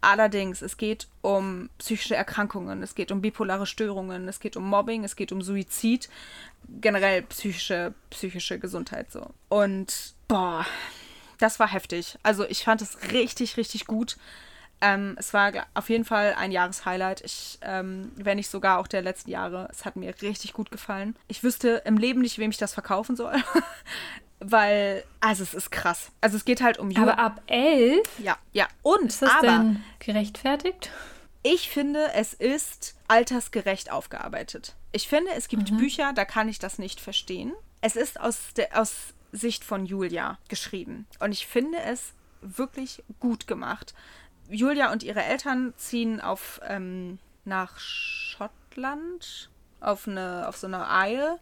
Allerdings, 0.00 0.62
es 0.62 0.76
geht 0.76 1.06
um 1.20 1.68
psychische 1.78 2.16
Erkrankungen, 2.16 2.82
es 2.82 2.94
geht 2.94 3.12
um 3.12 3.20
bipolare 3.20 3.66
Störungen, 3.66 4.26
es 4.28 4.40
geht 4.40 4.56
um 4.56 4.68
Mobbing, 4.68 5.04
es 5.04 5.16
geht 5.16 5.32
um 5.32 5.42
Suizid, 5.42 6.08
generell 6.80 7.22
psychische, 7.22 7.92
psychische 8.10 8.58
Gesundheit 8.58 9.12
so. 9.12 9.26
Und 9.48 10.14
boah, 10.28 10.64
das 11.38 11.60
war 11.60 11.68
heftig. 11.70 12.18
Also 12.22 12.44
ich 12.46 12.64
fand 12.64 12.80
es 12.82 13.12
richtig, 13.12 13.56
richtig 13.56 13.86
gut. 13.86 14.16
Ähm, 14.80 15.16
es 15.18 15.32
war 15.32 15.52
auf 15.74 15.88
jeden 15.88 16.04
Fall 16.04 16.34
ein 16.36 16.52
Jahreshighlight. 16.52 17.22
Ich, 17.22 17.58
ähm, 17.62 18.12
wenn 18.16 18.36
nicht 18.36 18.50
sogar 18.50 18.78
auch 18.78 18.86
der 18.86 19.02
letzten 19.02 19.30
Jahre. 19.30 19.68
Es 19.70 19.84
hat 19.84 19.96
mir 19.96 20.14
richtig 20.22 20.52
gut 20.52 20.70
gefallen. 20.70 21.16
Ich 21.28 21.42
wüsste 21.42 21.82
im 21.84 21.96
Leben 21.96 22.20
nicht, 22.20 22.38
wem 22.38 22.50
ich 22.50 22.58
das 22.58 22.74
verkaufen 22.74 23.16
soll. 23.16 23.34
Weil, 24.38 25.02
also 25.20 25.42
es 25.42 25.54
ist 25.54 25.70
krass. 25.70 26.10
Also 26.20 26.36
es 26.36 26.44
geht 26.44 26.60
halt 26.60 26.78
um 26.78 26.90
Jugend. 26.90 27.08
Aber 27.08 27.18
ab 27.18 27.42
elf? 27.46 28.06
Ja, 28.18 28.36
ja. 28.52 28.68
Und, 28.82 29.06
ist 29.06 29.22
das 29.22 29.30
aber, 29.30 29.46
denn 29.46 29.82
gerechtfertigt? 29.98 30.90
Ich 31.42 31.70
finde, 31.70 32.12
es 32.12 32.34
ist 32.34 32.96
altersgerecht 33.08 33.90
aufgearbeitet. 33.90 34.74
Ich 34.92 35.08
finde, 35.08 35.30
es 35.32 35.48
gibt 35.48 35.70
mhm. 35.70 35.78
Bücher, 35.78 36.12
da 36.12 36.24
kann 36.24 36.48
ich 36.48 36.58
das 36.58 36.78
nicht 36.78 37.00
verstehen. 37.00 37.52
Es 37.80 37.96
ist 37.96 38.20
aus, 38.20 38.52
der, 38.56 38.78
aus 38.78 39.14
Sicht 39.32 39.64
von 39.64 39.86
Julia 39.86 40.38
geschrieben. 40.48 41.06
Und 41.20 41.32
ich 41.32 41.46
finde 41.46 41.78
es 41.78 42.12
wirklich 42.40 43.02
gut 43.20 43.46
gemacht. 43.46 43.94
Julia 44.50 44.92
und 44.92 45.02
ihre 45.02 45.22
Eltern 45.22 45.74
ziehen 45.76 46.20
auf 46.20 46.60
ähm, 46.66 47.18
nach 47.44 47.78
Schottland 47.78 49.50
auf 49.80 50.08
eine 50.08 50.48
auf 50.48 50.56
so 50.56 50.66
eine 50.66 50.90
Eile 50.90 51.38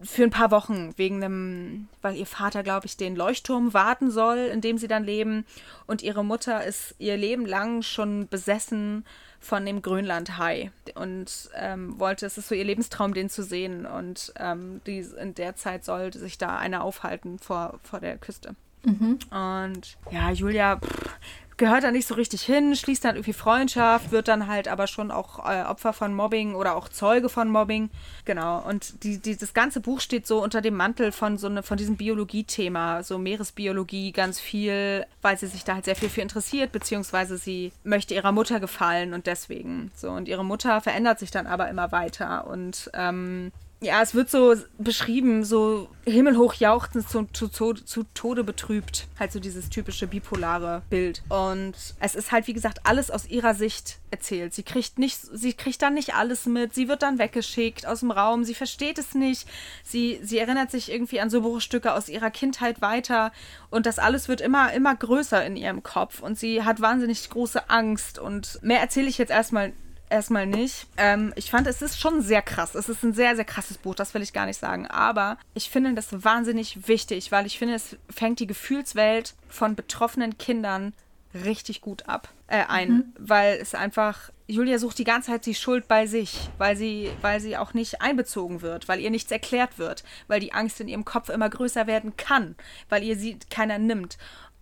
für 0.00 0.24
ein 0.24 0.30
paar 0.30 0.50
Wochen 0.50 0.92
wegen 0.98 1.22
einem, 1.24 1.88
weil 2.02 2.16
ihr 2.16 2.26
Vater, 2.26 2.62
glaube 2.62 2.86
ich, 2.86 2.96
den 2.96 3.16
Leuchtturm 3.16 3.72
warten 3.72 4.10
soll, 4.10 4.38
in 4.38 4.60
dem 4.60 4.76
sie 4.76 4.88
dann 4.88 5.04
leben. 5.04 5.46
Und 5.86 6.02
ihre 6.02 6.24
Mutter 6.24 6.64
ist 6.64 6.94
ihr 6.98 7.16
Leben 7.16 7.46
lang 7.46 7.82
schon 7.82 8.28
besessen 8.28 9.06
von 9.40 9.64
dem 9.64 9.80
Grönlandhai 9.80 10.70
und 10.96 11.50
ähm, 11.54 11.98
wollte, 11.98 12.26
es 12.26 12.36
ist 12.36 12.48
so 12.48 12.54
ihr 12.54 12.64
Lebenstraum, 12.64 13.14
den 13.14 13.30
zu 13.30 13.42
sehen. 13.42 13.86
Und 13.86 14.34
ähm, 14.36 14.82
die, 14.86 14.98
in 14.98 15.34
der 15.34 15.56
Zeit 15.56 15.84
sollte 15.84 16.18
sich 16.18 16.36
da 16.36 16.56
einer 16.58 16.84
aufhalten 16.84 17.38
vor, 17.38 17.80
vor 17.82 18.00
der 18.00 18.18
Küste. 18.18 18.54
Mhm. 18.84 19.18
Und 19.30 19.96
ja, 20.10 20.30
Julia 20.30 20.76
pff, 20.76 21.18
gehört 21.56 21.84
da 21.84 21.90
nicht 21.90 22.06
so 22.06 22.14
richtig 22.14 22.42
hin, 22.42 22.76
schließt 22.76 23.04
dann 23.04 23.16
irgendwie 23.16 23.32
Freundschaft, 23.32 24.10
wird 24.10 24.28
dann 24.28 24.46
halt 24.46 24.68
aber 24.68 24.86
schon 24.86 25.10
auch 25.10 25.38
äh, 25.38 25.62
Opfer 25.62 25.92
von 25.92 26.14
Mobbing 26.14 26.54
oder 26.54 26.76
auch 26.76 26.88
Zeuge 26.88 27.28
von 27.28 27.48
Mobbing. 27.48 27.90
Genau. 28.24 28.60
Und 28.60 29.02
die, 29.04 29.18
die, 29.18 29.36
das 29.36 29.54
ganze 29.54 29.80
Buch 29.80 30.00
steht 30.00 30.26
so 30.26 30.42
unter 30.42 30.60
dem 30.60 30.74
Mantel 30.74 31.12
von 31.12 31.38
so 31.38 31.48
ne, 31.48 31.62
von 31.62 31.78
diesem 31.78 31.96
Biologie-Thema, 31.96 33.02
so 33.02 33.18
Meeresbiologie 33.18 34.12
ganz 34.12 34.38
viel, 34.38 35.06
weil 35.22 35.38
sie 35.38 35.46
sich 35.46 35.64
da 35.64 35.74
halt 35.74 35.86
sehr 35.86 35.96
viel 35.96 36.10
für 36.10 36.20
interessiert, 36.20 36.72
beziehungsweise 36.72 37.38
sie 37.38 37.72
möchte 37.84 38.14
ihrer 38.14 38.32
Mutter 38.32 38.60
gefallen 38.60 39.14
und 39.14 39.26
deswegen. 39.26 39.90
So, 39.94 40.10
und 40.10 40.28
ihre 40.28 40.44
Mutter 40.44 40.80
verändert 40.80 41.18
sich 41.18 41.30
dann 41.30 41.46
aber 41.46 41.68
immer 41.68 41.90
weiter 41.92 42.46
und 42.46 42.90
ähm, 42.92 43.52
ja, 43.80 44.00
es 44.00 44.14
wird 44.14 44.30
so 44.30 44.54
beschrieben, 44.78 45.44
so 45.44 45.88
himmelhoch 46.04 46.54
jauchzend 46.54 47.08
zu, 47.08 47.26
zu, 47.26 47.74
zu, 47.74 48.04
Tode 48.14 48.42
betrübt. 48.42 49.06
Halt 49.18 49.32
so 49.32 49.38
dieses 49.38 49.68
typische 49.68 50.06
bipolare 50.06 50.82
Bild. 50.88 51.22
Und 51.28 51.74
es 52.00 52.14
ist 52.14 52.32
halt, 52.32 52.46
wie 52.46 52.54
gesagt, 52.54 52.80
alles 52.84 53.10
aus 53.10 53.26
ihrer 53.26 53.54
Sicht 53.54 53.98
erzählt. 54.10 54.54
Sie 54.54 54.62
kriegt 54.62 54.98
nicht, 54.98 55.20
sie 55.20 55.52
kriegt 55.52 55.82
dann 55.82 55.92
nicht 55.92 56.14
alles 56.14 56.46
mit. 56.46 56.74
Sie 56.74 56.88
wird 56.88 57.02
dann 57.02 57.18
weggeschickt 57.18 57.86
aus 57.86 58.00
dem 58.00 58.10
Raum. 58.10 58.44
Sie 58.44 58.54
versteht 58.54 58.98
es 58.98 59.14
nicht. 59.14 59.46
Sie, 59.84 60.20
sie 60.22 60.38
erinnert 60.38 60.70
sich 60.70 60.90
irgendwie 60.90 61.20
an 61.20 61.28
so 61.28 61.42
Bruchstücke 61.42 61.92
aus 61.92 62.08
ihrer 62.08 62.30
Kindheit 62.30 62.80
weiter. 62.80 63.30
Und 63.68 63.84
das 63.84 63.98
alles 63.98 64.26
wird 64.26 64.40
immer, 64.40 64.72
immer 64.72 64.94
größer 64.96 65.44
in 65.44 65.56
ihrem 65.56 65.82
Kopf. 65.82 66.22
Und 66.22 66.38
sie 66.38 66.62
hat 66.62 66.80
wahnsinnig 66.80 67.28
große 67.28 67.68
Angst. 67.68 68.18
Und 68.18 68.58
mehr 68.62 68.80
erzähle 68.80 69.08
ich 69.08 69.18
jetzt 69.18 69.30
erstmal 69.30 69.74
erstmal 70.10 70.46
nicht. 70.46 70.86
Ähm, 70.96 71.32
ich 71.36 71.50
fand, 71.50 71.66
es 71.66 71.82
ist 71.82 72.00
schon 72.00 72.22
sehr 72.22 72.42
krass. 72.42 72.74
Es 72.74 72.88
ist 72.88 73.02
ein 73.02 73.12
sehr, 73.12 73.36
sehr 73.36 73.44
krasses 73.44 73.78
Buch, 73.78 73.94
das 73.94 74.14
will 74.14 74.22
ich 74.22 74.32
gar 74.32 74.46
nicht 74.46 74.58
sagen. 74.58 74.86
Aber 74.86 75.38
ich 75.54 75.70
finde 75.70 75.94
das 75.94 76.24
wahnsinnig 76.24 76.88
wichtig, 76.88 77.32
weil 77.32 77.46
ich 77.46 77.58
finde, 77.58 77.74
es 77.74 77.96
fängt 78.10 78.40
die 78.40 78.46
Gefühlswelt 78.46 79.34
von 79.48 79.74
betroffenen 79.74 80.38
Kindern 80.38 80.92
richtig 81.34 81.80
gut 81.80 82.08
ab 82.08 82.30
äh, 82.48 82.64
ein, 82.68 82.88
mhm. 82.88 83.12
weil 83.18 83.58
es 83.60 83.74
einfach 83.74 84.30
Julia 84.48 84.78
sucht 84.78 84.98
die 84.98 85.04
ganze 85.04 85.32
Zeit 85.32 85.46
die 85.46 85.56
Schuld 85.56 85.88
bei 85.88 86.06
sich, 86.06 86.48
weil 86.56 86.76
sie, 86.76 87.10
weil 87.20 87.40
sie 87.40 87.56
auch 87.56 87.74
nicht 87.74 88.00
einbezogen 88.00 88.62
wird, 88.62 88.86
weil 88.86 89.00
ihr 89.00 89.10
nichts 89.10 89.32
erklärt 89.32 89.78
wird, 89.78 90.04
weil 90.28 90.38
die 90.38 90.52
Angst 90.52 90.80
in 90.80 90.86
ihrem 90.86 91.04
Kopf 91.04 91.30
immer 91.30 91.50
größer 91.50 91.88
werden 91.88 92.16
kann, 92.16 92.54
weil 92.88 93.02
ihr 93.02 93.16
sie 93.16 93.38
keiner 93.50 93.78
nimmt 93.78 94.18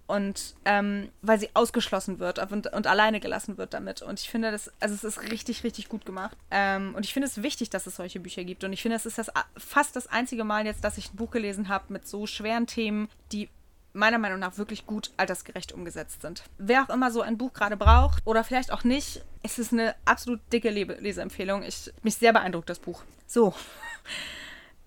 und 0.07 0.55
ähm, 0.64 1.09
weil 1.22 1.40
sie 1.40 1.48
ausgeschlossen 1.55 2.18
wird 2.18 2.38
und, 2.38 2.72
und, 2.72 2.86
alleine 2.86 3.20
gelassen 3.20 3.57
wird 3.57 3.74
damit. 3.74 4.02
Und 4.02 4.20
ich 4.20 4.28
finde 4.28 4.50
das, 4.50 4.70
also 4.80 4.94
es 4.94 5.05
ist 5.05 5.30
richtig, 5.30 5.64
richtig 5.64 5.88
gut 5.88 6.05
gemacht. 6.05 6.36
Ähm, 6.50 6.94
und 6.94 7.05
ich 7.05 7.12
finde 7.12 7.28
es 7.28 7.42
wichtig, 7.42 7.70
dass 7.70 7.86
es 7.86 7.96
solche 7.96 8.20
Bücher 8.20 8.44
gibt. 8.44 8.64
Und 8.64 8.72
ich 8.72 8.82
finde, 8.82 8.96
es 8.96 9.07
ist 9.07 9.18
das 9.18 9.30
fast 9.57 9.96
das 9.96 10.07
einzige 10.07 10.44
Mal 10.44 10.66
jetzt, 10.66 10.84
dass 10.84 10.98
ich 10.98 11.12
ein 11.12 11.16
Buch 11.16 11.30
gelesen 11.30 11.68
habe 11.68 11.92
mit 11.92 12.07
so 12.07 12.26
schweren 12.26 12.66
Themen, 12.66 13.09
die 13.32 13.48
meiner 13.94 14.18
Meinung 14.18 14.40
nach 14.40 14.59
wirklich 14.59 14.86
gut 14.86 15.12
altersgerecht 15.16 15.72
umgesetzt 15.72 16.20
sind. 16.20 16.42
Wer 16.59 16.82
auch 16.82 16.90
immer 16.90 17.11
so 17.11 17.22
ein 17.22 17.38
Buch 17.38 17.52
gerade 17.52 17.76
braucht 17.76 18.22
oder 18.26 18.44
vielleicht 18.44 18.72
auch 18.72 18.84
nicht, 18.84 19.22
es 19.42 19.59
ist 19.59 19.72
eine 19.72 19.94
absolut 20.05 20.40
dicke 20.52 20.70
Leseempfehlung. 20.70 21.62
Ich 21.62 21.92
mich 22.02 22.16
sehr 22.16 22.32
beeindruckt 22.32 22.68
das 22.68 22.80
Buch. 22.80 23.02
So. 23.26 23.55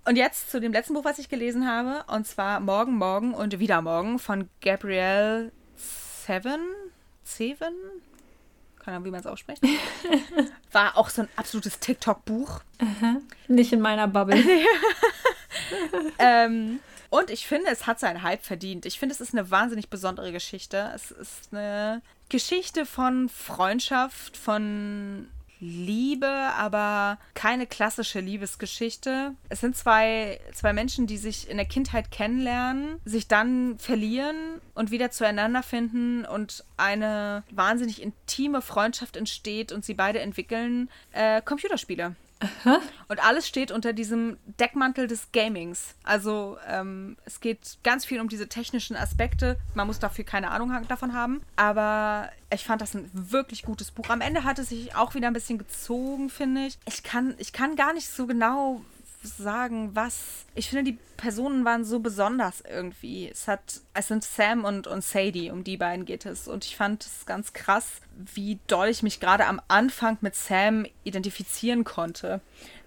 Und 0.08 0.16
jetzt 0.16 0.50
zu 0.50 0.62
dem 0.62 0.72
letzten 0.72 0.94
Buch, 0.94 1.04
was 1.04 1.20
ich 1.20 1.28
gelesen 1.28 1.68
habe, 1.68 2.06
und 2.12 2.26
zwar 2.26 2.62
Morgen, 2.62 2.96
Morgen 2.96 3.34
und 3.34 3.60
Wieder 3.60 3.82
Morgen 3.82 4.20
von 4.20 4.50
Gabrielle 4.62 5.52
Seven. 5.76 6.62
Seven? 7.26 7.74
keine 8.88 8.96
Ahnung, 8.96 9.08
wie 9.08 9.12
man 9.12 9.20
es 9.20 9.28
ausspricht. 9.28 9.62
War 10.72 10.96
auch 10.96 11.10
so 11.10 11.24
ein 11.24 11.28
absolutes 11.36 11.82
TikTok-Buch. 11.82 12.62
Nicht 13.50 13.74
in 13.74 13.82
meiner 13.82 14.08
Bubble. 14.08 14.42
ähm, 16.20 16.80
und 17.10 17.30
ich 17.30 17.46
finde, 17.46 17.70
es 17.70 17.86
hat 17.86 18.00
seinen 18.00 18.24
Hype 18.24 18.46
verdient. 18.46 18.86
Ich 18.86 18.98
finde, 18.98 19.14
es 19.14 19.20
ist 19.20 19.34
eine 19.34 19.52
wahnsinnig 19.52 19.90
besondere 19.90 20.32
Geschichte. 20.32 20.90
Es 20.96 21.12
ist 21.12 21.50
eine 21.52 22.02
Geschichte 22.30 22.86
von 22.86 23.28
Freundschaft, 23.28 24.38
von 24.38 25.28
Liebe, 25.60 26.28
aber 26.28 27.18
keine 27.34 27.66
klassische 27.68 28.20
Liebesgeschichte. 28.20 29.34
Es 29.50 29.62
sind 29.62 29.76
zwei, 29.76 30.40
zwei 30.54 30.74
Menschen, 30.74 31.08
die 31.08 31.18
sich 31.18 31.50
in 31.50 31.58
der 31.58 31.66
Kindheit 31.66 32.12
kennenlernen, 32.12 33.00
sich 33.06 33.28
dann 33.28 33.78
verlieren 33.80 34.36
und 34.76 34.92
wieder 34.92 35.12
zueinander 35.12 35.64
finden 35.64 36.26
und 36.26 36.64
eine 36.78 37.44
wahnsinnig 37.52 38.02
intime 38.02 38.62
Freundschaft 38.62 39.18
entsteht 39.18 39.72
und 39.72 39.84
sie 39.84 39.94
beide 39.94 40.20
entwickeln 40.20 40.90
äh, 41.12 41.42
Computerspiele. 41.42 42.16
Aha. 42.40 42.82
Und 43.08 43.24
alles 43.24 43.48
steht 43.48 43.72
unter 43.72 43.94
diesem 43.94 44.38
Deckmantel 44.60 45.08
des 45.08 45.32
Gamings. 45.32 45.96
Also 46.04 46.58
ähm, 46.68 47.18
es 47.26 47.40
geht 47.40 47.80
ganz 47.84 48.06
viel 48.06 48.20
um 48.20 48.30
diese 48.30 48.48
technischen 48.48 48.96
Aspekte. 48.96 49.58
Man 49.74 49.88
muss 49.88 50.00
dafür 50.00 50.24
keine 50.24 50.52
Ahnung 50.52 50.72
davon 50.88 51.14
haben. 51.14 51.42
Aber 51.56 52.30
ich 52.54 52.64
fand 52.64 52.82
das 52.82 52.94
ein 52.94 53.10
wirklich 53.14 53.64
gutes 53.64 53.92
Buch. 53.92 54.10
Am 54.10 54.22
Ende 54.22 54.44
hat 54.44 54.60
es 54.60 54.70
sich 54.70 54.96
auch 54.96 55.16
wieder 55.16 55.28
ein 55.28 55.34
bisschen 55.34 55.58
gezogen, 55.58 56.30
finde 56.30 56.68
ich. 56.68 56.78
Ich 56.86 57.04
kann, 57.04 57.36
ich 57.38 57.54
kann 57.54 57.76
gar 57.76 57.94
nicht 57.94 58.10
so 58.10 58.28
genau 58.28 58.82
sagen, 59.28 59.92
was. 59.94 60.46
Ich 60.56 60.70
finde, 60.70 60.92
die 60.92 60.98
Personen 61.18 61.66
waren 61.66 61.84
so 61.84 62.00
besonders 62.00 62.62
irgendwie. 62.62 63.30
Es 63.30 63.48
hat, 63.48 63.82
es 63.94 64.08
sind 64.08 64.24
Sam 64.24 64.64
und, 64.64 64.88
und 64.88 65.04
Sadie, 65.04 65.52
um 65.52 65.64
die 65.64 65.78
beiden 65.78 66.06
geht 66.06 66.26
es. 66.26 66.48
Und 66.48 66.66
ich 66.66 66.76
fand 66.76 67.06
es 67.06 67.26
ganz 67.26 67.54
krass, 67.54 68.02
wie 68.16 68.60
doll 68.68 68.88
ich 68.88 69.04
mich 69.04 69.20
gerade 69.20 69.46
am 69.46 69.62
Anfang 69.68 70.18
mit 70.22 70.36
Sam 70.36 70.86
identifizieren 71.04 71.84
konnte. 71.84 72.42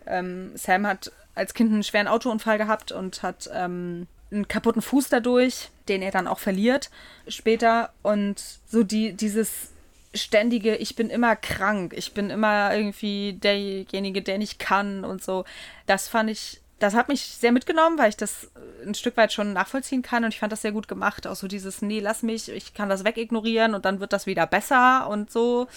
Ähm, 0.07 0.53
Sam 0.57 0.87
hat 0.87 1.13
als 1.35 1.55
Kind 1.55 1.73
einen 1.73 1.85
schweren 1.85 2.09
Autounfall 2.09 2.59
gehabt 2.59 2.93
und 2.93 3.23
hat 3.23 3.49
ähm, 3.53 4.07
einen 4.31 4.49
kaputten 4.49 4.83
Fuß 4.83 5.09
dadurch, 5.09 5.71
den 5.89 6.03
er 6.03 6.11
dann 6.11 6.27
auch 6.27 6.39
verliert 6.39 6.91
später. 7.29 7.93
Und 8.03 8.43
so 8.67 8.83
die, 8.83 9.13
dieses 9.13 9.73
ständige, 10.15 10.77
ich 10.77 10.97
bin 10.97 11.11
immer 11.11 11.37
krank, 11.37 11.93
ich 11.97 12.13
bin 12.13 12.31
immer 12.31 12.75
irgendwie 12.75 13.35
derjenige, 13.35 14.23
der 14.23 14.39
nicht 14.39 14.59
kann 14.59 15.05
und 15.05 15.23
so. 15.23 15.45
Das 15.87 16.09
fand 16.09 16.31
ich, 16.31 16.61
das 16.79 16.95
hat 16.95 17.09
mich 17.09 17.23
sehr 17.23 17.53
mitgenommen, 17.53 17.99
weil 17.99 18.09
ich 18.09 18.17
das 18.17 18.51
ein 18.85 18.95
Stück 18.95 19.17
weit 19.17 19.33
schon 19.33 19.53
nachvollziehen 19.53 20.03
kann 20.03 20.25
und 20.25 20.35
ich 20.35 20.41
fand 20.41 20.53
das 20.53 20.63
sehr 20.63 20.73
gut 20.73 20.89
gemacht. 20.89 21.27
Auch 21.27 21.37
so 21.37 21.47
dieses, 21.47 21.83
nee, 21.83 22.01
lass 22.01 22.23
mich, 22.23 22.49
ich 22.49 22.75
kann 22.75 22.89
das 22.89 23.05
wegignorieren 23.05 23.75
und 23.75 23.85
dann 23.85 24.01
wird 24.01 24.13
das 24.13 24.27
wieder 24.27 24.47
besser 24.47 25.09
und 25.09 25.31
so. 25.31 25.69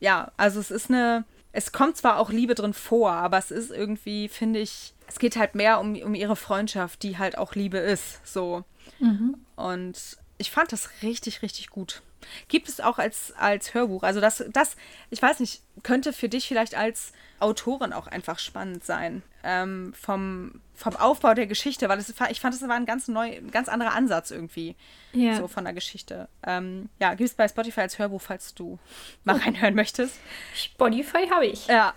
Ja, 0.00 0.30
also 0.36 0.60
es 0.60 0.70
ist 0.70 0.90
eine, 0.90 1.24
es 1.52 1.72
kommt 1.72 1.96
zwar 1.96 2.18
auch 2.18 2.30
Liebe 2.30 2.54
drin 2.54 2.74
vor, 2.74 3.12
aber 3.12 3.38
es 3.38 3.50
ist 3.50 3.70
irgendwie, 3.70 4.28
finde 4.28 4.60
ich, 4.60 4.92
es 5.08 5.18
geht 5.18 5.36
halt 5.36 5.54
mehr 5.54 5.80
um, 5.80 5.96
um 6.02 6.14
ihre 6.14 6.36
Freundschaft, 6.36 7.02
die 7.02 7.18
halt 7.18 7.38
auch 7.38 7.54
Liebe 7.54 7.78
ist, 7.78 8.24
so. 8.26 8.64
Mhm. 9.00 9.36
Und 9.56 10.18
ich 10.38 10.50
fand 10.50 10.72
das 10.72 10.90
richtig, 11.02 11.42
richtig 11.42 11.70
gut. 11.70 12.02
Gibt 12.48 12.68
es 12.68 12.80
auch 12.80 12.98
als, 12.98 13.32
als 13.36 13.74
Hörbuch. 13.74 14.02
Also 14.02 14.20
das, 14.20 14.44
das, 14.50 14.76
ich 15.10 15.20
weiß 15.20 15.40
nicht, 15.40 15.62
könnte 15.82 16.12
für 16.12 16.28
dich 16.28 16.48
vielleicht 16.48 16.74
als 16.74 17.12
Autorin 17.40 17.92
auch 17.92 18.06
einfach 18.06 18.38
spannend 18.38 18.84
sein. 18.84 19.22
Ähm, 19.42 19.92
vom, 20.00 20.60
vom 20.74 20.96
Aufbau 20.96 21.34
der 21.34 21.46
Geschichte, 21.46 21.88
weil 21.88 21.98
das, 21.98 22.08
ich 22.08 22.40
fand, 22.40 22.54
das 22.54 22.66
war 22.66 22.76
ein 22.76 22.86
ganz 22.86 23.08
neu, 23.08 23.36
ein 23.36 23.50
ganz 23.50 23.68
anderer 23.68 23.92
Ansatz 23.92 24.30
irgendwie. 24.30 24.76
Ja. 25.12 25.36
So 25.36 25.48
von 25.48 25.64
der 25.64 25.74
Geschichte. 25.74 26.28
Ähm, 26.46 26.88
ja, 26.98 27.14
gibt 27.14 27.28
es 27.28 27.34
bei 27.34 27.46
Spotify 27.46 27.82
als 27.82 27.98
Hörbuch, 27.98 28.22
falls 28.22 28.54
du 28.54 28.78
mal 29.24 29.36
reinhören 29.36 29.74
möchtest. 29.74 30.18
Spotify 30.54 31.28
habe 31.30 31.46
ich. 31.46 31.66
Ja. 31.66 31.94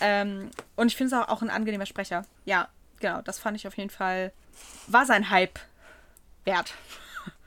Ähm, 0.00 0.50
und 0.76 0.88
ich 0.88 0.96
finde 0.96 1.16
es 1.16 1.22
auch, 1.22 1.28
auch 1.28 1.42
ein 1.42 1.50
angenehmer 1.50 1.86
Sprecher. 1.86 2.24
Ja, 2.44 2.68
genau, 3.00 3.22
das 3.22 3.38
fand 3.38 3.56
ich 3.56 3.66
auf 3.66 3.76
jeden 3.76 3.90
Fall, 3.90 4.32
war 4.86 5.06
sein 5.06 5.30
Hype 5.30 5.58
wert. 6.44 6.74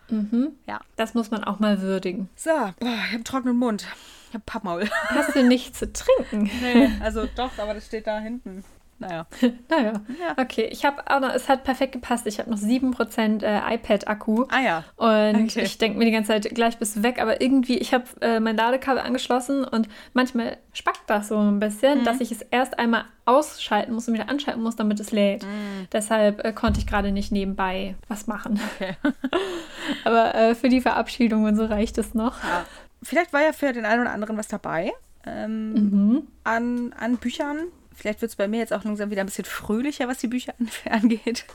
Mhm. 0.09 0.53
Ja. 0.67 0.79
Das 0.95 1.13
muss 1.13 1.31
man 1.31 1.43
auch 1.43 1.59
mal 1.59 1.81
würdigen. 1.81 2.29
So, 2.35 2.49
boah, 2.49 2.73
ich 2.79 2.87
habe 2.87 3.13
einen 3.15 3.23
trockenen 3.23 3.57
Mund. 3.57 3.87
Ich 4.29 4.33
habe 4.35 4.43
Pappmaul. 4.45 4.89
Hast 5.07 5.35
du 5.35 5.43
nichts 5.43 5.79
zu 5.79 5.91
trinken? 5.91 6.49
Nee, 6.61 6.89
also 7.01 7.27
doch, 7.35 7.57
aber 7.57 7.73
das 7.73 7.85
steht 7.87 8.05
da 8.07 8.19
hinten. 8.19 8.63
Naja. 8.99 9.25
naja. 9.69 9.93
Ja. 10.19 10.43
Okay, 10.43 10.67
ich 10.71 10.85
habe 10.85 11.01
auch 11.09 11.19
noch, 11.19 11.33
es 11.33 11.47
hat 11.47 11.63
perfekt 11.63 11.93
gepasst. 11.93 12.27
Ich 12.27 12.39
habe 12.39 12.49
noch 12.49 12.57
7% 12.57 13.43
äh, 13.43 13.75
iPad-Akku. 13.75 14.45
Ah 14.49 14.59
ja. 14.59 14.83
Und 14.97 15.49
okay. 15.49 15.61
ich 15.63 15.77
denke 15.77 15.97
mir 15.97 16.05
die 16.05 16.11
ganze 16.11 16.27
Zeit, 16.27 16.53
gleich 16.53 16.77
bist 16.77 16.97
du 16.97 17.03
weg. 17.03 17.21
Aber 17.21 17.41
irgendwie, 17.41 17.77
ich 17.77 17.93
habe 17.93 18.05
äh, 18.21 18.39
mein 18.39 18.57
Ladekabel 18.57 19.01
angeschlossen 19.01 19.63
und 19.63 19.87
manchmal 20.13 20.57
spackt 20.73 21.09
das 21.09 21.29
so 21.29 21.37
ein 21.37 21.59
bisschen, 21.59 21.99
mhm. 21.99 22.03
dass 22.03 22.19
ich 22.19 22.31
es 22.31 22.41
erst 22.41 22.77
einmal 22.77 23.05
ausschalten 23.25 23.93
muss 23.93 24.07
und 24.07 24.15
wieder 24.15 24.29
anschalten 24.29 24.61
muss, 24.61 24.75
damit 24.75 24.99
es 24.99 25.11
lädt. 25.11 25.43
Mhm. 25.43 25.87
Deshalb 25.91 26.43
äh, 26.43 26.51
konnte 26.51 26.79
ich 26.79 26.87
gerade 26.87 27.11
nicht 27.11 27.31
nebenbei 27.31 27.95
was 28.07 28.27
machen. 28.27 28.59
Okay. 28.75 28.95
aber 30.03 30.35
äh, 30.35 30.55
für 30.55 30.69
die 30.69 30.81
Verabschiedung 30.81 31.45
und 31.45 31.55
so 31.55 31.65
reicht 31.65 31.97
es 31.97 32.13
noch. 32.13 32.43
Ja. 32.43 32.65
Vielleicht 33.01 33.31
war 33.31 33.41
ja 33.41 33.53
für 33.53 33.71
den 33.71 33.85
einen 33.85 34.01
oder 34.01 34.11
anderen 34.11 34.35
was 34.37 34.49
dabei. 34.49 34.91
Ähm, 35.25 35.73
mhm. 35.73 36.27
an, 36.43 36.93
an 36.97 37.17
Büchern, 37.17 37.67
Vielleicht 37.99 38.21
wird 38.21 38.31
es 38.31 38.37
bei 38.37 38.47
mir 38.47 38.59
jetzt 38.59 38.71
auch 38.71 38.85
langsam 38.85 39.11
wieder 39.11 39.21
ein 39.21 39.25
bisschen 39.25 39.43
fröhlicher, 39.43 40.07
was 40.07 40.19
die 40.19 40.27
Bücher 40.27 40.53
angeht. 40.89 41.45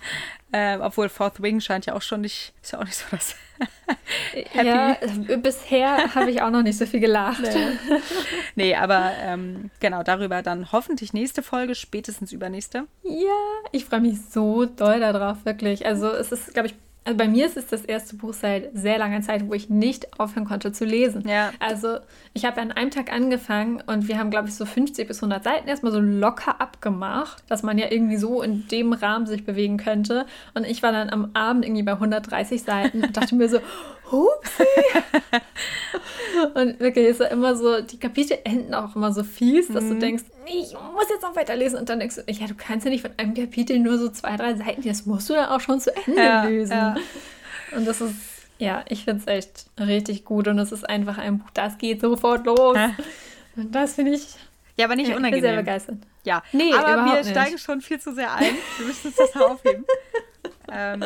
Ähm, 0.52 0.80
obwohl 0.82 1.08
Fourth 1.08 1.40
Wing 1.40 1.60
scheint 1.60 1.86
ja 1.86 1.94
auch 1.94 2.02
schon 2.02 2.20
nicht, 2.20 2.52
ist 2.62 2.72
ja 2.72 2.80
auch 2.80 2.84
nicht 2.84 2.96
so 2.96 3.04
das. 3.10 3.34
Happy. 4.50 4.66
Ja, 4.66 4.96
bisher 5.36 6.14
habe 6.14 6.30
ich 6.30 6.42
auch 6.42 6.50
noch 6.50 6.62
nicht 6.62 6.76
so 6.76 6.86
viel 6.86 7.00
gelacht. 7.00 7.42
Nee, 7.42 8.00
nee 8.56 8.74
aber 8.74 9.12
ähm, 9.20 9.70
genau, 9.80 10.02
darüber 10.02 10.42
dann 10.42 10.70
hoffentlich 10.72 11.12
nächste 11.12 11.42
Folge, 11.42 11.74
spätestens 11.74 12.32
übernächste. 12.32 12.86
Ja, 13.04 13.70
ich 13.72 13.86
freue 13.86 14.00
mich 14.00 14.18
so 14.30 14.66
doll 14.66 15.00
darauf, 15.00 15.44
wirklich. 15.44 15.86
Also 15.86 16.10
es 16.10 16.32
ist, 16.32 16.52
glaube 16.52 16.68
ich, 16.68 16.74
also 17.04 17.18
bei 17.18 17.28
mir 17.28 17.44
ist 17.44 17.58
es 17.58 17.66
das 17.66 17.84
erste 17.84 18.16
Buch 18.16 18.32
seit 18.32 18.70
sehr 18.72 18.98
langer 18.98 19.20
Zeit, 19.20 19.46
wo 19.46 19.52
ich 19.52 19.68
nicht 19.68 20.18
aufhören 20.18 20.46
konnte 20.46 20.72
zu 20.72 20.86
lesen. 20.86 21.28
Ja. 21.28 21.52
Also 21.60 21.98
ich 22.32 22.46
habe 22.46 22.60
an 22.62 22.72
einem 22.72 22.90
Tag 22.90 23.12
angefangen 23.12 23.82
und 23.86 24.08
wir 24.08 24.18
haben, 24.18 24.30
glaube 24.30 24.48
ich, 24.48 24.54
so 24.54 24.64
50 24.64 25.06
bis 25.06 25.18
100 25.18 25.44
Seiten 25.44 25.68
erstmal 25.68 25.92
so 25.92 26.00
locker 26.00 26.60
abgemacht, 26.62 27.42
dass 27.48 27.62
man 27.62 27.76
ja 27.76 27.90
irgendwie 27.90 28.16
so 28.16 28.42
in 28.42 28.66
dem 28.68 28.94
Rahmen 28.94 29.26
sich 29.26 29.44
bewegen 29.44 29.76
könnte. 29.76 30.24
Und 30.54 30.64
ich 30.64 30.82
war 30.82 30.92
dann 30.92 31.10
am 31.10 31.30
Abend 31.34 31.66
irgendwie 31.66 31.82
bei 31.82 31.92
130 31.92 32.62
Seiten 32.62 33.04
und 33.04 33.16
dachte 33.16 33.34
mir 33.34 33.50
so, 33.50 33.58
Hupsi! 34.10 34.64
und 36.54 36.80
wirklich 36.80 37.06
ist 37.06 37.20
ja 37.20 37.26
immer 37.26 37.56
so, 37.56 37.80
die 37.80 37.98
Kapitel 37.98 38.38
enden 38.44 38.74
auch 38.74 38.94
immer 38.96 39.12
so 39.12 39.24
fies, 39.24 39.68
dass 39.68 39.84
mhm. 39.84 39.90
du 39.90 39.98
denkst, 39.98 40.24
ich 40.46 40.72
muss 40.72 41.08
jetzt 41.08 41.22
noch 41.22 41.36
weiterlesen. 41.36 41.78
Und 41.78 41.88
dann 41.88 42.00
denkst 42.00 42.16
du, 42.16 42.32
ja, 42.32 42.46
du 42.46 42.54
kannst 42.54 42.84
ja 42.84 42.90
nicht 42.90 43.02
von 43.02 43.12
einem 43.16 43.34
Kapitel 43.34 43.78
nur 43.78 43.98
so 43.98 44.08
zwei, 44.10 44.36
drei 44.36 44.54
Seiten, 44.54 44.82
das 44.82 45.06
musst 45.06 45.28
du 45.30 45.34
dann 45.34 45.48
auch 45.48 45.60
schon 45.60 45.80
zu 45.80 45.94
Ende 46.06 46.22
ja, 46.22 46.44
lesen. 46.44 46.72
Ja. 46.72 46.96
Und 47.76 47.86
das 47.86 48.00
ist, 48.00 48.14
ja, 48.58 48.84
ich 48.88 49.04
finde 49.04 49.20
es 49.20 49.26
echt 49.26 49.66
richtig 49.78 50.24
gut. 50.24 50.48
Und 50.48 50.58
es 50.58 50.72
ist 50.72 50.88
einfach 50.88 51.18
ein 51.18 51.38
Buch, 51.38 51.50
das 51.54 51.78
geht 51.78 52.00
sofort 52.00 52.46
los. 52.46 52.76
Ja. 52.76 52.94
Und 53.56 53.74
das 53.74 53.94
finde 53.94 54.12
ich. 54.12 54.36
Ja, 54.76 54.86
aber 54.86 54.96
nicht 54.96 55.08
ja, 55.08 55.16
unangenehm. 55.16 55.36
Ich 55.36 55.42
bin 55.42 55.50
sehr 55.50 55.60
begeistert. 55.60 55.98
Ja, 56.24 56.42
nee, 56.52 56.72
aber 56.72 57.04
wir 57.04 57.18
nicht. 57.18 57.30
steigen 57.30 57.58
schon 57.58 57.80
viel 57.80 58.00
zu 58.00 58.12
sehr 58.14 58.32
ein. 58.34 58.56
Wir 58.78 58.86
müssen 58.86 59.08
uns 59.08 59.16
das 59.16 59.36
aufheben. 59.36 59.84
ähm, 60.72 61.04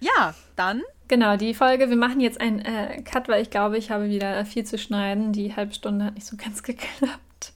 ja, 0.00 0.34
dann 0.56 0.82
Genau, 1.08 1.36
die 1.36 1.54
Folge, 1.54 1.88
wir 1.88 1.96
machen 1.96 2.20
jetzt 2.20 2.40
einen 2.40 2.60
äh, 2.60 3.02
Cut, 3.02 3.28
weil 3.28 3.42
ich 3.42 3.50
glaube, 3.50 3.78
ich 3.78 3.90
habe 3.90 4.08
wieder 4.08 4.44
viel 4.44 4.64
zu 4.64 4.78
schneiden. 4.78 5.32
Die 5.32 5.54
halbe 5.54 5.72
Stunde 5.72 6.06
hat 6.06 6.14
nicht 6.14 6.26
so 6.26 6.36
ganz 6.36 6.62
geklappt. 6.64 7.52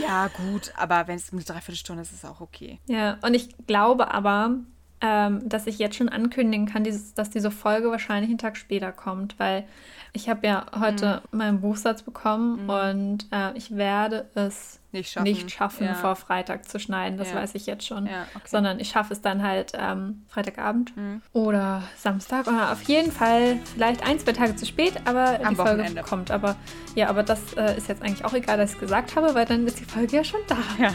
Ja, 0.00 0.28
gut, 0.28 0.72
aber 0.76 1.08
wenn 1.08 1.16
es 1.16 1.32
eine 1.32 1.42
Dreiviertelstunde 1.42 2.02
ist, 2.02 2.12
ist 2.12 2.22
es 2.22 2.30
auch 2.30 2.40
okay. 2.40 2.78
Ja, 2.86 3.18
und 3.22 3.34
ich 3.34 3.48
glaube 3.66 4.12
aber, 4.14 4.56
ähm, 5.00 5.48
dass 5.48 5.66
ich 5.66 5.78
jetzt 5.78 5.96
schon 5.96 6.08
ankündigen 6.08 6.66
kann, 6.66 6.84
dieses, 6.84 7.14
dass 7.14 7.30
diese 7.30 7.50
Folge 7.50 7.90
wahrscheinlich 7.90 8.30
einen 8.30 8.38
Tag 8.38 8.56
später 8.56 8.92
kommt, 8.92 9.38
weil 9.40 9.64
ich 10.12 10.28
habe 10.28 10.46
ja 10.46 10.66
heute 10.78 11.22
mhm. 11.32 11.38
meinen 11.38 11.60
Buchsatz 11.60 12.02
bekommen 12.02 12.64
mhm. 12.64 12.70
und 12.70 13.26
äh, 13.32 13.56
ich 13.56 13.76
werde 13.76 14.30
es 14.34 14.78
nicht 14.92 15.10
schaffen, 15.10 15.24
nicht 15.24 15.50
schaffen 15.50 15.86
ja. 15.86 15.94
vor 15.94 16.16
Freitag 16.16 16.68
zu 16.68 16.78
schneiden, 16.78 17.18
das 17.18 17.30
ja. 17.30 17.36
weiß 17.36 17.54
ich 17.54 17.66
jetzt 17.66 17.86
schon. 17.86 18.06
Ja, 18.06 18.26
okay. 18.34 18.46
Sondern 18.46 18.78
ich 18.78 18.90
schaffe 18.90 19.12
es 19.12 19.20
dann 19.20 19.42
halt 19.42 19.72
ähm, 19.74 20.22
Freitagabend 20.28 20.96
mhm. 20.96 21.22
oder 21.32 21.82
Samstag 21.96 22.46
oder 22.46 22.72
auf 22.72 22.82
jeden 22.82 23.10
Fall 23.10 23.58
vielleicht 23.74 24.06
ein, 24.06 24.18
zwei 24.18 24.32
Tage 24.32 24.56
zu 24.56 24.66
spät, 24.66 24.94
aber 25.06 25.40
Am 25.42 25.50
die 25.50 25.56
Folge 25.56 25.78
Wochenende. 25.78 26.02
kommt. 26.02 26.30
Aber 26.30 26.56
ja, 26.94 27.08
aber 27.08 27.22
das 27.22 27.54
äh, 27.54 27.76
ist 27.76 27.88
jetzt 27.88 28.02
eigentlich 28.02 28.24
auch 28.24 28.34
egal, 28.34 28.58
dass 28.58 28.70
ich 28.70 28.76
es 28.76 28.80
gesagt 28.80 29.16
habe, 29.16 29.34
weil 29.34 29.46
dann 29.46 29.66
ist 29.66 29.80
die 29.80 29.84
Folge 29.84 30.16
ja 30.16 30.24
schon 30.24 30.40
da. 30.46 30.58
Ja, 30.78 30.92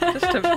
das 0.12 0.28
stimmt. 0.28 0.48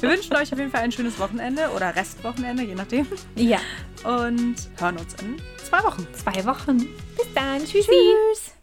Wir 0.00 0.10
wünschen 0.10 0.36
euch 0.36 0.52
auf 0.52 0.58
jeden 0.58 0.70
Fall 0.70 0.82
ein 0.82 0.92
schönes 0.92 1.18
Wochenende 1.18 1.68
oder 1.74 1.94
Restwochenende, 1.94 2.62
je 2.62 2.74
nachdem. 2.74 3.06
Ja. 3.34 3.58
Und 4.04 4.56
hören 4.78 4.96
uns 4.98 5.14
in 5.14 5.36
zwei 5.56 5.82
Wochen. 5.82 6.06
Zwei 6.12 6.44
Wochen. 6.44 6.78
Bis 7.16 7.34
dann. 7.34 7.58
Tschüssi. 7.64 7.90
Tschüss. 7.90 8.57